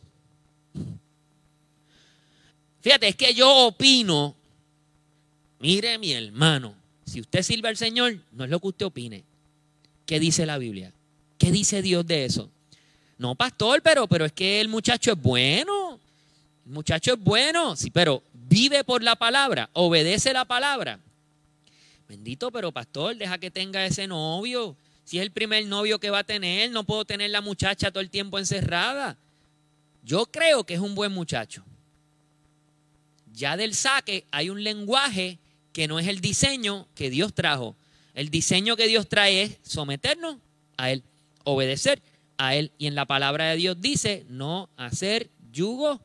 Fíjate, 2.85 3.07
es 3.07 3.15
que 3.15 3.33
yo 3.33 3.51
opino, 3.65 4.35
mire 5.57 5.97
mi 5.97 6.13
hermano, 6.13 6.75
si 7.03 7.19
usted 7.19 7.41
sirve 7.41 7.67
al 7.67 7.77
Señor, 7.77 8.19
no 8.31 8.43
es 8.43 8.49
lo 8.51 8.59
que 8.59 8.67
usted 8.67 8.85
opine. 8.85 9.23
¿Qué 10.05 10.19
dice 10.19 10.45
la 10.45 10.59
Biblia? 10.59 10.93
¿Qué 11.39 11.49
dice 11.51 11.81
Dios 11.81 12.05
de 12.05 12.25
eso? 12.25 12.47
No, 13.17 13.33
pastor, 13.33 13.81
pero, 13.81 14.05
pero 14.05 14.25
es 14.25 14.33
que 14.33 14.61
el 14.61 14.67
muchacho 14.67 15.13
es 15.13 15.19
bueno. 15.19 15.99
El 16.63 16.73
muchacho 16.73 17.13
es 17.13 17.19
bueno, 17.19 17.75
sí, 17.75 17.89
pero 17.89 18.21
vive 18.33 18.83
por 18.83 19.01
la 19.01 19.15
palabra, 19.15 19.67
obedece 19.73 20.31
la 20.31 20.45
palabra. 20.45 20.99
Bendito, 22.07 22.51
pero 22.51 22.71
pastor, 22.71 23.15
deja 23.15 23.39
que 23.39 23.49
tenga 23.49 23.83
ese 23.83 24.05
novio. 24.05 24.77
Si 25.05 25.17
es 25.17 25.23
el 25.23 25.31
primer 25.31 25.65
novio 25.65 25.97
que 25.97 26.11
va 26.11 26.19
a 26.19 26.23
tener, 26.23 26.69
no 26.69 26.83
puedo 26.83 27.03
tener 27.03 27.31
la 27.31 27.41
muchacha 27.41 27.89
todo 27.89 28.01
el 28.01 28.11
tiempo 28.11 28.37
encerrada. 28.37 29.17
Yo 30.03 30.27
creo 30.27 30.65
que 30.65 30.75
es 30.75 30.79
un 30.79 30.93
buen 30.93 31.11
muchacho 31.11 31.63
ya 33.35 33.57
del 33.57 33.75
saque 33.75 34.25
hay 34.31 34.49
un 34.49 34.63
lenguaje 34.63 35.39
que 35.73 35.87
no 35.87 35.99
es 35.99 36.07
el 36.07 36.21
diseño 36.21 36.87
que 36.95 37.09
Dios 37.09 37.33
trajo. 37.33 37.75
El 38.13 38.29
diseño 38.29 38.77
que 38.77 38.87
Dios 38.87 39.09
trae 39.09 39.41
es 39.43 39.57
someternos 39.61 40.37
a 40.77 40.91
Él, 40.91 41.03
obedecer 41.43 42.01
a 42.37 42.55
Él. 42.55 42.71
Y 42.77 42.87
en 42.87 42.95
la 42.95 43.05
palabra 43.05 43.49
de 43.49 43.57
Dios 43.57 43.79
dice, 43.79 44.25
no 44.29 44.69
hacer 44.77 45.29
yugo. 45.51 45.99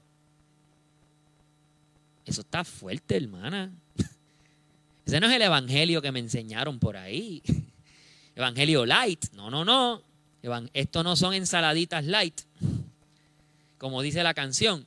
Eso 2.26 2.40
está 2.40 2.64
fuerte, 2.64 3.16
hermana. 3.16 3.72
Ese 5.06 5.20
no 5.20 5.28
es 5.28 5.36
el 5.36 5.42
evangelio 5.42 6.02
que 6.02 6.12
me 6.12 6.18
enseñaron 6.18 6.78
por 6.78 6.96
ahí. 6.96 7.42
Evangelio 8.34 8.86
light. 8.86 9.26
No, 9.34 9.50
no, 9.50 9.64
no. 9.64 10.02
Esto 10.72 11.02
no 11.02 11.14
son 11.14 11.34
ensaladitas 11.34 12.04
light. 12.04 12.40
Como 13.78 14.02
dice 14.02 14.22
la 14.22 14.34
canción. 14.34 14.86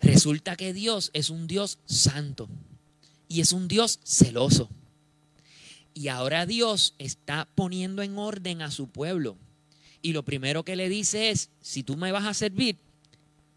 Resulta 0.00 0.56
que 0.56 0.72
Dios 0.72 1.10
es 1.12 1.30
un 1.30 1.46
Dios 1.46 1.78
santo 1.86 2.48
y 3.28 3.40
es 3.40 3.52
un 3.52 3.68
Dios 3.68 4.00
celoso. 4.04 4.68
Y 5.94 6.08
ahora 6.08 6.46
Dios 6.46 6.94
está 6.98 7.48
poniendo 7.54 8.02
en 8.02 8.18
orden 8.18 8.62
a 8.62 8.70
su 8.70 8.88
pueblo. 8.88 9.36
Y 10.02 10.12
lo 10.12 10.22
primero 10.24 10.64
que 10.64 10.76
le 10.76 10.88
dice 10.88 11.30
es, 11.30 11.48
si 11.60 11.82
tú 11.82 11.96
me 11.96 12.12
vas 12.12 12.26
a 12.26 12.34
servir, 12.34 12.76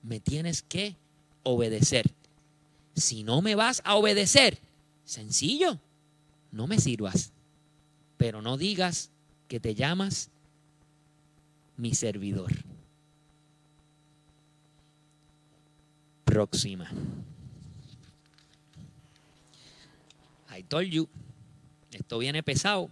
me 0.01 0.19
tienes 0.19 0.61
que 0.61 0.95
obedecer. 1.43 2.09
Si 2.95 3.23
no 3.23 3.41
me 3.41 3.55
vas 3.55 3.81
a 3.83 3.95
obedecer, 3.95 4.57
sencillo, 5.03 5.79
no 6.51 6.65
me 6.65 6.79
sirvas. 6.79 7.31
Pero 8.17 8.41
no 8.41 8.57
digas 8.57 9.09
que 9.47 9.59
te 9.59 9.75
llamas 9.75 10.29
mi 11.77 11.93
servidor. 11.93 12.51
Próxima. 16.29 16.87
I 20.55 20.63
told 20.63 20.89
you. 20.89 21.07
Esto 21.91 22.19
viene 22.19 22.43
pesado. 22.43 22.89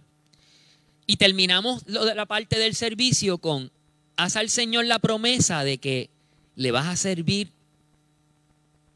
Y 1.06 1.16
terminamos 1.16 1.84
lo 1.86 2.04
de 2.04 2.14
la 2.14 2.26
parte 2.26 2.58
del 2.58 2.74
servicio 2.74 3.38
con, 3.38 3.70
haz 4.16 4.36
al 4.36 4.50
Señor 4.50 4.86
la 4.86 4.98
promesa 4.98 5.62
de 5.62 5.78
que 5.78 6.10
le 6.56 6.72
vas 6.72 6.86
a 6.88 6.96
servir 6.96 7.52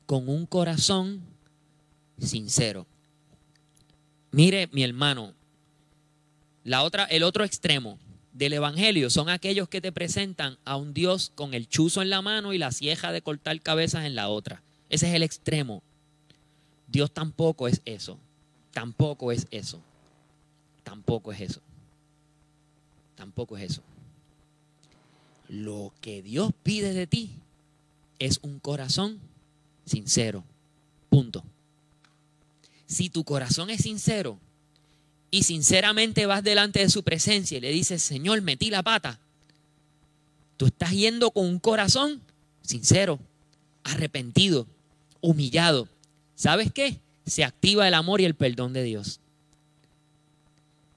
con 0.07 0.29
un 0.29 0.45
corazón 0.47 1.23
sincero. 2.19 2.87
Mire, 4.33 4.69
mi 4.73 4.83
hermano, 4.83 5.35
la 6.65 6.83
otra, 6.83 7.05
el 7.05 7.23
otro 7.23 7.45
extremo 7.45 7.99
del 8.33 8.55
Evangelio 8.55 9.11
son 9.11 9.29
aquellos 9.29 9.69
que 9.69 9.81
te 9.81 9.93
presentan 9.93 10.59
a 10.65 10.77
un 10.77 10.95
Dios 10.95 11.33
con 11.35 11.55
el 11.55 11.69
chuzo 11.69 12.03
en 12.03 12.11
la 12.11 12.23
mano 12.23 12.53
y 12.53 12.59
la 12.59 12.73
cieja 12.73 13.13
de 13.13 13.23
cortar 13.23 13.61
cabezas 13.61 14.05
en 14.05 14.15
la 14.15 14.29
otra. 14.29 14.63
Ese 14.89 15.09
es 15.09 15.15
el 15.15 15.23
extremo. 15.23 15.83
Dios 16.89 17.11
tampoco 17.11 17.69
es 17.69 17.83
eso. 17.85 18.19
Tampoco 18.73 19.33
es 19.33 19.47
eso. 19.51 19.81
Tampoco 20.83 21.33
es 21.33 21.41
eso. 21.41 21.61
Tampoco 23.17 23.57
es 23.57 23.73
eso. 23.73 23.83
Lo 25.49 25.93
que 26.01 26.23
Dios 26.23 26.53
pide 26.63 26.95
de 26.95 27.07
ti 27.07 27.31
es 28.19 28.41
un 28.43 28.59
corazón 28.59 29.19
sincero. 29.85 30.45
Punto. 31.11 31.45
Si 32.87 33.11
tu 33.11 33.25
corazón 33.25 33.69
es 33.71 33.83
sincero 33.83 34.39
y 35.33 35.45
sinceramente 35.45 36.27
vas 36.27 36.45
delante 36.45 36.81
de 36.81 36.91
su 36.91 37.03
presencia 37.03 37.57
y 37.57 37.63
le 37.63 37.71
dices, 37.71 38.03
Señor, 38.03 38.43
metí 38.43 38.69
la 38.71 38.83
pata, 38.83 39.19
tú 40.59 40.67
estás 40.67 40.93
yendo 40.93 41.31
con 41.31 41.47
un 41.47 41.59
corazón 41.59 42.21
sincero, 42.61 43.19
arrepentido, 43.83 44.67
humillado. 45.23 45.89
¿Sabes 46.35 46.71
qué? 46.71 47.01
Se 47.25 47.45
activa 47.45 47.89
el 47.89 47.95
amor 47.95 48.21
y 48.21 48.27
el 48.27 48.35
perdón 48.35 48.75
de 48.75 48.83
Dios. 48.85 49.21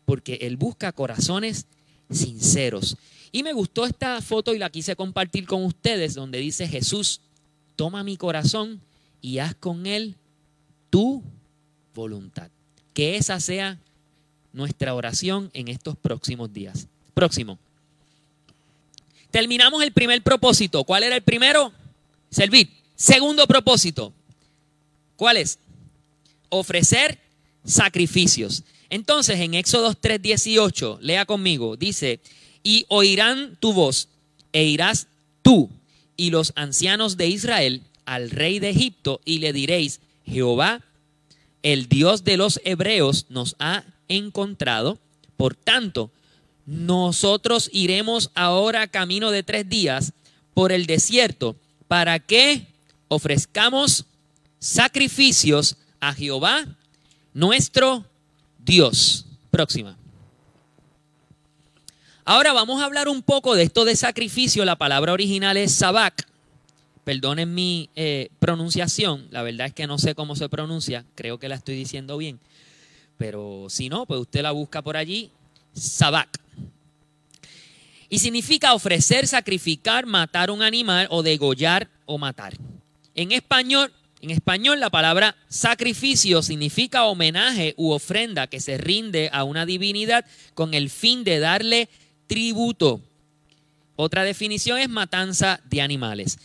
Porque 0.05 0.39
Él 0.41 0.57
busca 0.57 0.91
corazones 0.91 1.65
sinceros. 2.11 2.97
Y 3.31 3.41
me 3.41 3.53
gustó 3.53 3.85
esta 3.85 4.21
foto 4.21 4.53
y 4.53 4.59
la 4.59 4.69
quise 4.69 4.97
compartir 4.97 5.47
con 5.47 5.63
ustedes, 5.63 6.13
donde 6.13 6.39
dice 6.39 6.67
Jesús, 6.67 7.21
toma 7.77 8.03
mi 8.03 8.17
corazón 8.17 8.81
y 9.21 9.37
haz 9.37 9.55
con 9.55 9.85
él 9.85 10.15
tu 10.89 11.23
voluntad. 11.93 12.49
Que 12.93 13.15
esa 13.15 13.39
sea 13.39 13.79
nuestra 14.55 14.95
oración 14.95 15.51
en 15.53 15.67
estos 15.67 15.95
próximos 15.97 16.51
días. 16.51 16.87
Próximo. 17.13 17.59
Terminamos 19.29 19.83
el 19.83 19.91
primer 19.91 20.21
propósito. 20.23 20.83
¿Cuál 20.85 21.03
era 21.03 21.15
el 21.15 21.21
primero? 21.21 21.73
Servir. 22.31 22.69
Segundo 22.95 23.45
propósito. 23.47 24.13
¿Cuál 25.17 25.37
es? 25.37 25.59
Ofrecer 26.49 27.19
sacrificios. 27.65 28.63
Entonces, 28.89 29.39
en 29.39 29.53
Éxodo 29.55 29.93
3:18, 29.93 30.99
lea 31.01 31.25
conmigo, 31.25 31.75
dice, 31.75 32.19
y 32.63 32.85
oirán 32.87 33.57
tu 33.59 33.73
voz, 33.73 34.07
e 34.53 34.63
irás 34.63 35.07
tú 35.41 35.69
y 36.15 36.29
los 36.29 36.53
ancianos 36.55 37.17
de 37.17 37.27
Israel 37.27 37.81
al 38.05 38.29
rey 38.29 38.59
de 38.59 38.69
Egipto, 38.69 39.19
y 39.25 39.39
le 39.39 39.51
diréis, 39.51 39.99
Jehová, 40.25 40.81
el 41.63 41.89
Dios 41.89 42.23
de 42.23 42.37
los 42.37 42.61
hebreos, 42.63 43.25
nos 43.29 43.55
ha 43.59 43.83
encontrado. 44.07 44.99
Por 45.37 45.55
tanto, 45.55 46.11
nosotros 46.65 47.69
iremos 47.71 48.31
ahora 48.33 48.87
camino 48.87 49.31
de 49.31 49.43
tres 49.43 49.69
días 49.69 50.13
por 50.53 50.71
el 50.71 50.85
desierto 50.85 51.55
para 51.87 52.19
que 52.19 52.67
ofrezcamos 53.07 54.05
sacrificios 54.59 55.77
a 55.99 56.13
Jehová, 56.13 56.65
nuestro 57.33 58.05
Dios. 58.57 59.25
Próxima. 59.51 59.97
Ahora 62.27 62.53
vamos 62.53 62.81
a 62.81 62.85
hablar 62.85 63.07
un 63.07 63.21
poco 63.21 63.53
de 63.53 63.63
esto 63.63 63.85
de 63.85 63.95
sacrificio. 63.95 64.65
La 64.65 64.75
palabra 64.75 65.13
original 65.13 65.57
es 65.57 65.73
sabak. 65.75 66.27
Perdonen 67.03 67.53
mi 67.53 67.89
eh, 67.95 68.29
pronunciación. 68.39 69.27
La 69.29 69.43
verdad 69.43 69.67
es 69.67 69.73
que 69.73 69.85
no 69.85 69.99
sé 69.99 70.15
cómo 70.15 70.35
se 70.35 70.49
pronuncia. 70.49 71.05
Creo 71.13 71.37
que 71.37 71.47
la 71.47 71.55
estoy 71.55 71.75
diciendo 71.75 72.17
bien. 72.17 72.39
Pero 73.17 73.67
si 73.69 73.89
no, 73.89 74.05
pues 74.05 74.19
usted 74.19 74.41
la 74.41 74.51
busca 74.51 74.81
por 74.81 74.97
allí. 74.97 75.31
Sabak. 75.73 76.39
Y 78.09 78.19
significa 78.19 78.73
ofrecer, 78.73 79.27
sacrificar, 79.27 80.05
matar 80.05 80.51
un 80.51 80.61
animal 80.61 81.07
o 81.09 81.23
degollar 81.23 81.89
o 82.05 82.17
matar. 82.17 82.53
En 83.15 83.31
español, 83.31 83.91
en 84.21 84.31
español 84.31 84.79
la 84.79 84.89
palabra 84.89 85.35
sacrificio 85.47 86.41
significa 86.41 87.05
homenaje 87.05 87.73
u 87.77 87.91
ofrenda 87.91 88.47
que 88.47 88.59
se 88.59 88.77
rinde 88.77 89.29
a 89.33 89.43
una 89.43 89.65
divinidad 89.65 90.25
con 90.53 90.73
el 90.73 90.89
fin 90.89 91.23
de 91.23 91.39
darle 91.39 91.89
tributo. 92.27 93.01
Otra 93.95 94.23
definición 94.23 94.79
es 94.79 94.89
matanza 94.89 95.61
de 95.65 95.81
animales. 95.81 96.37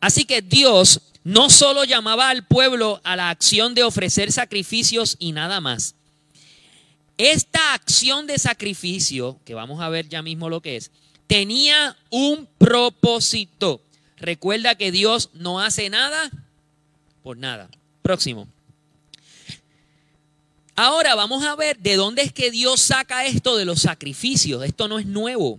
Así 0.00 0.24
que 0.24 0.42
Dios 0.42 1.00
no 1.24 1.50
solo 1.50 1.84
llamaba 1.84 2.30
al 2.30 2.46
pueblo 2.46 3.00
a 3.04 3.16
la 3.16 3.30
acción 3.30 3.74
de 3.74 3.82
ofrecer 3.82 4.32
sacrificios 4.32 5.16
y 5.18 5.32
nada 5.32 5.60
más. 5.60 5.94
Esta 7.18 7.74
acción 7.74 8.26
de 8.28 8.38
sacrificio, 8.38 9.40
que 9.44 9.54
vamos 9.54 9.80
a 9.80 9.88
ver 9.88 10.08
ya 10.08 10.22
mismo 10.22 10.48
lo 10.48 10.60
que 10.60 10.76
es, 10.76 10.92
tenía 11.26 11.96
un 12.10 12.48
propósito. 12.58 13.82
Recuerda 14.16 14.76
que 14.76 14.92
Dios 14.92 15.30
no 15.34 15.60
hace 15.60 15.90
nada 15.90 16.30
por 17.22 17.36
nada. 17.36 17.68
Próximo. 18.02 18.48
Ahora 20.76 21.16
vamos 21.16 21.44
a 21.44 21.56
ver 21.56 21.76
de 21.78 21.96
dónde 21.96 22.22
es 22.22 22.32
que 22.32 22.52
Dios 22.52 22.80
saca 22.80 23.26
esto 23.26 23.56
de 23.56 23.64
los 23.64 23.82
sacrificios. 23.82 24.62
Esto 24.62 24.86
no 24.86 25.00
es 25.00 25.06
nuevo. 25.06 25.58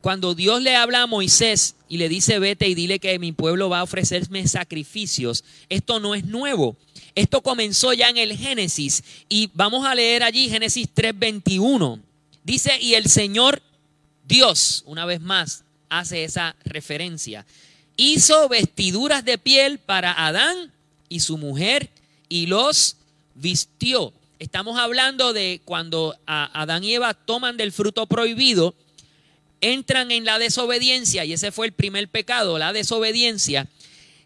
Cuando 0.00 0.34
Dios 0.34 0.62
le 0.62 0.76
habla 0.76 1.02
a 1.02 1.06
Moisés 1.06 1.74
y 1.88 1.98
le 1.98 2.08
dice, 2.08 2.38
vete 2.38 2.68
y 2.68 2.74
dile 2.74 2.98
que 2.98 3.18
mi 3.18 3.32
pueblo 3.32 3.68
va 3.68 3.80
a 3.80 3.82
ofrecerme 3.82 4.48
sacrificios, 4.48 5.44
esto 5.68 6.00
no 6.00 6.14
es 6.14 6.24
nuevo. 6.24 6.76
Esto 7.14 7.42
comenzó 7.42 7.92
ya 7.92 8.08
en 8.08 8.16
el 8.16 8.36
Génesis 8.36 9.02
y 9.28 9.50
vamos 9.52 9.84
a 9.84 9.94
leer 9.94 10.22
allí 10.22 10.48
Génesis 10.48 10.88
3:21. 10.94 12.00
Dice, 12.44 12.78
y 12.80 12.94
el 12.94 13.08
Señor 13.08 13.62
Dios, 14.26 14.84
una 14.86 15.04
vez 15.04 15.20
más, 15.20 15.64
hace 15.88 16.24
esa 16.24 16.56
referencia. 16.64 17.44
Hizo 17.96 18.48
vestiduras 18.48 19.24
de 19.24 19.36
piel 19.36 19.78
para 19.78 20.26
Adán 20.26 20.72
y 21.08 21.20
su 21.20 21.36
mujer 21.36 21.90
y 22.28 22.46
los 22.46 22.96
vistió. 23.34 24.14
Estamos 24.38 24.78
hablando 24.78 25.34
de 25.34 25.60
cuando 25.66 26.16
Adán 26.24 26.84
y 26.84 26.94
Eva 26.94 27.12
toman 27.12 27.58
del 27.58 27.72
fruto 27.72 28.06
prohibido, 28.06 28.74
entran 29.60 30.10
en 30.10 30.24
la 30.24 30.38
desobediencia, 30.38 31.24
y 31.24 31.32
ese 31.32 31.52
fue 31.52 31.66
el 31.66 31.72
primer 31.72 32.08
pecado, 32.08 32.58
la 32.58 32.72
desobediencia. 32.72 33.66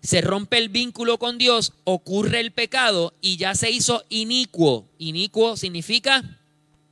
Se 0.02 0.20
rompe 0.20 0.58
el 0.58 0.68
vínculo 0.68 1.18
con 1.18 1.38
Dios, 1.38 1.72
ocurre 1.84 2.40
el 2.40 2.52
pecado 2.52 3.14
y 3.22 3.38
ya 3.38 3.54
se 3.54 3.70
hizo 3.70 4.04
inicuo. 4.10 4.86
Inicuo 4.98 5.56
significa 5.56 6.22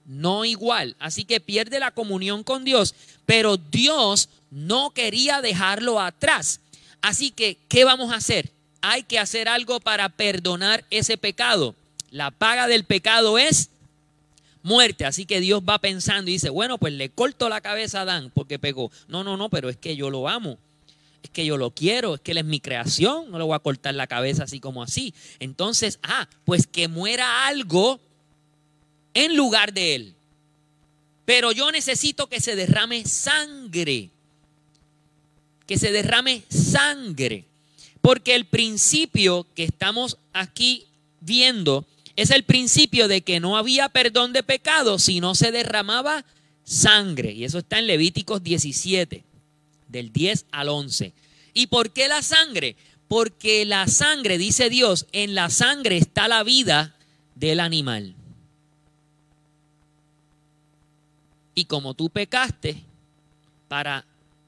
no 0.07 0.45
igual. 0.45 0.97
Así 0.99 1.24
que 1.24 1.40
pierde 1.40 1.78
la 1.78 1.90
comunión 1.90 2.43
con 2.43 2.64
Dios, 2.64 2.95
pero 3.26 3.57
Dios 3.57 4.28
no 4.51 4.90
quería 4.90 5.40
dejarlo 5.40 6.01
atrás. 6.01 6.61
Así 7.01 7.30
que, 7.30 7.59
¿qué 7.68 7.84
vamos 7.84 8.12
a 8.12 8.16
hacer? 8.16 8.51
Hay 8.80 9.03
que 9.03 9.18
hacer 9.18 9.49
algo 9.49 9.80
para 9.80 10.09
perdonar 10.09 10.84
ese 10.90 11.16
pecado. 11.16 11.74
La 12.11 12.30
paga 12.30 12.66
del 12.66 12.84
pecado 12.84 13.38
es 13.38 13.70
muerte. 14.63 15.05
Así 15.05 15.27
que 15.27 15.41
Dios 15.41 15.63
va 15.69 15.79
pensando 15.79 16.31
y 16.31 16.35
dice, 16.35 16.51
bueno, 16.51 16.79
pues 16.79 16.93
le 16.93 17.11
corto 17.11 17.49
la 17.49 17.61
cabeza 17.61 18.01
a 18.01 18.03
Adán 18.03 18.31
porque 18.35 18.59
pegó. 18.59 18.91
No, 19.09 19.25
no, 19.25 19.37
no, 19.37 19.49
pero 19.49 19.69
es 19.69 19.77
que 19.77 19.97
yo 19.97 20.11
lo 20.11 20.29
amo. 20.29 20.59
Es 21.23 21.31
que 21.31 21.47
yo 21.47 21.57
lo 21.57 21.71
quiero, 21.71 22.15
es 22.15 22.21
que 22.21 22.33
él 22.33 22.39
es 22.39 22.45
mi 22.45 22.59
creación, 22.59 23.31
no 23.31 23.39
le 23.39 23.45
voy 23.45 23.55
a 23.55 23.61
cortar 23.61 23.95
la 23.95 24.09
cabeza 24.09 24.43
así 24.43 24.59
como 24.59 24.83
así. 24.83 25.15
Entonces, 25.39 26.01
ah, 26.03 26.29
pues 26.45 26.67
que 26.67 26.89
muera 26.89 27.47
algo 27.47 28.01
en 29.15 29.37
lugar 29.37 29.73
de 29.73 29.95
él. 29.95 30.15
Pero 31.25 31.53
yo 31.53 31.71
necesito 31.71 32.29
que 32.29 32.41
se 32.41 32.57
derrame 32.57 33.05
sangre. 33.05 34.11
Que 35.67 35.79
se 35.79 35.93
derrame 35.93 36.43
sangre. 36.49 37.45
Porque 38.01 38.35
el 38.35 38.47
principio 38.47 39.47
que 39.55 39.63
estamos 39.63 40.19
aquí 40.33 40.87
viendo 41.21 41.87
es 42.17 42.31
el 42.31 42.45
principio 42.45 43.09
de 43.09 43.23
que 43.23 43.41
no 43.41 43.57
había 43.57 43.89
perdón 43.89 44.33
de 44.33 44.43
pecado 44.43 44.99
si 44.99 45.21
no 45.21 45.35
se 45.35 45.53
derramaba 45.53 46.25
sangre. 46.65 47.33
Y 47.33 47.45
eso 47.45 47.59
está 47.59 47.79
en 47.79 47.87
Levíticos 47.87 48.43
17, 48.43 49.25
del 49.89 50.13
10 50.13 50.47
al 50.53 50.69
11. 50.69 51.13
¿Y 51.55 51.67
por 51.69 51.91
qué 51.91 52.09
la 52.09 52.23
sangre? 52.23 52.77
Porque 53.09 53.65
la 53.65 53.87
sangre, 53.89 54.39
dice 54.39 54.71
Dios, 54.71 55.07
en 55.13 55.35
la 55.35 55.51
sangre 55.51 55.97
está 55.97 56.29
la 56.29 56.43
vida 56.43 56.95
del 57.35 57.61
animal. 57.61 58.15
Y 61.55 61.67
como 61.67 61.95
tú 61.95 62.09
pecaste, 62.09 62.83
para 63.69 64.05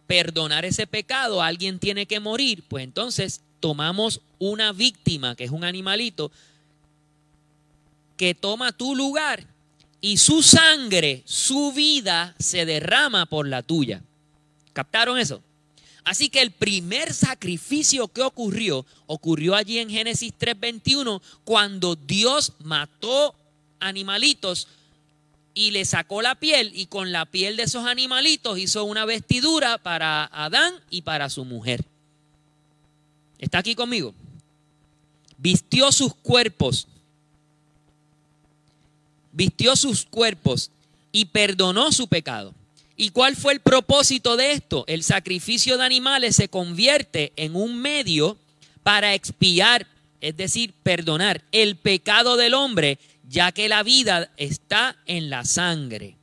perdonar 0.06 0.64
ese 0.64 0.86
pecado 0.86 1.42
alguien 1.42 1.78
tiene 1.78 2.06
que 2.06 2.20
morir, 2.20 2.62
pues 2.68 2.84
entonces 2.84 3.40
tomamos 3.60 4.20
una 4.38 4.72
víctima, 4.72 5.34
que 5.34 5.44
es 5.44 5.50
un 5.50 5.64
animalito, 5.64 6.30
que 8.16 8.34
toma 8.34 8.72
tu 8.72 8.94
lugar 8.94 9.46
y 10.00 10.18
su 10.18 10.42
sangre, 10.42 11.22
su 11.24 11.72
vida 11.72 12.34
se 12.38 12.66
derrama 12.66 13.26
por 13.26 13.48
la 13.48 13.62
tuya. 13.62 14.02
¿Captaron 14.72 15.18
eso? 15.18 15.42
Así 16.04 16.28
que 16.28 16.42
el 16.42 16.50
primer 16.50 17.14
sacrificio 17.14 18.08
que 18.08 18.20
ocurrió, 18.20 18.84
ocurrió 19.06 19.54
allí 19.54 19.78
en 19.78 19.88
Génesis 19.88 20.34
3:21, 20.38 21.22
cuando 21.44 21.96
Dios 21.96 22.52
mató 22.58 23.34
animalitos 23.80 24.68
y 25.54 25.70
le 25.70 25.84
sacó 25.84 26.20
la 26.20 26.34
piel 26.34 26.72
y 26.74 26.86
con 26.86 27.12
la 27.12 27.24
piel 27.24 27.56
de 27.56 27.62
esos 27.62 27.86
animalitos 27.86 28.58
hizo 28.58 28.84
una 28.84 29.04
vestidura 29.04 29.78
para 29.78 30.24
Adán 30.26 30.74
y 30.90 31.02
para 31.02 31.30
su 31.30 31.44
mujer. 31.44 31.84
¿Está 33.38 33.58
aquí 33.58 33.74
conmigo? 33.74 34.14
Vistió 35.38 35.92
sus 35.92 36.14
cuerpos, 36.14 36.88
vistió 39.34 39.76
sus 39.76 40.06
cuerpos 40.06 40.70
y 41.12 41.26
perdonó 41.26 41.92
su 41.92 42.08
pecado. 42.08 42.54
¿Y 42.96 43.10
cuál 43.10 43.36
fue 43.36 43.52
el 43.52 43.60
propósito 43.60 44.36
de 44.36 44.52
esto? 44.52 44.84
El 44.86 45.02
sacrificio 45.02 45.76
de 45.76 45.84
animales 45.84 46.36
se 46.36 46.48
convierte 46.48 47.32
en 47.36 47.56
un 47.56 47.76
medio 47.76 48.38
para 48.82 49.14
expiar, 49.14 49.86
es 50.20 50.36
decir, 50.36 50.72
perdonar 50.82 51.42
el 51.52 51.76
pecado 51.76 52.36
del 52.36 52.54
hombre 52.54 52.98
ya 53.28 53.52
que 53.52 53.68
la 53.68 53.82
vida 53.82 54.30
está 54.36 54.96
en 55.06 55.30
la 55.30 55.44
sangre. 55.44 56.16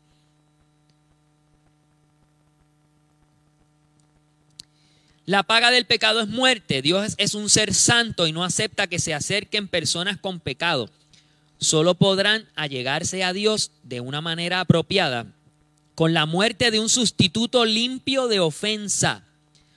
La 5.25 5.43
paga 5.43 5.71
del 5.71 5.85
pecado 5.85 6.21
es 6.21 6.27
muerte. 6.27 6.81
Dios 6.81 7.13
es 7.17 7.35
un 7.35 7.49
ser 7.49 7.73
santo 7.73 8.27
y 8.27 8.31
no 8.31 8.43
acepta 8.43 8.87
que 8.87 8.99
se 8.99 9.13
acerquen 9.13 9.67
personas 9.67 10.17
con 10.17 10.39
pecado. 10.39 10.89
Solo 11.61 11.93
podrán 11.93 12.49
allegarse 12.55 13.23
a 13.23 13.33
Dios 13.33 13.71
de 13.83 14.01
una 14.01 14.19
manera 14.19 14.61
apropiada 14.61 15.27
con 15.93 16.11
la 16.11 16.25
muerte 16.25 16.71
de 16.71 16.79
un 16.79 16.89
sustituto 16.89 17.65
limpio 17.65 18.27
de 18.27 18.39
ofensa. 18.39 19.23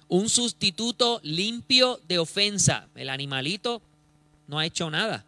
Un 0.08 0.30
sustituto 0.30 1.20
limpio 1.22 2.00
de 2.08 2.18
ofensa. 2.18 2.88
El 2.94 3.10
animalito 3.10 3.82
no 4.48 4.58
ha 4.58 4.64
hecho 4.64 4.88
nada. 4.88 5.26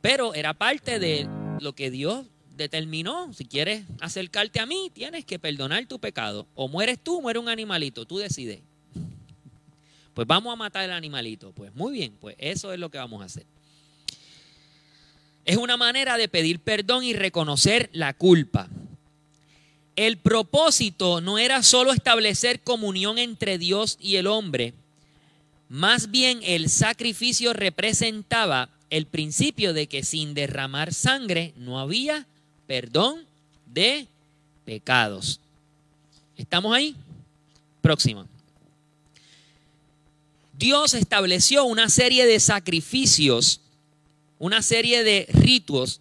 Pero 0.00 0.34
era 0.34 0.54
parte 0.54 0.98
de 0.98 1.28
lo 1.60 1.72
que 1.72 1.92
Dios 1.92 2.26
determinó. 2.56 3.32
Si 3.32 3.44
quieres 3.44 3.84
acercarte 4.00 4.58
a 4.58 4.66
mí, 4.66 4.90
tienes 4.92 5.24
que 5.24 5.38
perdonar 5.38 5.86
tu 5.86 6.00
pecado. 6.00 6.48
O 6.56 6.66
mueres 6.66 6.98
tú, 6.98 7.18
o 7.18 7.20
muere 7.20 7.38
un 7.38 7.48
animalito. 7.48 8.06
Tú 8.06 8.18
decides. 8.18 8.60
Pues 10.14 10.26
vamos 10.26 10.52
a 10.52 10.56
matar 10.56 10.82
al 10.82 10.92
animalito. 10.92 11.52
Pues 11.52 11.72
muy 11.76 11.92
bien, 11.92 12.16
pues 12.20 12.34
eso 12.40 12.72
es 12.72 12.80
lo 12.80 12.90
que 12.90 12.98
vamos 12.98 13.22
a 13.22 13.26
hacer. 13.26 13.46
Es 15.46 15.56
una 15.56 15.76
manera 15.78 16.18
de 16.18 16.28
pedir 16.28 16.60
perdón 16.60 17.04
y 17.04 17.14
reconocer 17.14 17.88
la 17.92 18.12
culpa. 18.12 18.68
El 19.94 20.18
propósito 20.18 21.22
no 21.22 21.38
era 21.38 21.62
solo 21.62 21.92
establecer 21.92 22.60
comunión 22.60 23.18
entre 23.18 23.56
Dios 23.56 23.96
y 23.98 24.16
el 24.16 24.26
hombre, 24.26 24.74
más 25.68 26.10
bien 26.10 26.40
el 26.42 26.68
sacrificio 26.68 27.52
representaba 27.52 28.68
el 28.88 29.06
principio 29.06 29.72
de 29.72 29.88
que 29.88 30.04
sin 30.04 30.34
derramar 30.34 30.94
sangre 30.94 31.52
no 31.56 31.80
había 31.80 32.26
perdón 32.68 33.24
de 33.66 34.06
pecados. 34.64 35.40
¿Estamos 36.36 36.74
ahí? 36.74 36.94
Próximo. 37.82 38.26
Dios 40.56 40.94
estableció 40.94 41.64
una 41.64 41.88
serie 41.88 42.26
de 42.26 42.38
sacrificios, 42.38 43.60
una 44.38 44.62
serie 44.62 45.02
de 45.04 45.26
ritos 45.30 46.00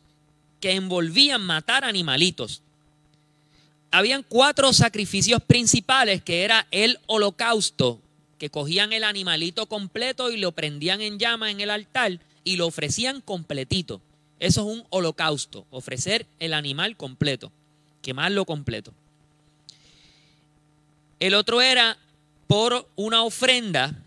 que 0.59 0.73
envolvían 0.73 1.41
matar 1.41 1.83
animalitos. 1.83 2.61
Habían 3.91 4.23
cuatro 4.23 4.73
sacrificios 4.73 5.41
principales 5.41 6.21
que 6.21 6.43
era 6.43 6.67
el 6.71 6.99
holocausto, 7.07 8.01
que 8.37 8.49
cogían 8.49 8.91
el 8.91 9.03
animalito 9.03 9.67
completo 9.67 10.31
y 10.31 10.37
lo 10.37 10.51
prendían 10.51 11.01
en 11.01 11.19
llama 11.19 11.51
en 11.51 11.61
el 11.61 11.69
altar 11.69 12.19
y 12.43 12.57
lo 12.57 12.67
ofrecían 12.67 13.21
completito. 13.21 14.01
Eso 14.39 14.61
es 14.61 14.77
un 14.77 14.85
holocausto, 14.89 15.65
ofrecer 15.71 16.25
el 16.39 16.53
animal 16.53 16.97
completo, 16.97 17.51
quemarlo 18.01 18.45
completo. 18.45 18.93
El 21.19 21.33
otro 21.33 21.61
era 21.61 21.97
por 22.47 22.87
una 22.97 23.23
ofrenda, 23.23 23.97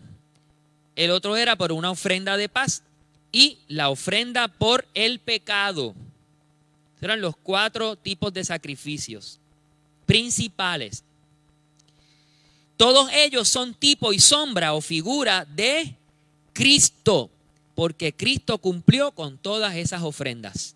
el 0.95 1.09
otro 1.11 1.35
era 1.35 1.55
por 1.55 1.71
una 1.71 1.89
ofrenda 1.89 2.37
de 2.37 2.47
paz 2.47 2.83
y 3.31 3.59
la 3.67 3.89
ofrenda 3.89 4.47
por 4.47 4.87
el 4.93 5.19
pecado. 5.19 5.93
Eran 7.01 7.21
los 7.21 7.35
cuatro 7.37 7.95
tipos 7.95 8.33
de 8.33 8.43
sacrificios 8.43 9.39
principales. 10.05 11.03
Todos 12.77 13.11
ellos 13.13 13.47
son 13.47 13.73
tipo 13.73 14.13
y 14.13 14.19
sombra 14.19 14.73
o 14.73 14.81
figura 14.81 15.45
de 15.45 15.95
Cristo 16.53 17.29
porque 17.79 18.11
Cristo 18.11 18.57
cumplió 18.57 19.11
con 19.11 19.37
todas 19.37 19.75
esas 19.75 20.01
ofrendas. 20.01 20.75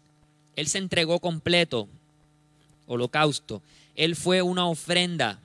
Él 0.56 0.70
se 0.70 0.78
entregó 0.78 1.20
completo, 1.20 1.90
holocausto. 2.88 3.62
Él 3.96 4.16
fue 4.16 4.42
una 4.42 4.68
ofrenda. 4.68 5.42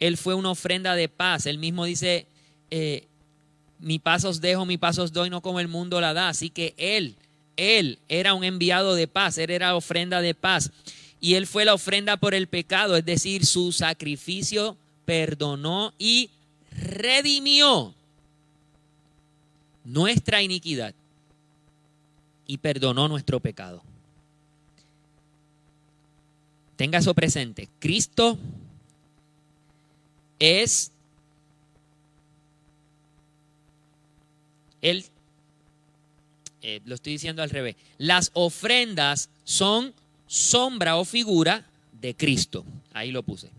Él 0.00 0.16
fue 0.16 0.34
una 0.34 0.50
ofrenda 0.50 0.96
de 0.96 1.08
paz. 1.08 1.46
Él 1.46 1.58
mismo 1.58 1.84
dice, 1.84 2.26
eh, 2.72 3.06
mi 3.80 3.98
paz 3.98 4.24
os 4.24 4.40
dejo, 4.40 4.66
mi 4.66 4.78
paz 4.78 4.98
os 4.98 5.12
doy, 5.12 5.30
no 5.30 5.40
como 5.40 5.60
el 5.60 5.68
mundo 5.68 6.00
la 6.00 6.12
da. 6.12 6.28
Así 6.28 6.50
que 6.50 6.74
Él, 6.76 7.14
Él 7.56 7.98
era 8.08 8.34
un 8.34 8.44
enviado 8.44 8.94
de 8.94 9.08
paz, 9.08 9.38
Él 9.38 9.50
era 9.50 9.76
ofrenda 9.76 10.20
de 10.20 10.34
paz. 10.34 10.70
Y 11.20 11.34
Él 11.34 11.46
fue 11.46 11.64
la 11.64 11.74
ofrenda 11.74 12.16
por 12.16 12.34
el 12.34 12.46
pecado, 12.46 12.96
es 12.96 13.04
decir, 13.04 13.44
su 13.46 13.72
sacrificio 13.72 14.76
perdonó 15.04 15.92
y 15.98 16.30
redimió 16.70 17.94
nuestra 19.84 20.42
iniquidad 20.42 20.94
y 22.46 22.58
perdonó 22.58 23.08
nuestro 23.08 23.40
pecado. 23.40 23.82
Tenga 26.76 26.98
eso 26.98 27.14
presente. 27.14 27.68
Cristo 27.80 28.38
es 30.38 30.92
Él, 34.82 35.04
eh, 36.62 36.80
lo 36.84 36.94
estoy 36.94 37.12
diciendo 37.12 37.42
al 37.42 37.50
revés, 37.50 37.76
las 37.98 38.30
ofrendas 38.34 39.30
son 39.44 39.94
sombra 40.26 40.96
o 40.96 41.04
figura 41.04 41.66
de 42.00 42.14
Cristo. 42.14 42.64
Ahí 42.92 43.10
lo 43.10 43.22
puse. 43.22 43.50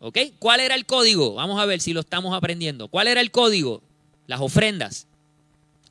¿Ok? 0.00 0.18
¿Cuál 0.38 0.60
era 0.60 0.74
el 0.74 0.86
código? 0.86 1.34
Vamos 1.34 1.60
a 1.60 1.66
ver 1.66 1.80
si 1.80 1.92
lo 1.92 2.00
estamos 2.00 2.34
aprendiendo. 2.34 2.88
¿Cuál 2.88 3.08
era 3.08 3.20
el 3.20 3.30
código? 3.30 3.82
Las 4.26 4.40
ofrendas 4.40 5.06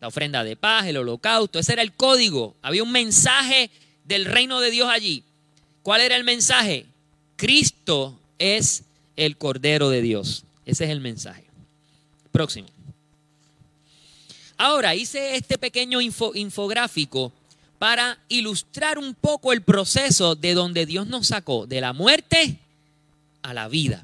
la 0.03 0.09
ofrenda 0.09 0.43
de 0.43 0.57
paz, 0.57 0.86
el 0.86 0.97
holocausto, 0.97 1.59
ese 1.59 1.71
era 1.71 1.82
el 1.82 1.93
código. 1.93 2.57
Había 2.61 2.84
un 2.84 2.91
mensaje 2.91 3.71
del 4.03 4.26
reino 4.26 4.59
de 4.59 4.69
Dios 4.69 4.89
allí. 4.89 5.24
¿Cuál 5.82 6.01
era 6.01 6.17
el 6.17 6.26
mensaje? 6.26 6.86
Cristo 7.38 8.19
es 8.38 8.84
el 9.15 9.38
Cordero 9.38 9.89
de 9.89 10.01
Dios. 10.01 10.43
Ese 10.65 10.84
es 10.84 10.89
el 10.89 10.99
mensaje. 10.99 11.45
Próximo. 12.34 12.67
Ahora 14.64 14.95
hice 14.95 15.36
este 15.36 15.57
pequeño 15.57 15.99
infográfico 15.99 17.34
para 17.80 18.18
ilustrar 18.30 18.97
un 18.97 19.14
poco 19.14 19.51
el 19.51 19.61
proceso 19.61 20.36
de 20.36 20.53
donde 20.53 20.86
Dios 20.86 21.05
nos 21.05 21.28
sacó, 21.28 21.68
de 21.68 21.82
la 21.82 21.91
muerte 21.91 22.59
a 23.41 23.53
la 23.53 23.68
vida. 23.68 24.01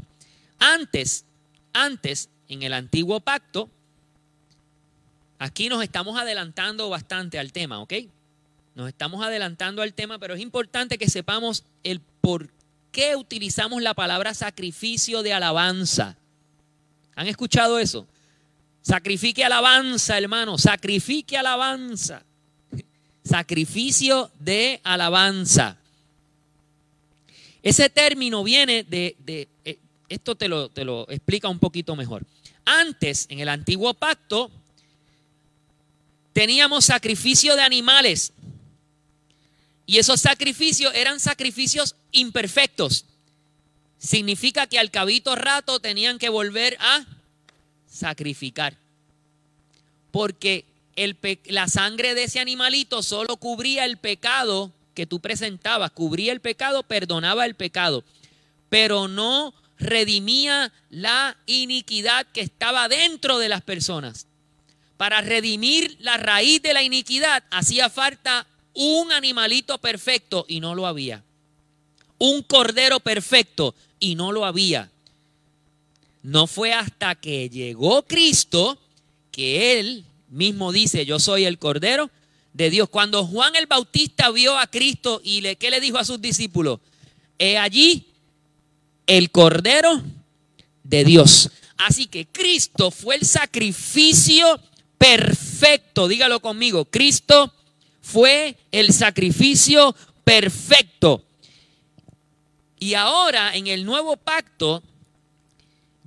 Antes, 0.60 1.24
antes, 1.72 2.28
en 2.50 2.64
el 2.64 2.74
antiguo 2.74 3.22
pacto, 3.22 3.70
Aquí 5.42 5.70
nos 5.70 5.82
estamos 5.82 6.20
adelantando 6.20 6.90
bastante 6.90 7.40
al 7.40 7.54
tema, 7.54 7.80
¿ok? 7.80 7.94
Nos 8.76 8.90
estamos 8.90 9.26
adelantando 9.26 9.82
al 9.82 9.94
tema, 9.94 10.20
pero 10.20 10.34
es 10.34 10.42
importante 10.42 10.98
que 10.98 11.10
sepamos 11.10 11.64
el 11.86 12.02
por 12.20 12.50
qué 12.92 13.16
utilizamos 13.16 13.82
la 13.82 13.94
palabra 13.94 14.34
sacrificio 14.34 15.24
de 15.24 15.32
alabanza. 15.32 16.18
¿Han 17.16 17.28
escuchado 17.28 17.80
eso? 17.80 18.06
Sacrifique 18.82 19.44
alabanza, 19.44 20.18
hermano, 20.18 20.58
sacrifique 20.58 21.38
alabanza. 21.38 22.24
Sacrificio 23.24 24.32
de 24.40 24.80
alabanza. 24.84 25.78
Ese 27.62 27.90
término 27.90 28.44
viene 28.44 28.84
de, 28.84 29.16
eh, 29.66 29.80
esto 30.08 30.36
te 30.36 30.48
lo, 30.48 30.70
te 30.70 30.86
lo 30.86 31.10
explica 31.10 31.50
un 31.50 31.60
poquito 31.60 31.96
mejor. 31.96 32.26
Antes, 32.66 33.26
en 33.30 33.40
el 33.40 33.50
antiguo 33.50 33.94
pacto, 33.94 34.50
teníamos 36.34 36.86
sacrificio 36.86 37.56
de 37.56 37.62
animales. 37.62 38.34
Y 39.86 39.98
esos 39.98 40.22
sacrificios 40.22 40.94
eran 40.96 41.20
sacrificios 41.20 41.96
imperfectos. 42.12 43.06
Significa 43.98 44.68
que 44.68 44.80
al 44.80 44.92
cabito 44.92 45.36
rato 45.36 45.80
tenían 45.80 46.18
que 46.18 46.30
volver 46.30 46.78
a 46.80 47.06
sacrificar. 47.90 48.78
Porque 50.12 50.66
el 50.96 51.18
la 51.46 51.68
sangre 51.68 52.16
de 52.16 52.24
ese 52.24 52.40
animalito 52.40 53.04
solo 53.04 53.38
cubría 53.38 53.86
el 53.86 53.98
pecado 53.98 54.72
que 54.94 55.06
tú 55.06 55.20
presentabas, 55.20 55.92
cubría 55.92 56.32
el 56.32 56.42
pecado, 56.42 56.84
perdonaba 56.84 57.46
el 57.46 57.56
pecado, 57.56 58.04
pero 58.70 59.08
no 59.08 59.54
redimía 59.78 60.74
la 60.90 61.38
iniquidad 61.46 62.28
que 62.34 62.42
estaba 62.42 62.90
dentro 62.90 63.40
de 63.40 63.50
las 63.50 63.62
personas 63.62 64.28
para 65.00 65.22
redimir 65.22 65.96
la 66.02 66.18
raíz 66.18 66.62
de 66.62 66.74
la 66.74 66.84
iniquidad 66.84 67.46
hacía 67.52 67.90
falta 67.90 68.46
un 68.74 69.14
animalito 69.14 69.78
perfecto 69.78 70.46
y 70.50 70.60
no 70.60 70.76
lo 70.76 70.86
había. 70.86 71.24
Un 72.18 72.44
cordero 72.44 73.00
perfecto 73.00 73.76
y 73.98 74.16
no 74.16 74.34
lo 74.34 74.46
había. 74.46 74.92
No 76.22 76.48
fue 76.48 76.74
hasta 76.74 77.16
que 77.16 77.50
llegó 77.50 78.04
Cristo 78.04 78.78
que 79.32 79.80
él 79.80 80.06
mismo 80.30 80.72
dice, 80.72 81.06
yo 81.06 81.20
soy 81.20 81.46
el 81.46 81.58
cordero 81.58 82.10
de 82.54 82.70
Dios. 82.70 82.90
Cuando 82.90 83.26
Juan 83.26 83.56
el 83.56 83.68
Bautista 83.68 84.30
vio 84.32 84.58
a 84.58 84.68
Cristo 84.68 85.22
y 85.24 85.42
le, 85.42 85.56
¿qué 85.56 85.70
le 85.70 85.80
dijo 85.80 85.98
a 85.98 86.06
sus 86.06 86.22
discípulos? 86.22 86.80
He 87.38 87.58
allí 87.58 88.06
el 89.08 89.32
cordero 89.32 90.02
de 90.84 91.04
Dios. 91.04 91.50
Así 91.78 92.08
que 92.08 92.26
Cristo 92.26 92.92
fue 92.92 93.16
el 93.16 93.26
sacrificio 93.26 94.60
perfecto, 94.98 96.10
dígalo 96.10 96.42
conmigo, 96.42 96.86
Cristo 96.86 97.54
fue 98.02 98.58
el 98.72 98.94
sacrificio 98.94 99.96
perfecto. 100.24 101.24
Y 102.80 102.94
ahora 102.96 103.56
en 103.56 103.68
el 103.68 103.86
nuevo 103.86 104.18
pacto, 104.18 104.84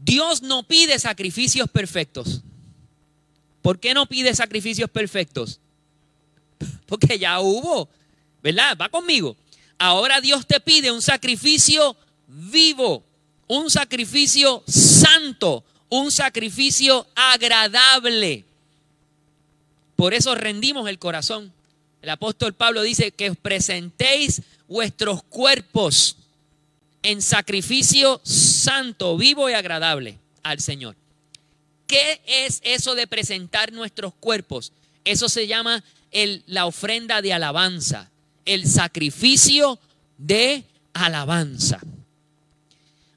Dios 0.05 0.43
no 0.43 0.65
pide 0.65 0.99
sacrificios 0.99 1.69
perfectos. 1.71 2.43
¿Por 3.63 3.79
qué 3.79 3.95
no 3.95 4.07
pide 4.07 4.35
sacrificios 4.35 4.91
perfectos? 4.91 5.61
Porque 6.87 7.19
ya 7.19 7.41
hubo, 7.41 7.89
¿verdad? 8.43 8.77
Va 8.81 8.89
conmigo. 8.89 9.37
Ahora 9.79 10.21
Dios 10.21 10.47
te 10.47 10.61
pide 10.61 10.91
un 10.91 11.03
sacrificio 11.03 11.97
vivo, 12.27 13.05
un 13.47 13.71
sacrificio 13.71 14.65
santo, 14.67 15.65
un 15.89 16.11
sacrificio 16.11 17.07
agradable. 17.15 18.45
Por 19.95 20.15
eso 20.15 20.35
rendimos 20.35 20.89
el 20.89 20.99
corazón. 20.99 21.53
El 22.01 22.11
apóstol 22.11 22.55
Pablo 22.55 22.83
dice 22.83 23.13
que 23.13 23.31
os 23.31 23.37
presentéis 23.37 24.43
vuestros 24.67 25.23
cuerpos 25.23 26.17
en 27.03 27.23
sacrificio 27.23 28.21
santo, 28.25 29.17
vivo 29.17 29.51
y 29.51 29.55
agradable 29.55 30.19
al 30.43 30.61
Señor. 30.61 30.97
¿Qué 31.87 32.21
es 32.27 32.61
eso 32.65 32.95
de 32.95 33.07
presentar 33.07 33.73
nuestros 33.73 34.15
cuerpos? 34.15 34.73
Eso 35.05 35.29
se 35.29 35.47
llama 35.47 35.83
el, 36.11 36.43
la 36.47 36.67
ofrenda 36.67 37.21
de 37.23 37.33
alabanza, 37.33 38.11
el 38.45 38.67
sacrificio 38.67 39.79
de 40.17 40.65
alabanza. 40.95 41.81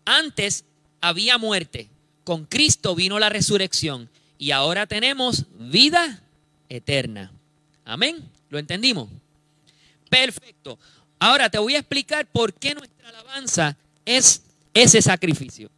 Antes 0.04 0.66
había 1.02 1.38
muerte, 1.38 1.90
con 2.24 2.46
Cristo 2.46 2.96
vino 2.96 3.20
la 3.20 3.30
resurrección 3.30 4.10
y 4.38 4.52
ahora 4.52 4.88
tenemos 4.88 5.46
vida 5.58 6.22
eterna. 6.70 7.32
Amén. 7.86 8.30
¿Lo 8.50 8.60
entendimos? 8.60 9.10
Perfecto. 10.10 10.80
Ahora 11.20 11.50
te 11.50 11.58
voy 11.58 11.76
a 11.76 11.80
explicar 11.80 12.26
por 12.26 12.54
qué 12.54 12.76
nuestra 12.76 13.10
alabanza 13.10 13.78
es 14.06 14.42
ese 14.74 15.02
sacrificio. 15.02 15.70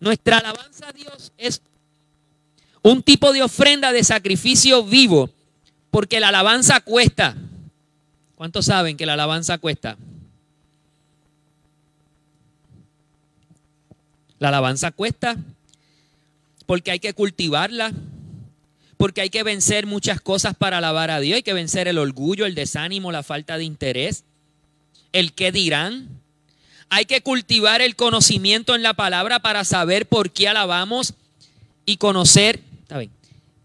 Nuestra 0.00 0.38
alabanza 0.38 0.88
a 0.88 0.92
Dios 0.92 1.32
es 1.38 1.60
un 2.82 3.02
tipo 3.02 3.32
de 3.32 3.42
ofrenda 3.42 3.92
de 3.92 4.04
sacrificio 4.04 4.84
vivo, 4.84 5.30
porque 5.90 6.20
la 6.20 6.28
alabanza 6.28 6.80
cuesta. 6.80 7.36
¿Cuántos 8.34 8.66
saben 8.66 8.96
que 8.96 9.06
la 9.06 9.14
alabanza 9.14 9.58
cuesta? 9.58 9.96
La 14.38 14.48
alabanza 14.48 14.90
cuesta 14.92 15.36
porque 16.66 16.90
hay 16.90 16.98
que 16.98 17.14
cultivarla, 17.14 17.92
porque 18.96 19.20
hay 19.20 19.30
que 19.30 19.42
vencer 19.42 19.86
muchas 19.86 20.20
cosas 20.20 20.54
para 20.54 20.78
alabar 20.78 21.10
a 21.10 21.20
Dios. 21.20 21.36
Hay 21.36 21.42
que 21.42 21.52
vencer 21.52 21.88
el 21.88 21.98
orgullo, 21.98 22.46
el 22.46 22.54
desánimo, 22.54 23.12
la 23.12 23.22
falta 23.22 23.58
de 23.58 23.64
interés, 23.64 24.24
el 25.14 25.32
qué 25.32 25.52
dirán. 25.52 26.08
Hay 26.90 27.06
que 27.06 27.22
cultivar 27.22 27.80
el 27.80 27.96
conocimiento 27.96 28.74
en 28.74 28.82
la 28.82 28.92
palabra 28.92 29.38
para 29.40 29.64
saber 29.64 30.06
por 30.06 30.30
qué 30.30 30.48
alabamos 30.48 31.14
y 31.86 31.96
conocer, 31.96 32.60
está 32.82 32.98
bien, 32.98 33.10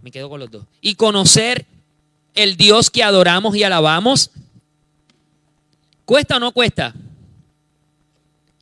me 0.01 0.11
quedo 0.11 0.29
con 0.29 0.39
los 0.39 0.49
dos, 0.49 0.65
y 0.79 0.95
conocer 0.95 1.65
el 2.35 2.55
Dios 2.55 2.89
que 2.89 3.03
adoramos 3.03 3.55
y 3.55 3.63
alabamos. 3.63 4.31
¿Cuesta 6.05 6.37
o 6.37 6.39
no 6.39 6.51
cuesta? 6.51 6.93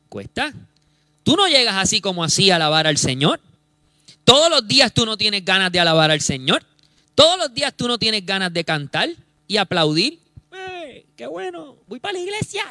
Cuesta. 0.09 0.53
Tú 1.23 1.35
no 1.35 1.47
llegas 1.47 1.75
así 1.75 2.01
como 2.01 2.23
así 2.23 2.49
a 2.49 2.55
alabar 2.55 2.87
al 2.87 2.97
Señor. 2.97 3.41
Todos 4.23 4.49
los 4.49 4.67
días 4.67 4.93
tú 4.93 5.05
no 5.05 5.17
tienes 5.17 5.43
ganas 5.43 5.71
de 5.71 5.79
alabar 5.79 6.09
al 6.09 6.21
Señor. 6.21 6.63
Todos 7.15 7.37
los 7.37 7.53
días 7.53 7.73
tú 7.75 7.87
no 7.87 7.97
tienes 7.97 8.25
ganas 8.25 8.53
de 8.53 8.63
cantar 8.63 9.09
y 9.47 9.57
aplaudir. 9.57 10.19
¡Qué 11.17 11.25
bueno! 11.25 11.75
Voy 11.87 11.99
para 11.99 12.13
la 12.13 12.19
iglesia. 12.19 12.63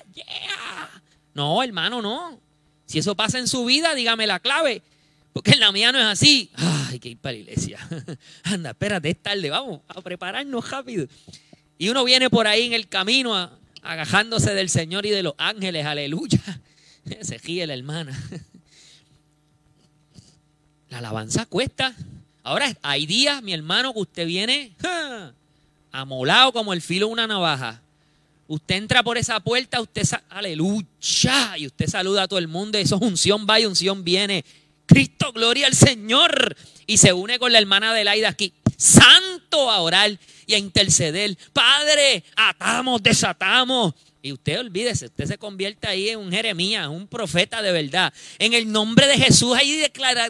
No, 1.34 1.60
hermano, 1.64 2.00
no. 2.00 2.40
Si 2.86 3.00
eso 3.00 3.16
pasa 3.16 3.40
en 3.40 3.48
su 3.48 3.64
vida, 3.64 3.92
dígame 3.96 4.24
la 4.28 4.38
clave. 4.38 4.82
Porque 5.32 5.50
en 5.50 5.60
la 5.60 5.72
mía 5.72 5.90
no 5.90 5.98
es 5.98 6.04
así. 6.04 6.50
Ay, 6.54 7.00
que 7.00 7.08
ir 7.10 7.18
para 7.18 7.32
la 7.32 7.40
iglesia. 7.40 7.78
Anda, 8.44 8.70
espérate, 8.70 9.10
es 9.10 9.20
tarde. 9.20 9.50
Vamos 9.50 9.80
a 9.88 10.00
prepararnos 10.00 10.70
rápido. 10.70 11.08
Y 11.76 11.88
uno 11.88 12.04
viene 12.04 12.30
por 12.30 12.46
ahí 12.46 12.66
en 12.66 12.72
el 12.72 12.86
camino 12.88 13.50
agajándose 13.82 14.54
del 14.54 14.70
Señor 14.70 15.04
y 15.06 15.10
de 15.10 15.24
los 15.24 15.34
ángeles. 15.38 15.84
Aleluya. 15.84 16.40
Se 17.22 17.38
ríe 17.38 17.66
la 17.66 17.74
hermana. 17.74 18.16
La 20.88 20.98
alabanza 20.98 21.46
cuesta. 21.46 21.96
Ahora 22.44 22.72
hay 22.80 23.06
días, 23.06 23.42
mi 23.42 23.52
hermano, 23.52 23.92
que 23.92 23.98
usted 23.98 24.24
viene 24.24 24.76
amolado 25.90 26.52
como 26.52 26.72
el 26.72 26.80
filo 26.80 27.08
de 27.08 27.12
una 27.12 27.26
navaja. 27.26 27.82
Usted 28.48 28.76
entra 28.76 29.02
por 29.02 29.18
esa 29.18 29.40
puerta, 29.40 29.80
usted, 29.80 30.02
aleluya, 30.28 31.56
y 31.56 31.66
usted 31.66 31.88
saluda 31.88 32.22
a 32.22 32.28
todo 32.28 32.38
el 32.38 32.48
mundo. 32.48 32.78
Eso 32.78 32.96
es 32.96 33.02
unción 33.02 33.46
va 33.48 33.58
y 33.58 33.66
unción 33.66 34.04
viene. 34.04 34.44
Cristo, 34.86 35.32
gloria 35.32 35.66
al 35.66 35.74
Señor. 35.74 36.56
Y 36.86 36.98
se 36.98 37.12
une 37.12 37.38
con 37.40 37.52
la 37.52 37.58
hermana 37.58 37.90
Adelaida 37.90 38.28
aquí. 38.28 38.52
Santo 38.76 39.70
a 39.70 39.80
orar 39.80 40.16
y 40.46 40.54
a 40.54 40.58
interceder. 40.58 41.36
Padre, 41.52 42.22
atamos, 42.36 43.02
desatamos. 43.02 43.94
Y 44.22 44.32
usted 44.32 44.58
olvídese, 44.58 45.06
usted 45.06 45.26
se 45.26 45.38
convierte 45.38 45.86
ahí 45.86 46.08
en 46.08 46.18
un 46.18 46.32
Jeremías, 46.32 46.88
un 46.88 47.06
profeta 47.06 47.62
de 47.62 47.70
verdad. 47.70 48.12
En 48.40 48.54
el 48.54 48.70
nombre 48.70 49.06
de 49.06 49.18
Jesús, 49.18 49.56
ahí 49.56 49.80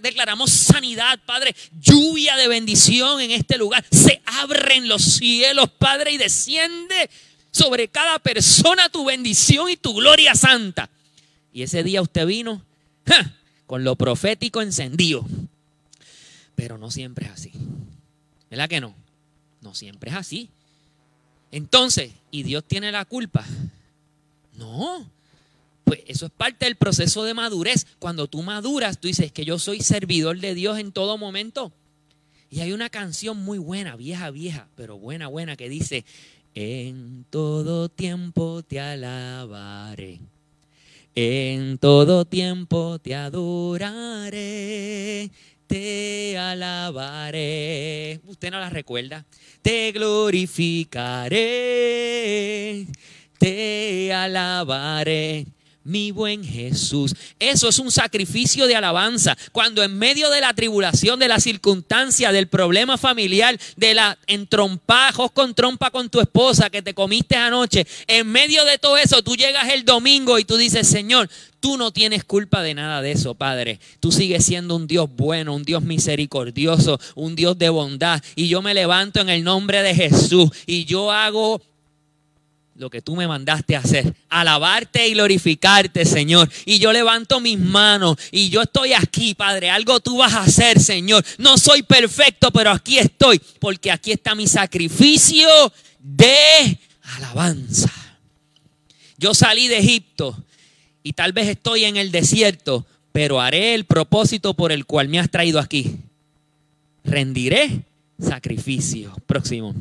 declaramos 0.02 0.50
sanidad, 0.50 1.18
Padre, 1.24 1.54
lluvia 1.80 2.36
de 2.36 2.46
bendición 2.46 3.22
en 3.22 3.30
este 3.30 3.56
lugar. 3.56 3.84
Se 3.90 4.20
abren 4.26 4.86
los 4.86 5.02
cielos, 5.02 5.70
Padre, 5.78 6.12
y 6.12 6.18
desciende 6.18 7.08
sobre 7.56 7.88
cada 7.88 8.18
persona 8.18 8.90
tu 8.90 9.06
bendición 9.06 9.70
y 9.70 9.78
tu 9.78 9.94
gloria 9.94 10.34
santa. 10.34 10.90
Y 11.54 11.62
ese 11.62 11.82
día 11.82 12.02
usted 12.02 12.26
vino 12.26 12.62
con 13.66 13.82
lo 13.82 13.96
profético 13.96 14.60
encendido. 14.60 15.24
Pero 16.54 16.76
no 16.76 16.90
siempre 16.90 17.24
es 17.24 17.32
así. 17.32 17.52
¿Verdad 18.50 18.68
que 18.68 18.82
no? 18.82 18.94
No 19.62 19.74
siempre 19.74 20.10
es 20.10 20.16
así. 20.16 20.50
Entonces, 21.50 22.12
¿y 22.30 22.42
Dios 22.42 22.62
tiene 22.62 22.92
la 22.92 23.06
culpa? 23.06 23.42
No. 24.58 25.10
Pues 25.84 26.00
eso 26.08 26.26
es 26.26 26.32
parte 26.32 26.66
del 26.66 26.76
proceso 26.76 27.24
de 27.24 27.32
madurez. 27.32 27.86
Cuando 27.98 28.26
tú 28.26 28.42
maduras, 28.42 28.98
tú 28.98 29.08
dices 29.08 29.32
que 29.32 29.46
yo 29.46 29.58
soy 29.58 29.80
servidor 29.80 30.40
de 30.40 30.54
Dios 30.54 30.78
en 30.78 30.92
todo 30.92 31.16
momento. 31.16 31.72
Y 32.50 32.60
hay 32.60 32.72
una 32.72 32.90
canción 32.90 33.38
muy 33.38 33.58
buena, 33.58 33.96
vieja, 33.96 34.30
vieja, 34.30 34.68
pero 34.76 34.98
buena, 34.98 35.26
buena, 35.28 35.56
que 35.56 35.70
dice, 35.70 36.04
en 36.56 37.24
todo 37.28 37.88
tiempo 37.90 38.62
te 38.62 38.80
alabaré. 38.80 40.20
En 41.14 41.76
todo 41.76 42.24
tiempo 42.24 42.98
te 42.98 43.14
adoraré, 43.14 44.40
te 45.66 46.38
alabaré. 46.38 48.20
Usted 48.26 48.50
no 48.50 48.58
la 48.58 48.70
recuerda. 48.70 49.26
Te 49.60 49.92
glorificaré, 49.92 52.86
te 53.38 54.14
alabaré 54.14 55.44
mi 55.86 56.10
buen 56.10 56.44
Jesús. 56.44 57.14
Eso 57.38 57.68
es 57.68 57.78
un 57.78 57.90
sacrificio 57.90 58.66
de 58.66 58.74
alabanza. 58.74 59.36
Cuando 59.52 59.82
en 59.82 59.96
medio 59.96 60.28
de 60.30 60.40
la 60.40 60.52
tribulación, 60.52 61.18
de 61.18 61.28
la 61.28 61.38
circunstancia, 61.38 62.32
del 62.32 62.48
problema 62.48 62.98
familiar, 62.98 63.58
de 63.76 63.94
la 63.94 64.18
entrompajos 64.26 65.30
con 65.30 65.54
trompa 65.54 65.90
con 65.90 66.10
tu 66.10 66.20
esposa 66.20 66.70
que 66.70 66.82
te 66.82 66.92
comiste 66.92 67.36
anoche, 67.36 67.86
en 68.08 68.26
medio 68.26 68.64
de 68.64 68.78
todo 68.78 68.96
eso, 68.96 69.22
tú 69.22 69.36
llegas 69.36 69.68
el 69.72 69.84
domingo 69.84 70.38
y 70.38 70.44
tú 70.44 70.56
dices, 70.56 70.88
Señor, 70.88 71.30
tú 71.60 71.76
no 71.76 71.92
tienes 71.92 72.24
culpa 72.24 72.62
de 72.62 72.74
nada 72.74 73.00
de 73.00 73.12
eso, 73.12 73.34
Padre. 73.34 73.78
Tú 74.00 74.10
sigues 74.10 74.44
siendo 74.44 74.74
un 74.74 74.88
Dios 74.88 75.08
bueno, 75.16 75.54
un 75.54 75.62
Dios 75.62 75.82
misericordioso, 75.82 76.98
un 77.14 77.36
Dios 77.36 77.56
de 77.58 77.68
bondad. 77.68 78.22
Y 78.34 78.48
yo 78.48 78.60
me 78.60 78.74
levanto 78.74 79.20
en 79.20 79.28
el 79.28 79.44
nombre 79.44 79.82
de 79.82 79.94
Jesús 79.94 80.50
y 80.66 80.84
yo 80.84 81.12
hago 81.12 81.62
lo 82.78 82.90
que 82.90 83.00
tú 83.00 83.16
me 83.16 83.26
mandaste 83.26 83.74
a 83.74 83.80
hacer, 83.80 84.14
alabarte 84.28 85.08
y 85.08 85.14
glorificarte, 85.14 86.04
Señor. 86.04 86.50
Y 86.64 86.78
yo 86.78 86.92
levanto 86.92 87.40
mis 87.40 87.58
manos 87.58 88.18
y 88.30 88.50
yo 88.50 88.62
estoy 88.62 88.92
aquí, 88.92 89.34
Padre. 89.34 89.70
Algo 89.70 90.00
tú 90.00 90.18
vas 90.18 90.34
a 90.34 90.42
hacer, 90.42 90.78
Señor. 90.80 91.24
No 91.38 91.56
soy 91.56 91.82
perfecto, 91.82 92.50
pero 92.50 92.70
aquí 92.70 92.98
estoy, 92.98 93.40
porque 93.60 93.90
aquí 93.90 94.12
está 94.12 94.34
mi 94.34 94.46
sacrificio 94.46 95.48
de 96.00 96.78
alabanza. 97.16 97.92
Yo 99.18 99.32
salí 99.32 99.68
de 99.68 99.78
Egipto 99.78 100.36
y 101.02 101.14
tal 101.14 101.32
vez 101.32 101.48
estoy 101.48 101.84
en 101.84 101.96
el 101.96 102.10
desierto, 102.10 102.86
pero 103.12 103.40
haré 103.40 103.74
el 103.74 103.86
propósito 103.86 104.52
por 104.54 104.70
el 104.70 104.84
cual 104.84 105.08
me 105.08 105.18
has 105.18 105.30
traído 105.30 105.58
aquí. 105.58 105.96
Rendiré 107.04 107.84
sacrificio. 108.18 109.16
Próximo. 109.26 109.74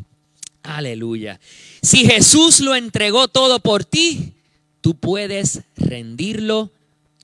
Aleluya. 0.65 1.39
Si 1.81 2.05
Jesús 2.05 2.59
lo 2.59 2.75
entregó 2.75 3.27
todo 3.27 3.59
por 3.59 3.85
ti, 3.85 4.33
tú 4.81 4.95
puedes 4.95 5.61
rendirlo 5.75 6.71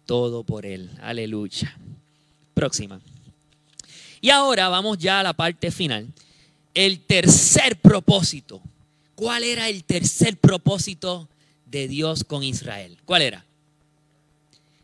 todo 0.06 0.44
por 0.44 0.66
Él. 0.66 0.90
Aleluya. 1.02 1.78
Próxima. 2.54 3.02
Y 4.22 4.30
ahora 4.30 4.70
vamos 4.70 4.98
ya 4.98 5.20
a 5.20 5.24
la 5.24 5.34
parte 5.34 5.72
final. 5.72 6.08
El 6.74 7.00
tercer 7.02 7.78
propósito. 7.82 8.62
¿cuál 9.22 9.44
era 9.44 9.70
el 9.70 9.84
tercer 9.84 10.36
propósito 10.36 11.30
de 11.68 11.88
Dios 11.88 12.24
con 12.24 12.44
Israel? 12.44 12.98
¿Cuál 13.06 13.22
era? 13.22 13.46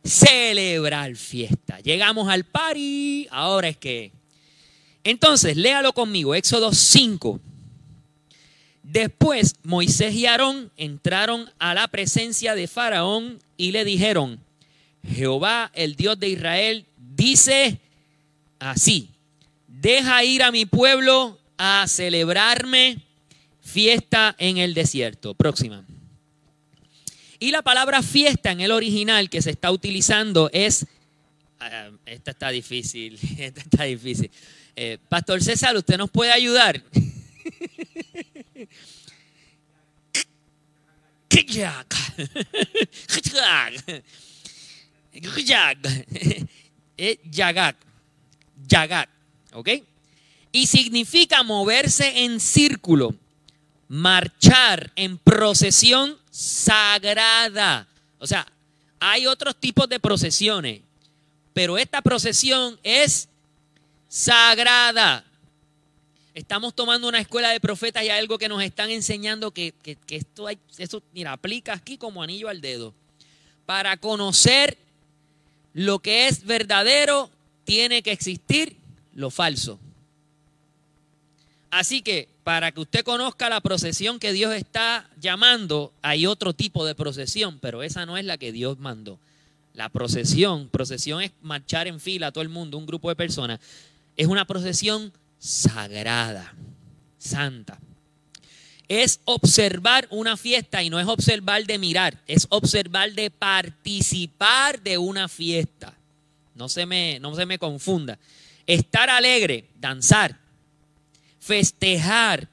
Celebrar 0.03 1.15
fiesta. 1.15 1.79
Llegamos 1.79 2.29
al 2.29 2.43
party, 2.43 3.27
ahora 3.31 3.69
es 3.69 3.77
que... 3.77 4.11
Entonces, 5.03 5.57
léalo 5.57 5.91
conmigo, 5.91 6.35
Éxodo 6.35 6.71
5. 6.71 7.39
Después 8.89 9.55
Moisés 9.63 10.15
y 10.15 10.27
Aarón 10.27 10.71
entraron 10.77 11.51
a 11.59 11.73
la 11.73 11.89
presencia 11.89 12.55
de 12.55 12.69
Faraón 12.69 13.39
y 13.57 13.73
le 13.73 13.83
dijeron, 13.83 14.39
Jehová, 15.05 15.71
el 15.73 15.97
Dios 15.97 16.17
de 16.17 16.29
Israel, 16.29 16.85
dice 16.97 17.81
así, 18.59 19.09
deja 19.67 20.23
ir 20.23 20.41
a 20.41 20.53
mi 20.53 20.65
pueblo 20.65 21.37
a 21.57 21.85
celebrarme 21.89 22.99
fiesta 23.61 24.33
en 24.37 24.57
el 24.57 24.73
desierto. 24.73 25.33
Próxima. 25.33 25.83
Y 27.39 27.51
la 27.51 27.63
palabra 27.63 28.01
fiesta 28.01 28.53
en 28.53 28.61
el 28.61 28.71
original 28.71 29.29
que 29.29 29.41
se 29.41 29.49
está 29.49 29.69
utilizando 29.69 30.49
es, 30.53 30.85
ah, 31.59 31.89
esta 32.05 32.31
está 32.31 32.51
difícil, 32.51 33.19
esta 33.37 33.59
está 33.59 33.83
difícil. 33.83 34.31
Eh, 34.77 34.97
Pastor 35.09 35.43
César, 35.43 35.75
¿usted 35.75 35.97
nos 35.97 36.09
puede 36.09 36.31
ayudar? 36.31 36.81
Yagak. 48.67 49.09
¿Ok? 49.53 49.69
Y 50.51 50.67
significa 50.67 51.43
moverse 51.43 52.25
en 52.25 52.39
círculo, 52.39 53.15
marchar 53.87 54.91
en 54.95 55.17
procesión 55.17 56.17
sagrada. 56.29 57.87
O 58.19 58.27
sea, 58.27 58.47
hay 58.99 59.27
otros 59.27 59.55
tipos 59.55 59.87
de 59.89 59.99
procesiones, 59.99 60.81
pero 61.53 61.77
esta 61.77 62.01
procesión 62.01 62.79
es 62.83 63.29
sagrada. 64.07 65.25
Estamos 66.37 66.75
tomando 66.75 67.07
una 67.07 67.17
escuela 67.17 67.49
de 67.49 67.59
profetas 67.59 68.03
y 68.03 68.09
algo 68.09 68.37
que 68.37 68.47
nos 68.47 68.61
están 68.61 68.91
enseñando 68.91 69.49
que, 69.49 69.73
esto 70.07 70.45
hay, 70.45 70.59
eso, 70.77 71.01
mira, 71.11 71.31
aplica 71.31 71.73
aquí 71.73 71.97
como 71.97 72.21
anillo 72.21 72.47
al 72.47 72.61
dedo. 72.61 72.93
Para 73.65 73.97
conocer 73.97 74.77
lo 75.73 75.97
que 75.97 76.27
es 76.27 76.45
verdadero, 76.45 77.31
tiene 77.63 78.03
que 78.03 78.11
existir 78.11 78.77
lo 79.15 79.31
falso. 79.31 79.79
Así 81.71 82.03
que 82.03 82.29
para 82.43 82.71
que 82.71 82.81
usted 82.81 83.03
conozca 83.03 83.49
la 83.49 83.61
procesión 83.61 84.19
que 84.19 84.31
Dios 84.31 84.53
está 84.53 85.09
llamando, 85.19 85.91
hay 86.03 86.27
otro 86.27 86.53
tipo 86.53 86.85
de 86.85 86.93
procesión, 86.93 87.57
pero 87.57 87.81
esa 87.81 88.05
no 88.05 88.15
es 88.15 88.25
la 88.25 88.37
que 88.37 88.51
Dios 88.51 88.77
mandó. 88.77 89.17
La 89.73 89.89
procesión, 89.89 90.69
procesión 90.69 91.23
es 91.23 91.31
marchar 91.41 91.87
en 91.87 91.99
fila 91.99 92.31
todo 92.31 92.43
el 92.43 92.49
mundo, 92.49 92.77
un 92.77 92.85
grupo 92.85 93.09
de 93.09 93.15
personas, 93.15 93.59
es 94.15 94.27
una 94.27 94.45
procesión 94.45 95.11
sagrada, 95.39 96.53
santa. 97.17 97.79
Es 98.87 99.19
observar 99.25 100.07
una 100.11 100.37
fiesta 100.37 100.81
y 100.81 100.89
no 100.89 100.99
es 100.99 101.07
observar 101.07 101.65
de 101.65 101.77
mirar, 101.77 102.21
es 102.27 102.47
observar 102.49 103.11
de 103.13 103.29
participar 103.29 104.81
de 104.81 104.97
una 104.97 105.27
fiesta. 105.27 105.93
No 106.55 106.69
se 106.69 106.85
me, 106.85 107.19
no 107.19 107.35
se 107.35 107.45
me 107.45 107.59
confunda. 107.59 108.17
Estar 108.65 109.09
alegre, 109.09 109.65
danzar, 109.79 110.39
festejar, 111.39 112.49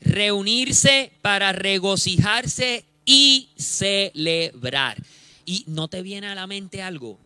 reunirse 0.00 1.12
para 1.22 1.52
regocijarse 1.52 2.84
y 3.04 3.48
celebrar. 3.56 5.02
Y 5.44 5.64
no 5.66 5.88
te 5.88 6.02
viene 6.02 6.28
a 6.28 6.34
la 6.34 6.46
mente 6.46 6.82
algo, 6.82 7.18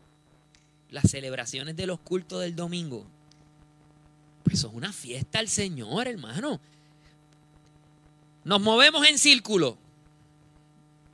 las 0.90 1.10
celebraciones 1.10 1.76
de 1.76 1.86
los 1.86 2.00
cultos 2.00 2.40
del 2.40 2.56
domingo. 2.56 3.06
Pues 4.46 4.60
eso 4.60 4.68
es 4.68 4.74
una 4.74 4.92
fiesta 4.92 5.40
al 5.40 5.48
Señor, 5.48 6.06
hermano. 6.06 6.60
Nos 8.44 8.60
movemos 8.60 9.04
en 9.08 9.18
círculo. 9.18 9.76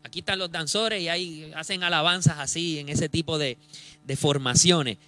Aquí 0.04 0.18
están 0.18 0.38
los 0.38 0.52
danzores 0.52 1.00
y 1.00 1.08
ahí 1.08 1.50
hacen 1.56 1.82
alabanzas 1.82 2.38
así, 2.38 2.78
en 2.78 2.90
ese 2.90 3.08
tipo 3.08 3.38
de, 3.38 3.56
de 4.04 4.16
formaciones. 4.16 4.98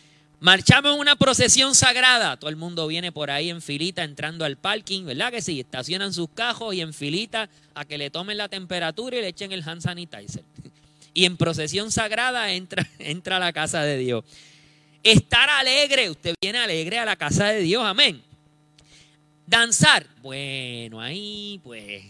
Marchamos 0.40 0.94
en 0.94 1.00
una 1.00 1.16
procesión 1.16 1.74
sagrada. 1.74 2.38
Todo 2.38 2.48
el 2.48 2.56
mundo 2.56 2.86
viene 2.86 3.12
por 3.12 3.30
ahí 3.30 3.50
en 3.50 3.60
filita 3.60 4.04
entrando 4.04 4.46
al 4.46 4.56
parking, 4.56 5.04
¿verdad 5.04 5.30
que 5.30 5.42
sí? 5.42 5.60
Estacionan 5.60 6.14
sus 6.14 6.30
cajos 6.30 6.74
y 6.74 6.80
en 6.80 6.94
filita 6.94 7.50
a 7.74 7.84
que 7.84 7.98
le 7.98 8.08
tomen 8.08 8.38
la 8.38 8.48
temperatura 8.48 9.18
y 9.18 9.20
le 9.20 9.28
echen 9.28 9.52
el 9.52 9.68
hand 9.68 9.82
sanitizer. 9.82 10.44
Y 11.12 11.26
en 11.26 11.36
procesión 11.36 11.92
sagrada 11.92 12.50
entra, 12.52 12.88
entra 12.98 13.38
la 13.38 13.52
casa 13.52 13.82
de 13.82 13.98
Dios. 13.98 14.24
Estar 15.04 15.50
alegre, 15.50 16.08
usted 16.08 16.34
viene 16.40 16.58
alegre 16.58 16.98
a 16.98 17.04
la 17.04 17.14
casa 17.14 17.48
de 17.48 17.60
Dios, 17.60 17.84
amén. 17.84 18.22
Danzar, 19.46 20.06
bueno, 20.22 20.98
ahí 20.98 21.60
pues 21.62 22.04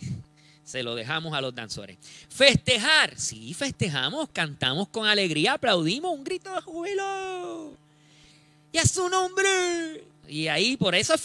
se 0.63 0.83
lo 0.85 0.95
dejamos 0.95 1.35
a 1.35 1.41
los 1.41 1.53
danzores. 1.53 1.99
Festejar, 2.29 3.19
sí, 3.19 3.53
festejamos, 3.53 4.29
cantamos 4.33 4.89
con 4.89 5.09
alegría, 5.09 5.55
aplaudimos, 5.55 6.13
un 6.13 6.23
grito 6.23 6.55
de 6.55 6.61
júbilo. 6.61 7.73
Y 8.71 8.79
a 8.79 8.87
su 8.87 9.09
nombre. 9.09 10.05
Y 10.29 10.49
ahí 10.49 10.77
por 10.77 10.95
eso 10.95 11.14
es 11.14 11.22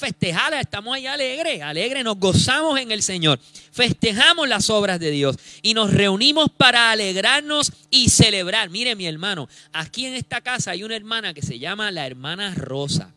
estamos 0.59 0.95
ahí 0.95 1.07
alegres, 1.07 1.61
alegres, 1.61 2.03
nos 2.03 2.17
gozamos 2.17 2.79
en 2.79 2.91
el 2.91 3.01
Señor. 3.01 3.39
Festejamos 3.71 4.47
las 4.47 4.69
obras 4.69 4.99
de 4.99 5.11
Dios 5.11 5.37
y 5.61 5.73
nos 5.73 5.93
reunimos 5.93 6.49
para 6.49 6.91
alegrarnos 6.91 7.71
y 7.89 8.09
celebrar. 8.09 8.69
Mire 8.69 8.95
mi 8.95 9.05
hermano, 9.05 9.47
aquí 9.71 10.05
en 10.05 10.15
esta 10.15 10.41
casa 10.41 10.71
hay 10.71 10.83
una 10.83 10.95
hermana 10.95 11.33
que 11.33 11.41
se 11.41 11.59
llama 11.59 11.91
la 11.91 12.05
hermana 12.05 12.53
Rosa. 12.55 13.13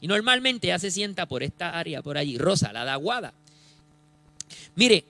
Y 0.00 0.06
normalmente 0.06 0.68
ella 0.68 0.78
se 0.78 0.90
sienta 0.90 1.26
por 1.26 1.42
esta 1.42 1.78
área, 1.78 2.02
por 2.02 2.16
allí. 2.16 2.38
Rosa, 2.38 2.72
la 2.72 2.84
daguada. 2.84 3.34
Mire, 4.76 5.04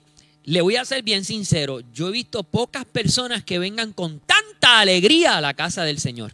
le 0.44 0.62
voy 0.62 0.76
a 0.76 0.84
ser 0.84 1.02
bien 1.02 1.24
sincero, 1.24 1.80
yo 1.92 2.08
he 2.08 2.12
visto 2.12 2.42
pocas 2.42 2.86
personas 2.86 3.44
que 3.44 3.58
vengan 3.58 3.92
con 3.92 4.18
tanta 4.20 4.80
alegría 4.80 5.36
a 5.36 5.40
la 5.42 5.54
casa 5.54 5.84
del 5.84 6.00
Señor. 6.00 6.32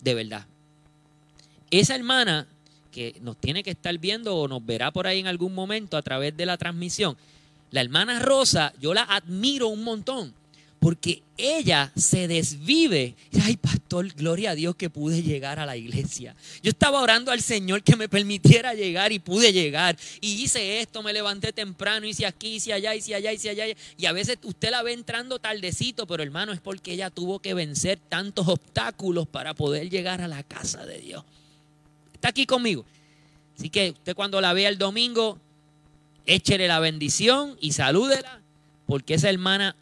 De 0.00 0.14
verdad. 0.14 0.46
Esa 1.70 1.96
hermana 1.96 2.46
que 2.96 3.14
nos 3.20 3.36
tiene 3.36 3.62
que 3.62 3.72
estar 3.72 3.98
viendo 3.98 4.34
o 4.34 4.48
nos 4.48 4.64
verá 4.64 4.90
por 4.90 5.06
ahí 5.06 5.20
en 5.20 5.26
algún 5.26 5.54
momento 5.54 5.98
a 5.98 6.02
través 6.02 6.34
de 6.34 6.46
la 6.46 6.56
transmisión. 6.56 7.14
La 7.70 7.82
hermana 7.82 8.20
Rosa, 8.20 8.72
yo 8.80 8.94
la 8.94 9.02
admiro 9.02 9.68
un 9.68 9.84
montón, 9.84 10.32
porque 10.78 11.22
ella 11.36 11.92
se 11.94 12.26
desvive. 12.26 13.14
Ay, 13.42 13.58
pastor, 13.58 14.08
gloria 14.14 14.52
a 14.52 14.54
Dios 14.54 14.76
que 14.76 14.88
pude 14.88 15.22
llegar 15.22 15.58
a 15.58 15.66
la 15.66 15.76
iglesia. 15.76 16.34
Yo 16.62 16.70
estaba 16.70 17.02
orando 17.02 17.30
al 17.32 17.42
Señor 17.42 17.82
que 17.82 17.96
me 17.96 18.08
permitiera 18.08 18.72
llegar 18.72 19.12
y 19.12 19.18
pude 19.18 19.52
llegar. 19.52 19.98
Y 20.22 20.42
hice 20.42 20.80
esto, 20.80 21.02
me 21.02 21.12
levanté 21.12 21.52
temprano, 21.52 22.06
hice 22.06 22.24
aquí, 22.24 22.54
hice 22.54 22.72
allá, 22.72 22.94
hice 22.94 23.14
allá, 23.14 23.30
hice 23.30 23.50
allá. 23.50 23.66
Y 23.98 24.06
a 24.06 24.12
veces 24.12 24.38
usted 24.42 24.70
la 24.70 24.82
ve 24.82 24.94
entrando 24.94 25.38
tardecito, 25.38 26.06
pero 26.06 26.22
hermano, 26.22 26.54
es 26.54 26.60
porque 26.60 26.94
ella 26.94 27.10
tuvo 27.10 27.40
que 27.40 27.52
vencer 27.52 27.98
tantos 28.08 28.48
obstáculos 28.48 29.28
para 29.28 29.52
poder 29.52 29.90
llegar 29.90 30.22
a 30.22 30.28
la 30.28 30.42
casa 30.42 30.86
de 30.86 30.98
Dios. 30.98 31.24
Aquí 32.26 32.44
conmigo. 32.44 32.84
Así 33.56 33.70
que 33.70 33.90
usted 33.90 34.16
cuando 34.16 34.40
la 34.40 34.52
vea 34.52 34.68
el 34.68 34.78
domingo, 34.78 35.38
échele 36.26 36.66
la 36.66 36.80
bendición 36.80 37.56
y 37.60 37.72
salúdela, 37.72 38.40
porque 38.86 39.14
esa 39.14 39.30
hermana 39.30 39.76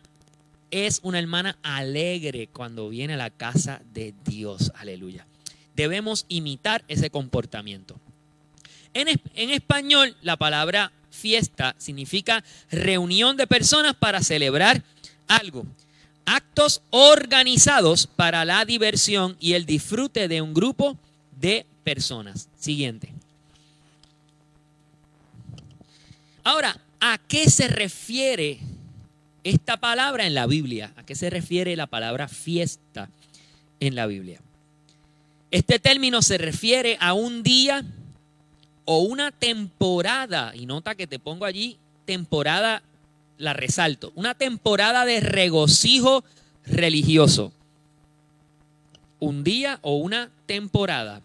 es 0.70 1.00
una 1.02 1.18
hermana 1.18 1.56
alegre 1.62 2.48
cuando 2.52 2.90
viene 2.90 3.14
a 3.14 3.16
la 3.16 3.30
casa 3.30 3.80
de 3.94 4.14
Dios. 4.26 4.72
Aleluya. 4.74 5.26
Debemos 5.74 6.26
imitar 6.28 6.84
ese 6.86 7.08
comportamiento. 7.08 7.98
En, 8.92 9.08
en, 9.08 9.50
español, 9.50 10.14
la 10.20 10.36
palabra 10.36 10.92
fiesta 11.10 11.74
significa 11.78 12.44
reunión 12.70 13.38
de 13.38 13.46
personas 13.46 13.94
para 13.94 14.22
celebrar 14.22 14.82
algo. 15.26 15.64
Actos 16.26 16.82
organizados 16.90 18.06
para 18.06 18.44
la 18.44 18.64
diversión 18.66 19.36
y 19.40 19.54
el 19.54 19.64
disfrute 19.64 20.28
de 20.28 20.42
un 20.42 20.52
grupo 20.52 20.98
de 21.40 21.66
personas. 21.84 22.48
Siguiente. 22.58 23.12
Ahora, 26.42 26.78
¿a 27.00 27.18
qué 27.28 27.48
se 27.48 27.68
refiere 27.68 28.58
esta 29.44 29.76
palabra 29.78 30.26
en 30.26 30.34
la 30.34 30.46
Biblia? 30.46 30.92
¿A 30.96 31.04
qué 31.04 31.14
se 31.14 31.30
refiere 31.30 31.76
la 31.76 31.86
palabra 31.86 32.28
fiesta 32.28 33.08
en 33.80 33.94
la 33.94 34.06
Biblia? 34.06 34.40
Este 35.50 35.78
término 35.78 36.20
se 36.20 36.36
refiere 36.36 36.98
a 37.00 37.12
un 37.14 37.42
día 37.42 37.84
o 38.84 38.98
una 38.98 39.30
temporada, 39.30 40.52
y 40.54 40.66
nota 40.66 40.94
que 40.94 41.06
te 41.06 41.18
pongo 41.18 41.46
allí 41.46 41.78
temporada, 42.04 42.82
la 43.38 43.54
resalto, 43.54 44.12
una 44.14 44.34
temporada 44.34 45.06
de 45.06 45.20
regocijo 45.20 46.24
religioso. 46.66 47.52
Un 49.18 49.42
día 49.42 49.78
o 49.80 49.96
una 49.96 50.30
temporada 50.46 51.22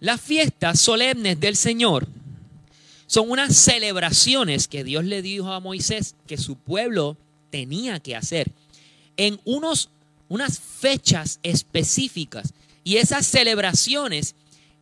las 0.00 0.20
fiestas 0.20 0.80
solemnes 0.80 1.38
del 1.38 1.56
Señor 1.56 2.08
son 3.06 3.30
unas 3.30 3.56
celebraciones 3.56 4.66
que 4.66 4.84
Dios 4.84 5.04
le 5.04 5.20
dijo 5.20 5.52
a 5.52 5.60
Moisés 5.60 6.14
que 6.26 6.38
su 6.38 6.56
pueblo 6.56 7.16
tenía 7.50 8.00
que 8.00 8.16
hacer 8.16 8.50
en 9.16 9.38
unos, 9.44 9.90
unas 10.28 10.58
fechas 10.58 11.40
específicas. 11.42 12.54
Y 12.84 12.96
esas 12.96 13.26
celebraciones 13.26 14.34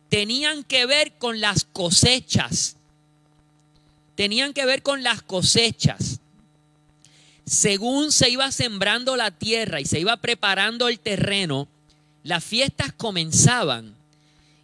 tenían 0.07 0.63
que 0.63 0.85
ver 0.85 1.13
con 1.17 1.41
las 1.41 1.65
cosechas. 1.65 2.77
Tenían 4.15 4.53
que 4.53 4.65
ver 4.65 4.83
con 4.83 5.03
las 5.03 5.21
cosechas. 5.21 6.21
Según 7.45 8.11
se 8.11 8.29
iba 8.29 8.51
sembrando 8.51 9.17
la 9.17 9.31
tierra 9.31 9.81
y 9.81 9.85
se 9.85 9.99
iba 9.99 10.15
preparando 10.17 10.87
el 10.87 10.99
terreno, 10.99 11.67
las 12.23 12.43
fiestas 12.43 12.93
comenzaban. 12.93 13.98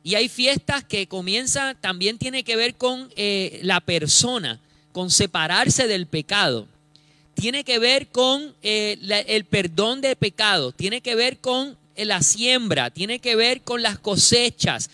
Y 0.06 0.14
hay 0.14 0.30
fiestas 0.30 0.84
que 0.84 1.08
comienzan, 1.08 1.82
también 1.82 2.20
tiene 2.20 2.43
que 2.43 2.56
ver 2.56 2.76
con 2.76 3.12
eh, 3.16 3.60
la 3.64 3.82
persona, 3.82 4.60
con 4.91 5.10
separarse 5.10 5.88
del 5.88 6.06
pecado. 6.06 6.68
Tiene 7.34 7.64
que 7.64 7.80
ver 7.80 8.10
con 8.10 8.53
eh, 8.62 8.99
el 9.28 9.45
perdón 9.45 10.01
de 10.01 10.16
pecado, 10.16 10.72
tiene 10.72 11.01
que 11.01 11.16
ver 11.16 11.39
con 11.39 11.76
eh, 11.95 12.06
la 12.06 12.22
siembra, 12.22 12.91
tiene 12.91 13.18
que 13.18 13.36
ver 13.36 13.62
con 13.62 13.82
las 13.82 13.97
cosechas, 13.97 14.91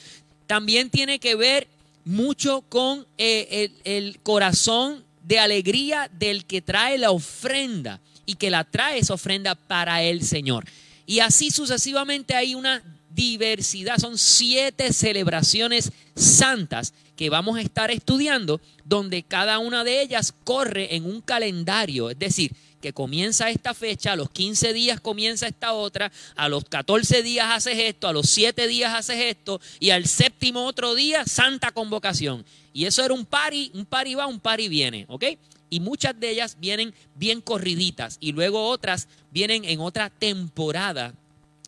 también 0.47 0.89
tiene 0.89 1.19
que 1.19 1.35
ver 1.35 1.67
mucho 2.05 2.61
con 2.69 3.05
el, 3.17 3.73
el 3.83 4.17
corazón 4.23 5.03
de 5.23 5.39
alegría 5.39 6.09
del 6.17 6.45
que 6.45 6.61
trae 6.61 6.97
la 6.97 7.11
ofrenda 7.11 7.99
y 8.25 8.35
que 8.35 8.49
la 8.49 8.63
trae 8.63 8.99
esa 8.99 9.15
ofrenda 9.15 9.55
para 9.55 10.03
el 10.03 10.23
Señor. 10.23 10.63
Y 11.05 11.19
así 11.19 11.51
sucesivamente 11.51 12.33
hay 12.33 12.55
una 12.55 12.81
diversidad, 13.13 13.97
son 13.97 14.17
siete 14.17 14.93
celebraciones 14.93 15.91
santas 16.15 16.93
que 17.15 17.29
vamos 17.29 17.57
a 17.57 17.61
estar 17.61 17.91
estudiando, 17.91 18.59
donde 18.85 19.23
cada 19.23 19.59
una 19.59 19.83
de 19.83 20.01
ellas 20.01 20.33
corre 20.43 20.95
en 20.95 21.05
un 21.05 21.21
calendario, 21.21 22.09
es 22.09 22.19
decir, 22.19 22.53
que 22.81 22.93
comienza 22.93 23.49
esta 23.49 23.73
fecha, 23.75 24.13
a 24.13 24.15
los 24.15 24.31
15 24.31 24.73
días 24.73 24.99
comienza 24.99 25.47
esta 25.47 25.73
otra, 25.73 26.11
a 26.35 26.49
los 26.49 26.65
14 26.65 27.21
días 27.21 27.47
haces 27.51 27.77
esto, 27.77 28.07
a 28.07 28.13
los 28.13 28.27
7 28.29 28.67
días 28.67 28.93
haces 28.93 29.17
esto, 29.17 29.61
y 29.79 29.91
al 29.91 30.07
séptimo 30.07 30.65
otro 30.65 30.95
día, 30.95 31.25
santa 31.25 31.71
convocación. 31.71 32.43
Y 32.73 32.85
eso 32.85 33.05
era 33.05 33.13
un 33.13 33.25
pari, 33.25 33.69
un 33.75 33.85
pari 33.85 34.15
va, 34.15 34.25
un 34.25 34.39
pari 34.39 34.67
viene, 34.67 35.05
¿ok? 35.09 35.25
y 35.71 35.79
muchas 35.79 36.19
de 36.19 36.29
ellas 36.29 36.57
vienen 36.59 36.93
bien 37.15 37.41
corriditas 37.41 38.17
y 38.19 38.33
luego 38.33 38.67
otras 38.67 39.07
vienen 39.31 39.63
en 39.63 39.79
otra 39.79 40.09
temporada 40.09 41.13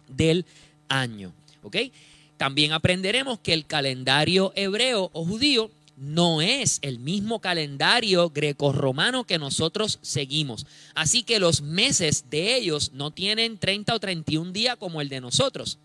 del 0.10 0.46
año. 0.90 1.34
¿Ok? 1.62 1.78
También 2.38 2.74
aprenderemos 2.74 3.40
que 3.40 3.54
el 3.54 3.66
calendario 3.66 4.52
hebreo 4.56 5.10
o 5.14 5.26
judío 5.26 5.72
no 5.96 6.42
es 6.42 6.80
el 6.82 7.00
mismo 7.00 7.40
calendario 7.40 8.30
greco-romano 8.30 9.26
que 9.26 9.38
nosotros 9.38 10.00
seguimos. 10.02 10.66
Así 10.96 11.24
que 11.24 11.40
los 11.40 11.62
meses 11.62 12.26
de 12.30 12.56
ellos 12.56 12.92
no 12.94 13.12
tienen 13.12 13.58
30 13.58 13.94
o 13.96 14.00
31 14.00 14.52
días 14.52 14.76
como 14.78 15.02
el 15.02 15.10
de 15.10 15.22
nosotros. 15.22 15.78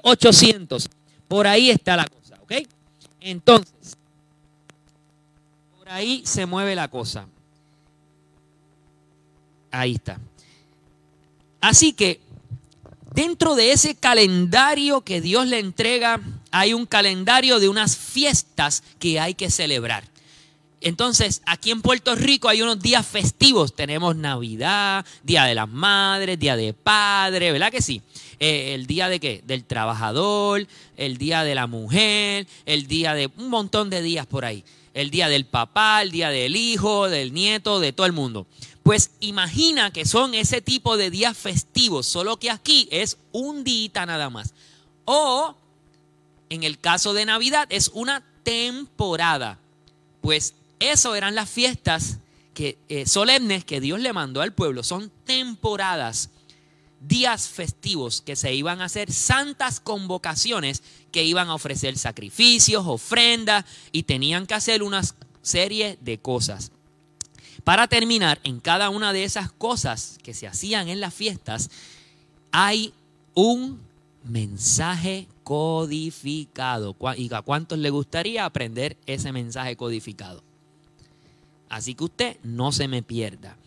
5.800. 0.01 0.89
Por 1.27 1.47
ahí 1.47 1.69
está 1.69 1.97
la 1.97 2.07
cosa, 2.07 2.39
¿ok? 2.41 2.53
Entonces, 3.19 3.97
por 5.77 5.89
ahí 5.89 6.21
se 6.25 6.45
mueve 6.45 6.75
la 6.75 6.87
cosa. 6.87 7.27
Ahí 9.71 9.95
está. 9.95 10.19
Así 11.59 11.93
que 11.93 12.21
dentro 13.17 13.55
de 13.55 13.71
ese 13.71 13.95
calendario 13.95 15.01
que 15.01 15.21
Dios 15.21 15.47
le 15.47 15.57
entrega 15.57 16.21
hay 16.51 16.75
un 16.75 16.85
calendario 16.85 17.59
de 17.59 17.67
unas 17.67 17.97
fiestas 17.97 18.83
que 18.99 19.19
hay 19.19 19.33
que 19.33 19.49
celebrar. 19.49 20.03
Entonces, 20.81 21.41
aquí 21.47 21.71
en 21.71 21.81
Puerto 21.81 22.13
Rico 22.13 22.47
hay 22.47 22.61
unos 22.61 22.79
días 22.79 23.03
festivos. 23.03 23.75
Tenemos 23.75 24.15
Navidad, 24.15 25.03
Día 25.23 25.45
de 25.45 25.55
las 25.55 25.67
Madres, 25.67 26.37
Día 26.37 26.55
de 26.55 26.73
Padre, 26.73 27.51
¿verdad 27.51 27.71
que 27.71 27.81
sí? 27.81 28.03
Eh, 28.39 28.75
el 28.75 28.85
día 28.85 29.09
de 29.09 29.19
qué? 29.19 29.41
Del 29.47 29.63
trabajador, 29.63 30.67
el 30.95 31.17
día 31.17 31.43
de 31.43 31.55
la 31.55 31.65
mujer, 31.65 32.45
el 32.67 32.85
día 32.85 33.15
de 33.15 33.31
un 33.35 33.49
montón 33.49 33.89
de 33.89 34.03
días 34.03 34.27
por 34.27 34.45
ahí. 34.45 34.63
El 34.93 35.09
día 35.09 35.27
del 35.27 35.45
papá, 35.45 36.03
el 36.03 36.11
día 36.11 36.29
del 36.29 36.55
hijo, 36.55 37.09
del 37.09 37.33
nieto, 37.33 37.79
de 37.79 37.93
todo 37.93 38.05
el 38.05 38.13
mundo. 38.13 38.45
Pues 38.87 39.11
imagina 39.19 39.91
que 39.91 40.05
son 40.05 40.33
ese 40.33 40.61
tipo 40.61 40.95
de 40.95 41.09
días 41.11 41.37
festivos, 41.37 42.07
solo 42.07 42.39
que 42.39 42.49
aquí 42.49 42.87
es 42.89 43.17
un 43.33 43.65
día 43.65 44.05
nada 44.05 44.29
más. 44.29 44.53
O 45.03 45.57
en 46.49 46.63
el 46.63 46.79
caso 46.79 47.13
de 47.13 47.25
Navidad 47.25 47.67
es 47.69 47.91
una 47.93 48.23
temporada. 48.43 49.59
Pues 50.21 50.53
eso 50.79 51.15
eran 51.15 51.35
las 51.35 51.49
fiestas 51.49 52.19
que, 52.53 52.77
eh, 52.87 53.05
solemnes 53.05 53.65
que 53.65 53.81
Dios 53.81 53.99
le 53.99 54.13
mandó 54.13 54.39
al 54.39 54.53
pueblo. 54.53 54.83
Son 54.83 55.11
temporadas, 55.25 56.29
días 57.01 57.49
festivos 57.49 58.21
que 58.21 58.37
se 58.37 58.53
iban 58.53 58.79
a 58.79 58.85
hacer, 58.85 59.11
santas 59.11 59.81
convocaciones 59.81 60.81
que 61.11 61.25
iban 61.25 61.49
a 61.49 61.55
ofrecer 61.55 61.97
sacrificios, 61.97 62.85
ofrendas 62.87 63.65
y 63.91 64.03
tenían 64.03 64.47
que 64.47 64.53
hacer 64.53 64.81
una 64.81 65.01
serie 65.41 65.97
de 65.99 66.19
cosas. 66.19 66.71
Para 67.67 67.89
terminar, 67.89 68.39
en 68.45 68.61
cada 68.61 68.89
una 68.89 69.11
de 69.11 69.25
esas 69.25 69.51
cosas 69.51 70.19
que 70.23 70.33
se 70.33 70.47
hacían 70.47 70.87
en 70.87 71.01
las 71.01 71.13
fiestas, 71.13 71.69
hay 72.49 72.93
un 73.33 73.81
mensaje 74.23 75.27
codificado. 75.43 76.95
¿Y 77.17 77.33
a 77.33 77.41
cuántos 77.41 77.77
le 77.77 77.89
gustaría 77.89 78.45
aprender 78.45 78.95
ese 79.05 79.33
mensaje 79.33 79.75
codificado? 79.75 80.41
Así 81.67 81.93
que 81.93 82.05
usted 82.05 82.37
no 82.41 82.71
se 82.71 82.87
me 82.87 83.03
pierda. 83.03 83.57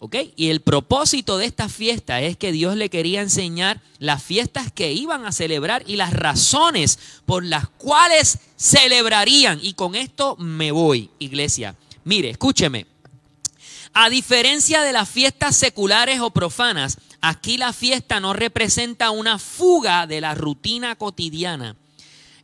¿Ok? 0.00 0.16
Y 0.36 0.50
el 0.50 0.60
propósito 0.60 1.38
de 1.38 1.46
esta 1.46 1.70
fiesta 1.70 2.20
es 2.20 2.36
que 2.36 2.52
Dios 2.52 2.76
le 2.76 2.90
quería 2.90 3.22
enseñar 3.22 3.80
las 3.98 4.22
fiestas 4.22 4.70
que 4.70 4.92
iban 4.92 5.24
a 5.24 5.32
celebrar 5.32 5.82
y 5.86 5.96
las 5.96 6.12
razones 6.12 6.98
por 7.24 7.42
las 7.42 7.70
cuales 7.70 8.38
celebrarían. 8.56 9.60
Y 9.62 9.72
con 9.72 9.94
esto 9.94 10.36
me 10.36 10.72
voy, 10.72 11.08
iglesia. 11.18 11.74
Mire, 12.04 12.28
escúcheme. 12.28 12.95
A 13.98 14.10
diferencia 14.10 14.82
de 14.82 14.92
las 14.92 15.08
fiestas 15.08 15.56
seculares 15.56 16.20
o 16.20 16.30
profanas, 16.30 16.98
Aquí 17.20 17.56
la 17.56 17.72
fiesta 17.72 18.20
no 18.20 18.34
representa 18.34 19.10
una 19.10 19.40
fuga 19.40 20.06
de 20.06 20.20
la 20.20 20.36
rutina 20.36 20.94
cotidiana. 20.94 21.74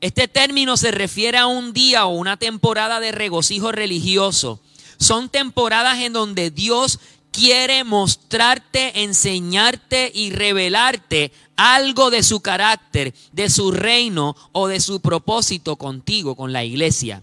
Este 0.01 0.27
término 0.27 0.77
se 0.77 0.91
refiere 0.91 1.39
a 1.39 1.47
un 1.47 1.73
día 1.73 2.07
o 2.07 2.15
una 2.17 2.37
temporada 2.37 2.99
de 2.99 3.13
regocijo 3.13 3.71
religioso. 3.71 4.59
Son 4.99 5.29
temporadas 5.29 6.01
en 6.01 6.13
donde 6.13 6.51
Dios 6.51 6.99
quiere 7.31 7.85
mostrarte, 7.85 9.05
enseñarte 9.05 10.11
y 10.13 10.31
revelarte 10.31 11.31
algo 11.55 12.11
de 12.11 12.25
su 12.25 12.41
carácter, 12.41 13.15
de 13.31 13.49
su 13.49 13.71
reino 13.71 14.35
o 14.51 14.67
de 14.67 14.81
su 14.81 15.01
propósito 15.01 15.77
contigo, 15.77 16.35
con 16.35 16.53
la 16.53 16.65
iglesia. 16.65 17.23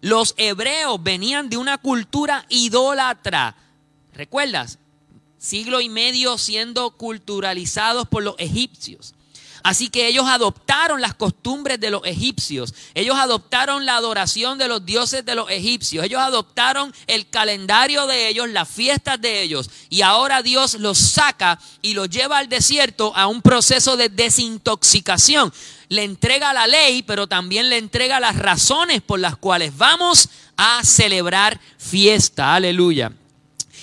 Los 0.00 0.34
hebreos 0.36 1.02
venían 1.02 1.50
de 1.50 1.56
una 1.56 1.76
cultura 1.78 2.46
idólatra. 2.48 3.56
¿Recuerdas? 4.20 4.78
siglo 5.38 5.80
y 5.80 5.88
medio 5.88 6.36
siendo 6.36 6.90
culturalizados 6.90 8.06
por 8.06 8.22
los 8.22 8.34
egipcios. 8.36 9.14
Así 9.62 9.88
que 9.88 10.08
ellos 10.08 10.26
adoptaron 10.26 11.00
las 11.00 11.14
costumbres 11.14 11.80
de 11.80 11.90
los 11.90 12.02
egipcios. 12.04 12.74
Ellos 12.92 13.16
adoptaron 13.16 13.86
la 13.86 13.96
adoración 13.96 14.58
de 14.58 14.68
los 14.68 14.84
dioses 14.84 15.24
de 15.24 15.34
los 15.34 15.50
egipcios. 15.50 16.04
Ellos 16.04 16.20
adoptaron 16.20 16.94
el 17.06 17.30
calendario 17.30 18.06
de 18.06 18.28
ellos, 18.28 18.50
las 18.50 18.68
fiestas 18.68 19.18
de 19.22 19.42
ellos. 19.42 19.70
Y 19.88 20.02
ahora 20.02 20.42
Dios 20.42 20.74
los 20.74 20.98
saca 20.98 21.58
y 21.80 21.94
los 21.94 22.10
lleva 22.10 22.36
al 22.36 22.50
desierto 22.50 23.14
a 23.16 23.26
un 23.26 23.40
proceso 23.40 23.96
de 23.96 24.10
desintoxicación. 24.10 25.50
le 25.88 26.04
entrega 26.04 26.52
la 26.52 26.66
ley, 26.66 27.02
pero 27.02 27.26
también 27.26 27.70
le 27.70 27.78
entrega 27.78 28.20
las 28.20 28.36
razones 28.36 29.00
por 29.00 29.18
las 29.18 29.36
cuales 29.36 29.74
vamos 29.76 30.28
a 30.56 30.84
celebrar 30.84 31.58
fiesta. 31.78 32.54
Aleluya. 32.54 33.12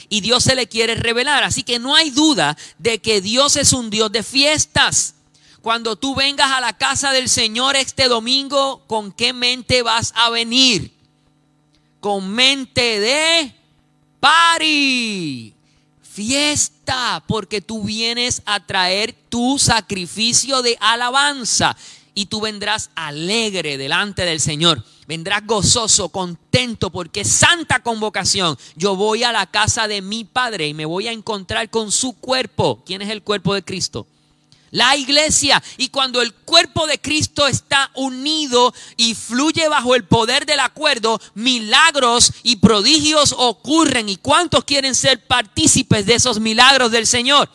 Y 0.09 0.21
Dios 0.21 0.43
se 0.43 0.55
le 0.55 0.67
quiere 0.67 0.95
revelar. 0.95 1.43
Así 1.43 1.63
que 1.63 1.79
no 1.79 1.95
hay 1.95 2.09
duda 2.09 2.57
de 2.77 2.99
que 2.99 3.21
Dios 3.21 3.55
es 3.55 3.73
un 3.73 3.89
Dios 3.89 4.11
de 4.11 4.23
fiestas. 4.23 5.15
Cuando 5.61 5.95
tú 5.95 6.15
vengas 6.15 6.51
a 6.51 6.61
la 6.61 6.77
casa 6.77 7.11
del 7.11 7.27
Señor 7.27 7.75
este 7.75 8.07
domingo, 8.07 8.83
¿con 8.87 9.11
qué 9.11 9.33
mente 9.33 9.81
vas 9.81 10.13
a 10.15 10.29
venir? 10.29 10.93
Con 11.99 12.29
mente 12.29 12.99
de 12.99 13.53
party 14.19 15.53
fiesta, 16.17 17.23
porque 17.27 17.61
tú 17.61 17.83
vienes 17.83 18.41
a 18.47 18.65
traer 18.65 19.13
tu 19.29 19.59
sacrificio 19.59 20.63
de 20.63 20.75
alabanza 20.79 21.77
y 22.15 22.25
tú 22.25 22.41
vendrás 22.41 22.89
alegre 22.95 23.77
delante 23.77 24.25
del 24.25 24.39
Señor. 24.39 24.83
Vendrás 25.07 25.45
gozoso, 25.45 26.09
contento, 26.09 26.91
porque 26.91 27.23
santa 27.23 27.81
convocación. 27.81 28.57
Yo 28.75 28.95
voy 28.97 29.23
a 29.23 29.31
la 29.31 29.45
casa 29.45 29.87
de 29.87 30.01
mi 30.01 30.25
Padre 30.25 30.67
y 30.67 30.73
me 30.73 30.85
voy 30.85 31.07
a 31.07 31.13
encontrar 31.13 31.69
con 31.69 31.91
su 31.91 32.13
cuerpo. 32.13 32.83
¿Quién 32.85 33.01
es 33.01 33.09
el 33.09 33.23
cuerpo 33.23 33.53
de 33.53 33.63
Cristo? 33.63 34.05
la 34.71 34.95
iglesia. 34.95 35.61
Y 35.77 35.89
cuando 35.89 36.21
el 36.21 36.33
cuerpo 36.33 36.87
de 36.87 36.99
Cristo 36.99 37.47
está 37.47 37.91
unido 37.95 38.73
y 38.95 39.15
fluye 39.15 39.67
bajo 39.67 39.95
el 39.95 40.03
poder 40.03 40.45
del 40.45 40.59
acuerdo, 40.59 41.19
milagros 41.33 42.33
y 42.43 42.57
prodigios 42.57 43.33
ocurren. 43.37 44.09
¿Y 44.09 44.17
cuántos 44.17 44.63
quieren 44.63 44.95
ser 44.95 45.25
partícipes 45.25 46.05
de 46.05 46.15
esos 46.15 46.39
milagros 46.39 46.91
del 46.91 47.07
Señor? 47.07 47.49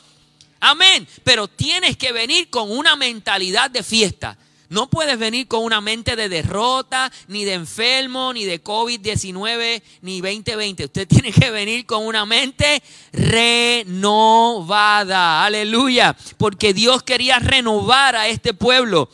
Amén. 0.60 1.06
Pero 1.24 1.48
tienes 1.48 1.96
que 1.96 2.12
venir 2.12 2.48
con 2.50 2.70
una 2.70 2.96
mentalidad 2.96 3.70
de 3.70 3.82
fiesta. 3.82 4.38
No 4.72 4.88
puedes 4.88 5.18
venir 5.18 5.46
con 5.48 5.62
una 5.64 5.82
mente 5.82 6.16
de 6.16 6.30
derrota, 6.30 7.12
ni 7.28 7.44
de 7.44 7.52
enfermo, 7.52 8.32
ni 8.32 8.46
de 8.46 8.64
COVID-19, 8.64 9.82
ni 10.00 10.22
2020. 10.22 10.86
Usted 10.86 11.06
tiene 11.12 11.30
que 11.30 11.50
venir 11.50 11.84
con 11.84 12.06
una 12.06 12.24
mente 12.24 12.82
renovada. 13.12 13.84
Aleluya. 15.44 16.16
Porque 16.38 16.72
Dios 16.72 17.02
quería 17.02 17.38
renovar 17.38 18.16
a 18.16 18.28
este 18.28 18.54
pueblo. 18.54 19.10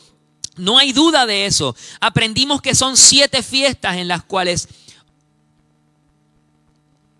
No 0.55 0.77
hay 0.77 0.93
duda 0.93 1.25
de 1.25 1.45
eso. 1.45 1.75
Aprendimos 1.99 2.61
que 2.61 2.73
son 2.73 2.95
siete 2.95 3.43
fiestas 3.43 3.97
en 3.97 4.07
las 4.07 4.23
cuales 4.23 4.69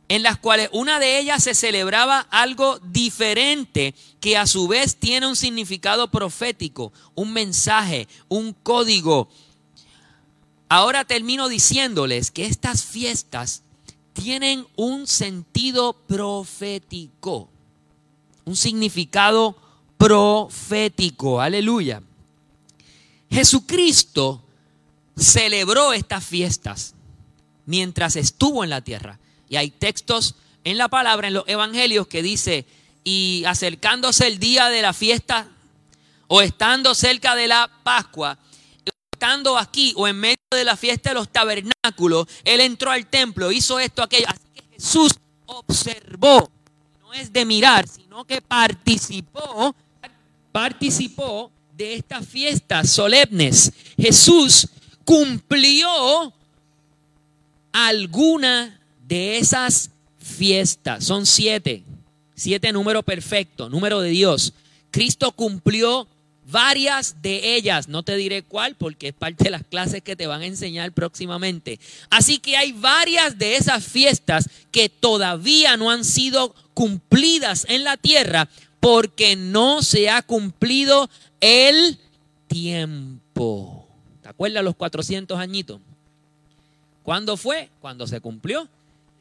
en 0.10 0.24
las 0.24 0.38
cuales 0.38 0.70
una 0.74 1.00
de 1.00 1.20
ellas 1.20 1.44
se 1.44 1.54
celebraba 1.54 2.20
algo 2.32 2.80
diferente 2.80 3.94
que 4.20 4.38
a 4.38 4.48
su 4.48 4.68
vez 4.68 4.96
tiene 4.96 5.28
un 5.28 5.36
significado 5.36 6.10
profético, 6.10 6.92
un 7.14 7.32
mensaje, 7.32 8.08
un 8.28 8.54
código. 8.54 9.30
Ahora 10.68 11.06
termino 11.06 11.48
diciéndoles 11.48 12.32
que 12.32 12.48
estas 12.48 12.84
fiestas 12.84 13.62
tienen 14.14 14.66
un 14.76 15.06
sentido 15.06 15.94
profético, 15.94 17.48
un 18.46 18.56
significado 18.56 19.56
profético, 20.00 21.40
aleluya. 21.40 22.02
Jesucristo 23.30 24.42
celebró 25.16 25.94
estas 25.94 26.26
fiestas 26.26 26.96
mientras 27.68 28.16
estuvo 28.16 28.64
en 28.64 28.72
la 28.72 28.82
tierra. 28.82 29.19
Y 29.50 29.56
hay 29.56 29.72
textos 29.72 30.36
en 30.64 30.78
la 30.78 30.88
palabra, 30.88 31.28
en 31.28 31.34
los 31.34 31.48
evangelios, 31.48 32.08
que 32.08 32.22
dice, 32.22 32.66
y 33.04 33.44
acercándose 33.46 34.28
el 34.28 34.40
día 34.40 34.70
de 34.70 34.82
la 34.82 34.94
fiesta, 34.94 35.48
o 36.28 36.42
estando 36.42 36.94
cerca 36.94 37.36
de 37.36 37.48
la 37.48 37.70
Pascua, 37.84 38.38
estando 39.12 39.58
aquí 39.58 39.94
o 39.98 40.08
en 40.08 40.18
medio 40.18 40.38
de 40.52 40.64
la 40.64 40.78
fiesta 40.78 41.10
de 41.10 41.16
los 41.16 41.30
tabernáculos, 41.30 42.28
él 42.46 42.62
entró 42.62 42.92
al 42.92 43.08
templo, 43.08 43.52
hizo 43.52 43.80
esto, 43.80 44.04
aquello. 44.04 44.28
Así 44.30 44.40
que 44.54 44.64
Jesús 44.76 45.12
observó, 45.46 46.50
no 47.02 47.14
es 47.14 47.34
de 47.34 47.46
mirar, 47.46 47.88
sino 47.88 48.24
que 48.24 48.42
participó, 48.42 49.76
participó 50.52 51.52
de 51.74 51.96
estas 51.96 52.28
fiestas 52.28 52.90
solemnes. 52.92 53.74
Jesús 53.98 54.68
cumplió 55.04 56.34
alguna 57.72 58.79
de 59.10 59.40
esas 59.40 59.90
fiestas, 60.20 61.04
son 61.04 61.26
siete, 61.26 61.84
siete 62.36 62.72
número 62.72 63.02
perfecto, 63.02 63.68
número 63.68 64.02
de 64.02 64.12
Dios. 64.12 64.54
Cristo 64.92 65.32
cumplió 65.32 66.08
varias 66.46 67.22
de 67.24 67.56
ellas, 67.56 67.88
no 67.88 68.04
te 68.04 68.16
diré 68.16 68.44
cuál 68.44 68.76
porque 68.76 69.10
es 69.10 69.14
parte 69.14 69.46
de 69.46 69.50
las 69.50 69.64
clases 69.64 70.04
que 70.04 70.16
te 70.16 70.28
van 70.28 70.44
a 70.44 70.46
enseñar 70.46 70.92
próximamente. 70.92 71.80
Así 72.12 72.38
que 72.38 72.56
hay 72.56 72.72
varias 72.72 73.38
de 73.40 73.56
esas 73.56 73.84
fiestas 73.84 74.48
que 74.72 74.90
todavía 74.90 75.76
no 75.76 75.90
han 75.90 76.06
sido 76.06 76.54
cumplidas 76.76 77.66
en 77.68 77.84
la 77.84 77.98
tierra 77.98 78.48
porque 78.80 79.36
no 79.36 79.82
se 79.82 80.12
ha 80.12 80.22
cumplido 80.22 81.10
el 81.42 81.98
tiempo. 82.48 83.88
¿Te 84.22 84.30
acuerdas 84.30 84.64
los 84.64 84.76
400 84.76 85.40
añitos? 85.40 85.82
¿Cuándo 87.02 87.38
fue? 87.38 87.70
Cuando 87.82 88.06
se 88.06 88.22
cumplió 88.22 88.70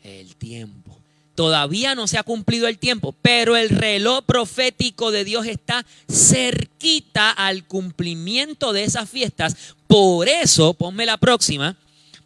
el 0.08 0.36
tiempo. 0.36 0.98
Todavía 1.34 1.94
no 1.94 2.08
se 2.08 2.18
ha 2.18 2.24
cumplido 2.24 2.66
el 2.66 2.78
tiempo, 2.78 3.14
pero 3.22 3.56
el 3.56 3.68
reloj 3.68 4.24
profético 4.24 5.12
de 5.12 5.22
Dios 5.22 5.46
está 5.46 5.86
cerquita 6.10 7.30
al 7.30 7.64
cumplimiento 7.64 8.72
de 8.72 8.82
esas 8.82 9.08
fiestas. 9.08 9.56
Por 9.86 10.28
eso, 10.28 10.74
ponme 10.74 11.06
la 11.06 11.16
próxima, 11.16 11.76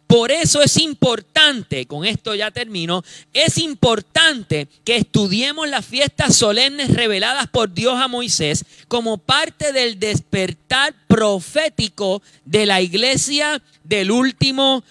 por 0.07 0.31
eso 0.31 0.61
es 0.61 0.77
importante, 0.77 1.87
con 1.87 2.05
esto 2.05 2.35
ya 2.35 2.51
termino, 2.51 3.03
es 3.33 3.57
importante 3.57 4.67
que 4.83 4.97
estudiemos 4.97 5.67
las 5.67 5.85
fiestas 5.85 6.35
solemnes 6.35 6.93
reveladas 6.93 7.47
por 7.47 7.73
Dios 7.73 7.99
a 7.99 8.07
Moisés 8.07 8.63
como 8.87 9.17
parte 9.17 9.73
del 9.73 9.99
despertar 9.99 10.93
profético 11.07 12.21
de 12.45 12.65
la 12.65 12.81
iglesia 12.81 13.61
del 13.83 14.11
último 14.11 14.83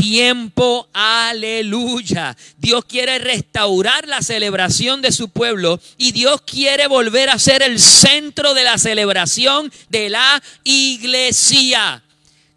tiempo. 0.00 0.88
Aleluya. 0.92 2.36
Dios 2.56 2.84
quiere 2.86 3.18
restaurar 3.18 4.08
la 4.08 4.22
celebración 4.22 5.02
de 5.02 5.12
su 5.12 5.28
pueblo 5.28 5.80
y 5.98 6.12
Dios 6.12 6.40
quiere 6.42 6.86
volver 6.86 7.28
a 7.28 7.38
ser 7.38 7.62
el 7.62 7.78
centro 7.78 8.54
de 8.54 8.64
la 8.64 8.78
celebración 8.78 9.70
de 9.90 10.08
la 10.08 10.42
iglesia. 10.64 12.02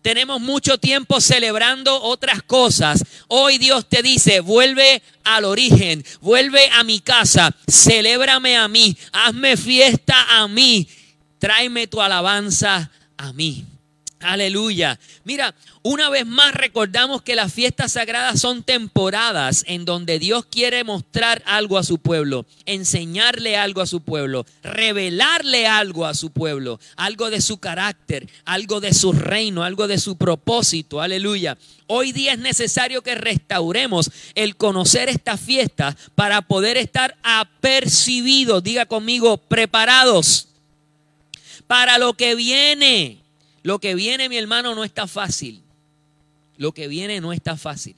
Tenemos 0.01 0.41
mucho 0.41 0.77
tiempo 0.77 1.21
celebrando 1.21 2.01
otras 2.01 2.43
cosas. 2.43 3.03
Hoy 3.27 3.57
Dios 3.57 3.87
te 3.87 4.01
dice, 4.01 4.39
vuelve 4.39 5.01
al 5.23 5.45
origen, 5.45 6.03
vuelve 6.21 6.69
a 6.71 6.83
mi 6.83 6.99
casa, 6.99 7.55
celébrame 7.69 8.57
a 8.57 8.67
mí, 8.67 8.97
hazme 9.13 9.55
fiesta 9.55 10.41
a 10.41 10.47
mí, 10.49 10.87
tráeme 11.39 11.87
tu 11.87 12.01
alabanza 12.01 12.91
a 13.17 13.31
mí. 13.31 13.65
Aleluya. 14.23 14.99
Mira, 15.25 15.53
una 15.81 16.09
vez 16.09 16.25
más 16.25 16.53
recordamos 16.53 17.21
que 17.21 17.35
las 17.35 17.53
fiestas 17.53 17.93
sagradas 17.93 18.39
son 18.39 18.63
temporadas 18.63 19.65
en 19.67 19.85
donde 19.85 20.17
Dios 20.17 20.45
quiere 20.45 20.83
mostrar 20.83 21.43
algo 21.45 21.77
a 21.77 21.83
su 21.83 21.97
pueblo, 21.97 22.45
enseñarle 22.65 23.57
algo 23.57 23.81
a 23.81 23.85
su 23.85 24.01
pueblo, 24.01 24.45
revelarle 24.63 25.67
algo 25.67 26.05
a 26.05 26.13
su 26.13 26.31
pueblo, 26.31 26.79
algo 26.95 27.29
de 27.29 27.41
su 27.41 27.57
carácter, 27.57 28.29
algo 28.45 28.79
de 28.79 28.93
su 28.93 29.11
reino, 29.11 29.63
algo 29.63 29.87
de 29.87 29.99
su 29.99 30.15
propósito. 30.15 31.01
Aleluya. 31.01 31.57
Hoy 31.87 32.13
día 32.13 32.33
es 32.33 32.39
necesario 32.39 33.01
que 33.01 33.15
restauremos 33.15 34.09
el 34.35 34.55
conocer 34.55 35.09
estas 35.09 35.41
fiestas 35.41 35.95
para 36.15 36.41
poder 36.41 36.77
estar 36.77 37.17
apercibidos, 37.23 38.63
diga 38.63 38.85
conmigo, 38.85 39.37
preparados 39.37 40.47
para 41.67 41.97
lo 41.97 42.13
que 42.13 42.35
viene. 42.35 43.22
Lo 43.63 43.79
que 43.79 43.95
viene, 43.95 44.29
mi 44.29 44.37
hermano, 44.37 44.75
no 44.75 44.83
está 44.83 45.07
fácil. 45.07 45.63
Lo 46.57 46.73
que 46.73 46.87
viene 46.87 47.21
no 47.21 47.33
está 47.33 47.57
fácil. 47.57 47.95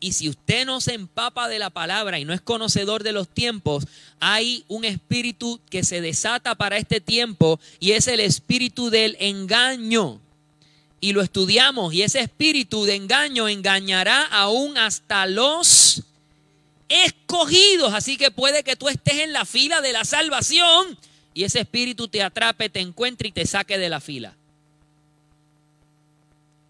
Y 0.00 0.12
si 0.12 0.28
usted 0.28 0.66
no 0.66 0.80
se 0.80 0.94
empapa 0.94 1.48
de 1.48 1.58
la 1.58 1.70
palabra 1.70 2.18
y 2.18 2.24
no 2.24 2.32
es 2.34 2.40
conocedor 2.40 3.02
de 3.02 3.12
los 3.12 3.28
tiempos, 3.28 3.86
hay 4.20 4.64
un 4.68 4.84
espíritu 4.84 5.60
que 5.70 5.84
se 5.84 6.00
desata 6.00 6.54
para 6.54 6.76
este 6.76 7.00
tiempo 7.00 7.60
y 7.80 7.92
es 7.92 8.08
el 8.08 8.20
espíritu 8.20 8.90
del 8.90 9.16
engaño. 9.20 10.20
Y 11.00 11.12
lo 11.12 11.22
estudiamos 11.22 11.94
y 11.94 12.02
ese 12.02 12.20
espíritu 12.20 12.84
de 12.84 12.96
engaño 12.96 13.48
engañará 13.48 14.24
aún 14.24 14.76
hasta 14.76 15.26
los 15.26 16.02
escogidos. 16.88 17.94
Así 17.94 18.16
que 18.16 18.30
puede 18.30 18.62
que 18.62 18.76
tú 18.76 18.88
estés 18.88 19.20
en 19.20 19.32
la 19.32 19.44
fila 19.44 19.80
de 19.80 19.92
la 19.92 20.04
salvación 20.04 20.98
y 21.34 21.42
ese 21.42 21.60
espíritu 21.60 22.06
te 22.06 22.22
atrape, 22.22 22.70
te 22.70 22.80
encuentre 22.80 23.28
y 23.28 23.32
te 23.32 23.44
saque 23.44 23.76
de 23.76 23.88
la 23.88 24.00
fila. 24.00 24.34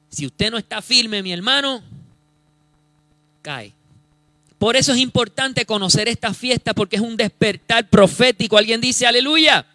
Si 0.08 0.24
usted 0.26 0.50
no 0.50 0.56
está 0.56 0.80
firme, 0.80 1.22
mi 1.22 1.32
hermano, 1.32 1.82
cae. 3.42 3.72
Por 4.58 4.76
eso 4.76 4.92
es 4.92 4.98
importante 4.98 5.66
conocer 5.66 6.08
esta 6.08 6.32
fiesta 6.32 6.72
porque 6.72 6.96
es 6.96 7.02
un 7.02 7.16
despertar 7.16 7.90
profético. 7.90 8.56
Alguien 8.56 8.80
dice 8.80 9.06
aleluya. 9.06 9.66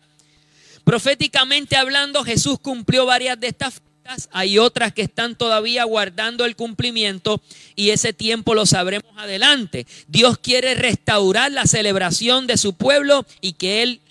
Proféticamente 0.83 1.75
hablando, 1.75 2.23
Jesús 2.23 2.57
cumplió 2.59 3.05
varias 3.05 3.39
de 3.39 3.47
estas 3.47 3.75
fiestas. 3.75 4.29
Hay 4.31 4.57
otras 4.57 4.91
que 4.91 5.03
están 5.03 5.35
todavía 5.35 5.83
guardando 5.83 6.45
el 6.45 6.55
cumplimiento 6.55 7.43
y 7.75 7.91
ese 7.91 8.11
tiempo 8.13 8.55
lo 8.55 8.65
sabremos 8.65 9.11
adelante. 9.17 9.85
Dios 10.07 10.39
quiere 10.39 10.73
restaurar 10.73 11.51
la 11.51 11.67
celebración 11.67 12.47
de 12.47 12.57
su 12.57 12.73
pueblo 12.73 13.27
y 13.41 13.53
que 13.53 13.83
Él 13.83 14.01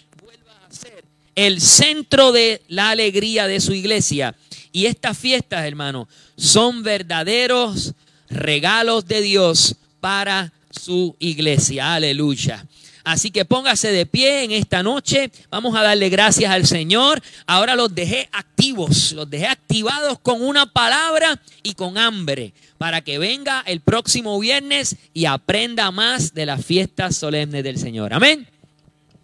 el 1.39 1.61
centro 1.61 2.33
de 2.33 2.63
la 2.67 2.91
alegría 2.91 3.47
de 3.47 3.61
su 3.61 3.73
iglesia. 3.73 4.35
Y 4.73 4.87
estas 4.87 5.17
fiestas, 5.17 5.65
hermano, 5.65 6.09
son 6.37 6.83
verdaderos 6.83 7.95
regalos 8.29 9.07
de 9.07 9.23
Dios 9.23 9.77
para 10.01 10.53
su 10.73 11.15
iglesia. 11.21 11.95
Aleluya. 11.95 12.67
Así 13.05 13.31
que 13.31 13.45
póngase 13.45 13.93
de 13.93 14.05
pie 14.05 14.43
en 14.43 14.51
esta 14.51 14.83
noche. 14.83 15.31
Vamos 15.49 15.77
a 15.77 15.83
darle 15.83 16.09
gracias 16.09 16.51
al 16.51 16.67
Señor. 16.67 17.23
Ahora 17.47 17.77
los 17.77 17.95
dejé 17.95 18.29
activos, 18.33 19.13
los 19.13 19.31
dejé 19.31 19.47
activados 19.47 20.19
con 20.19 20.43
una 20.43 20.67
palabra 20.67 21.41
y 21.63 21.75
con 21.75 21.99
hambre 21.99 22.53
para 22.79 23.03
que 23.03 23.19
venga 23.19 23.63
el 23.65 23.81
próximo 23.81 24.41
viernes 24.41 24.97
y 25.15 25.27
aprenda 25.27 25.93
más 25.93 26.35
de 26.35 26.47
las 26.47 26.67
fiestas 26.67 27.17
solemnes 27.17 27.63
del 27.63 27.79
Señor. 27.79 28.13
Amén. 28.13 28.58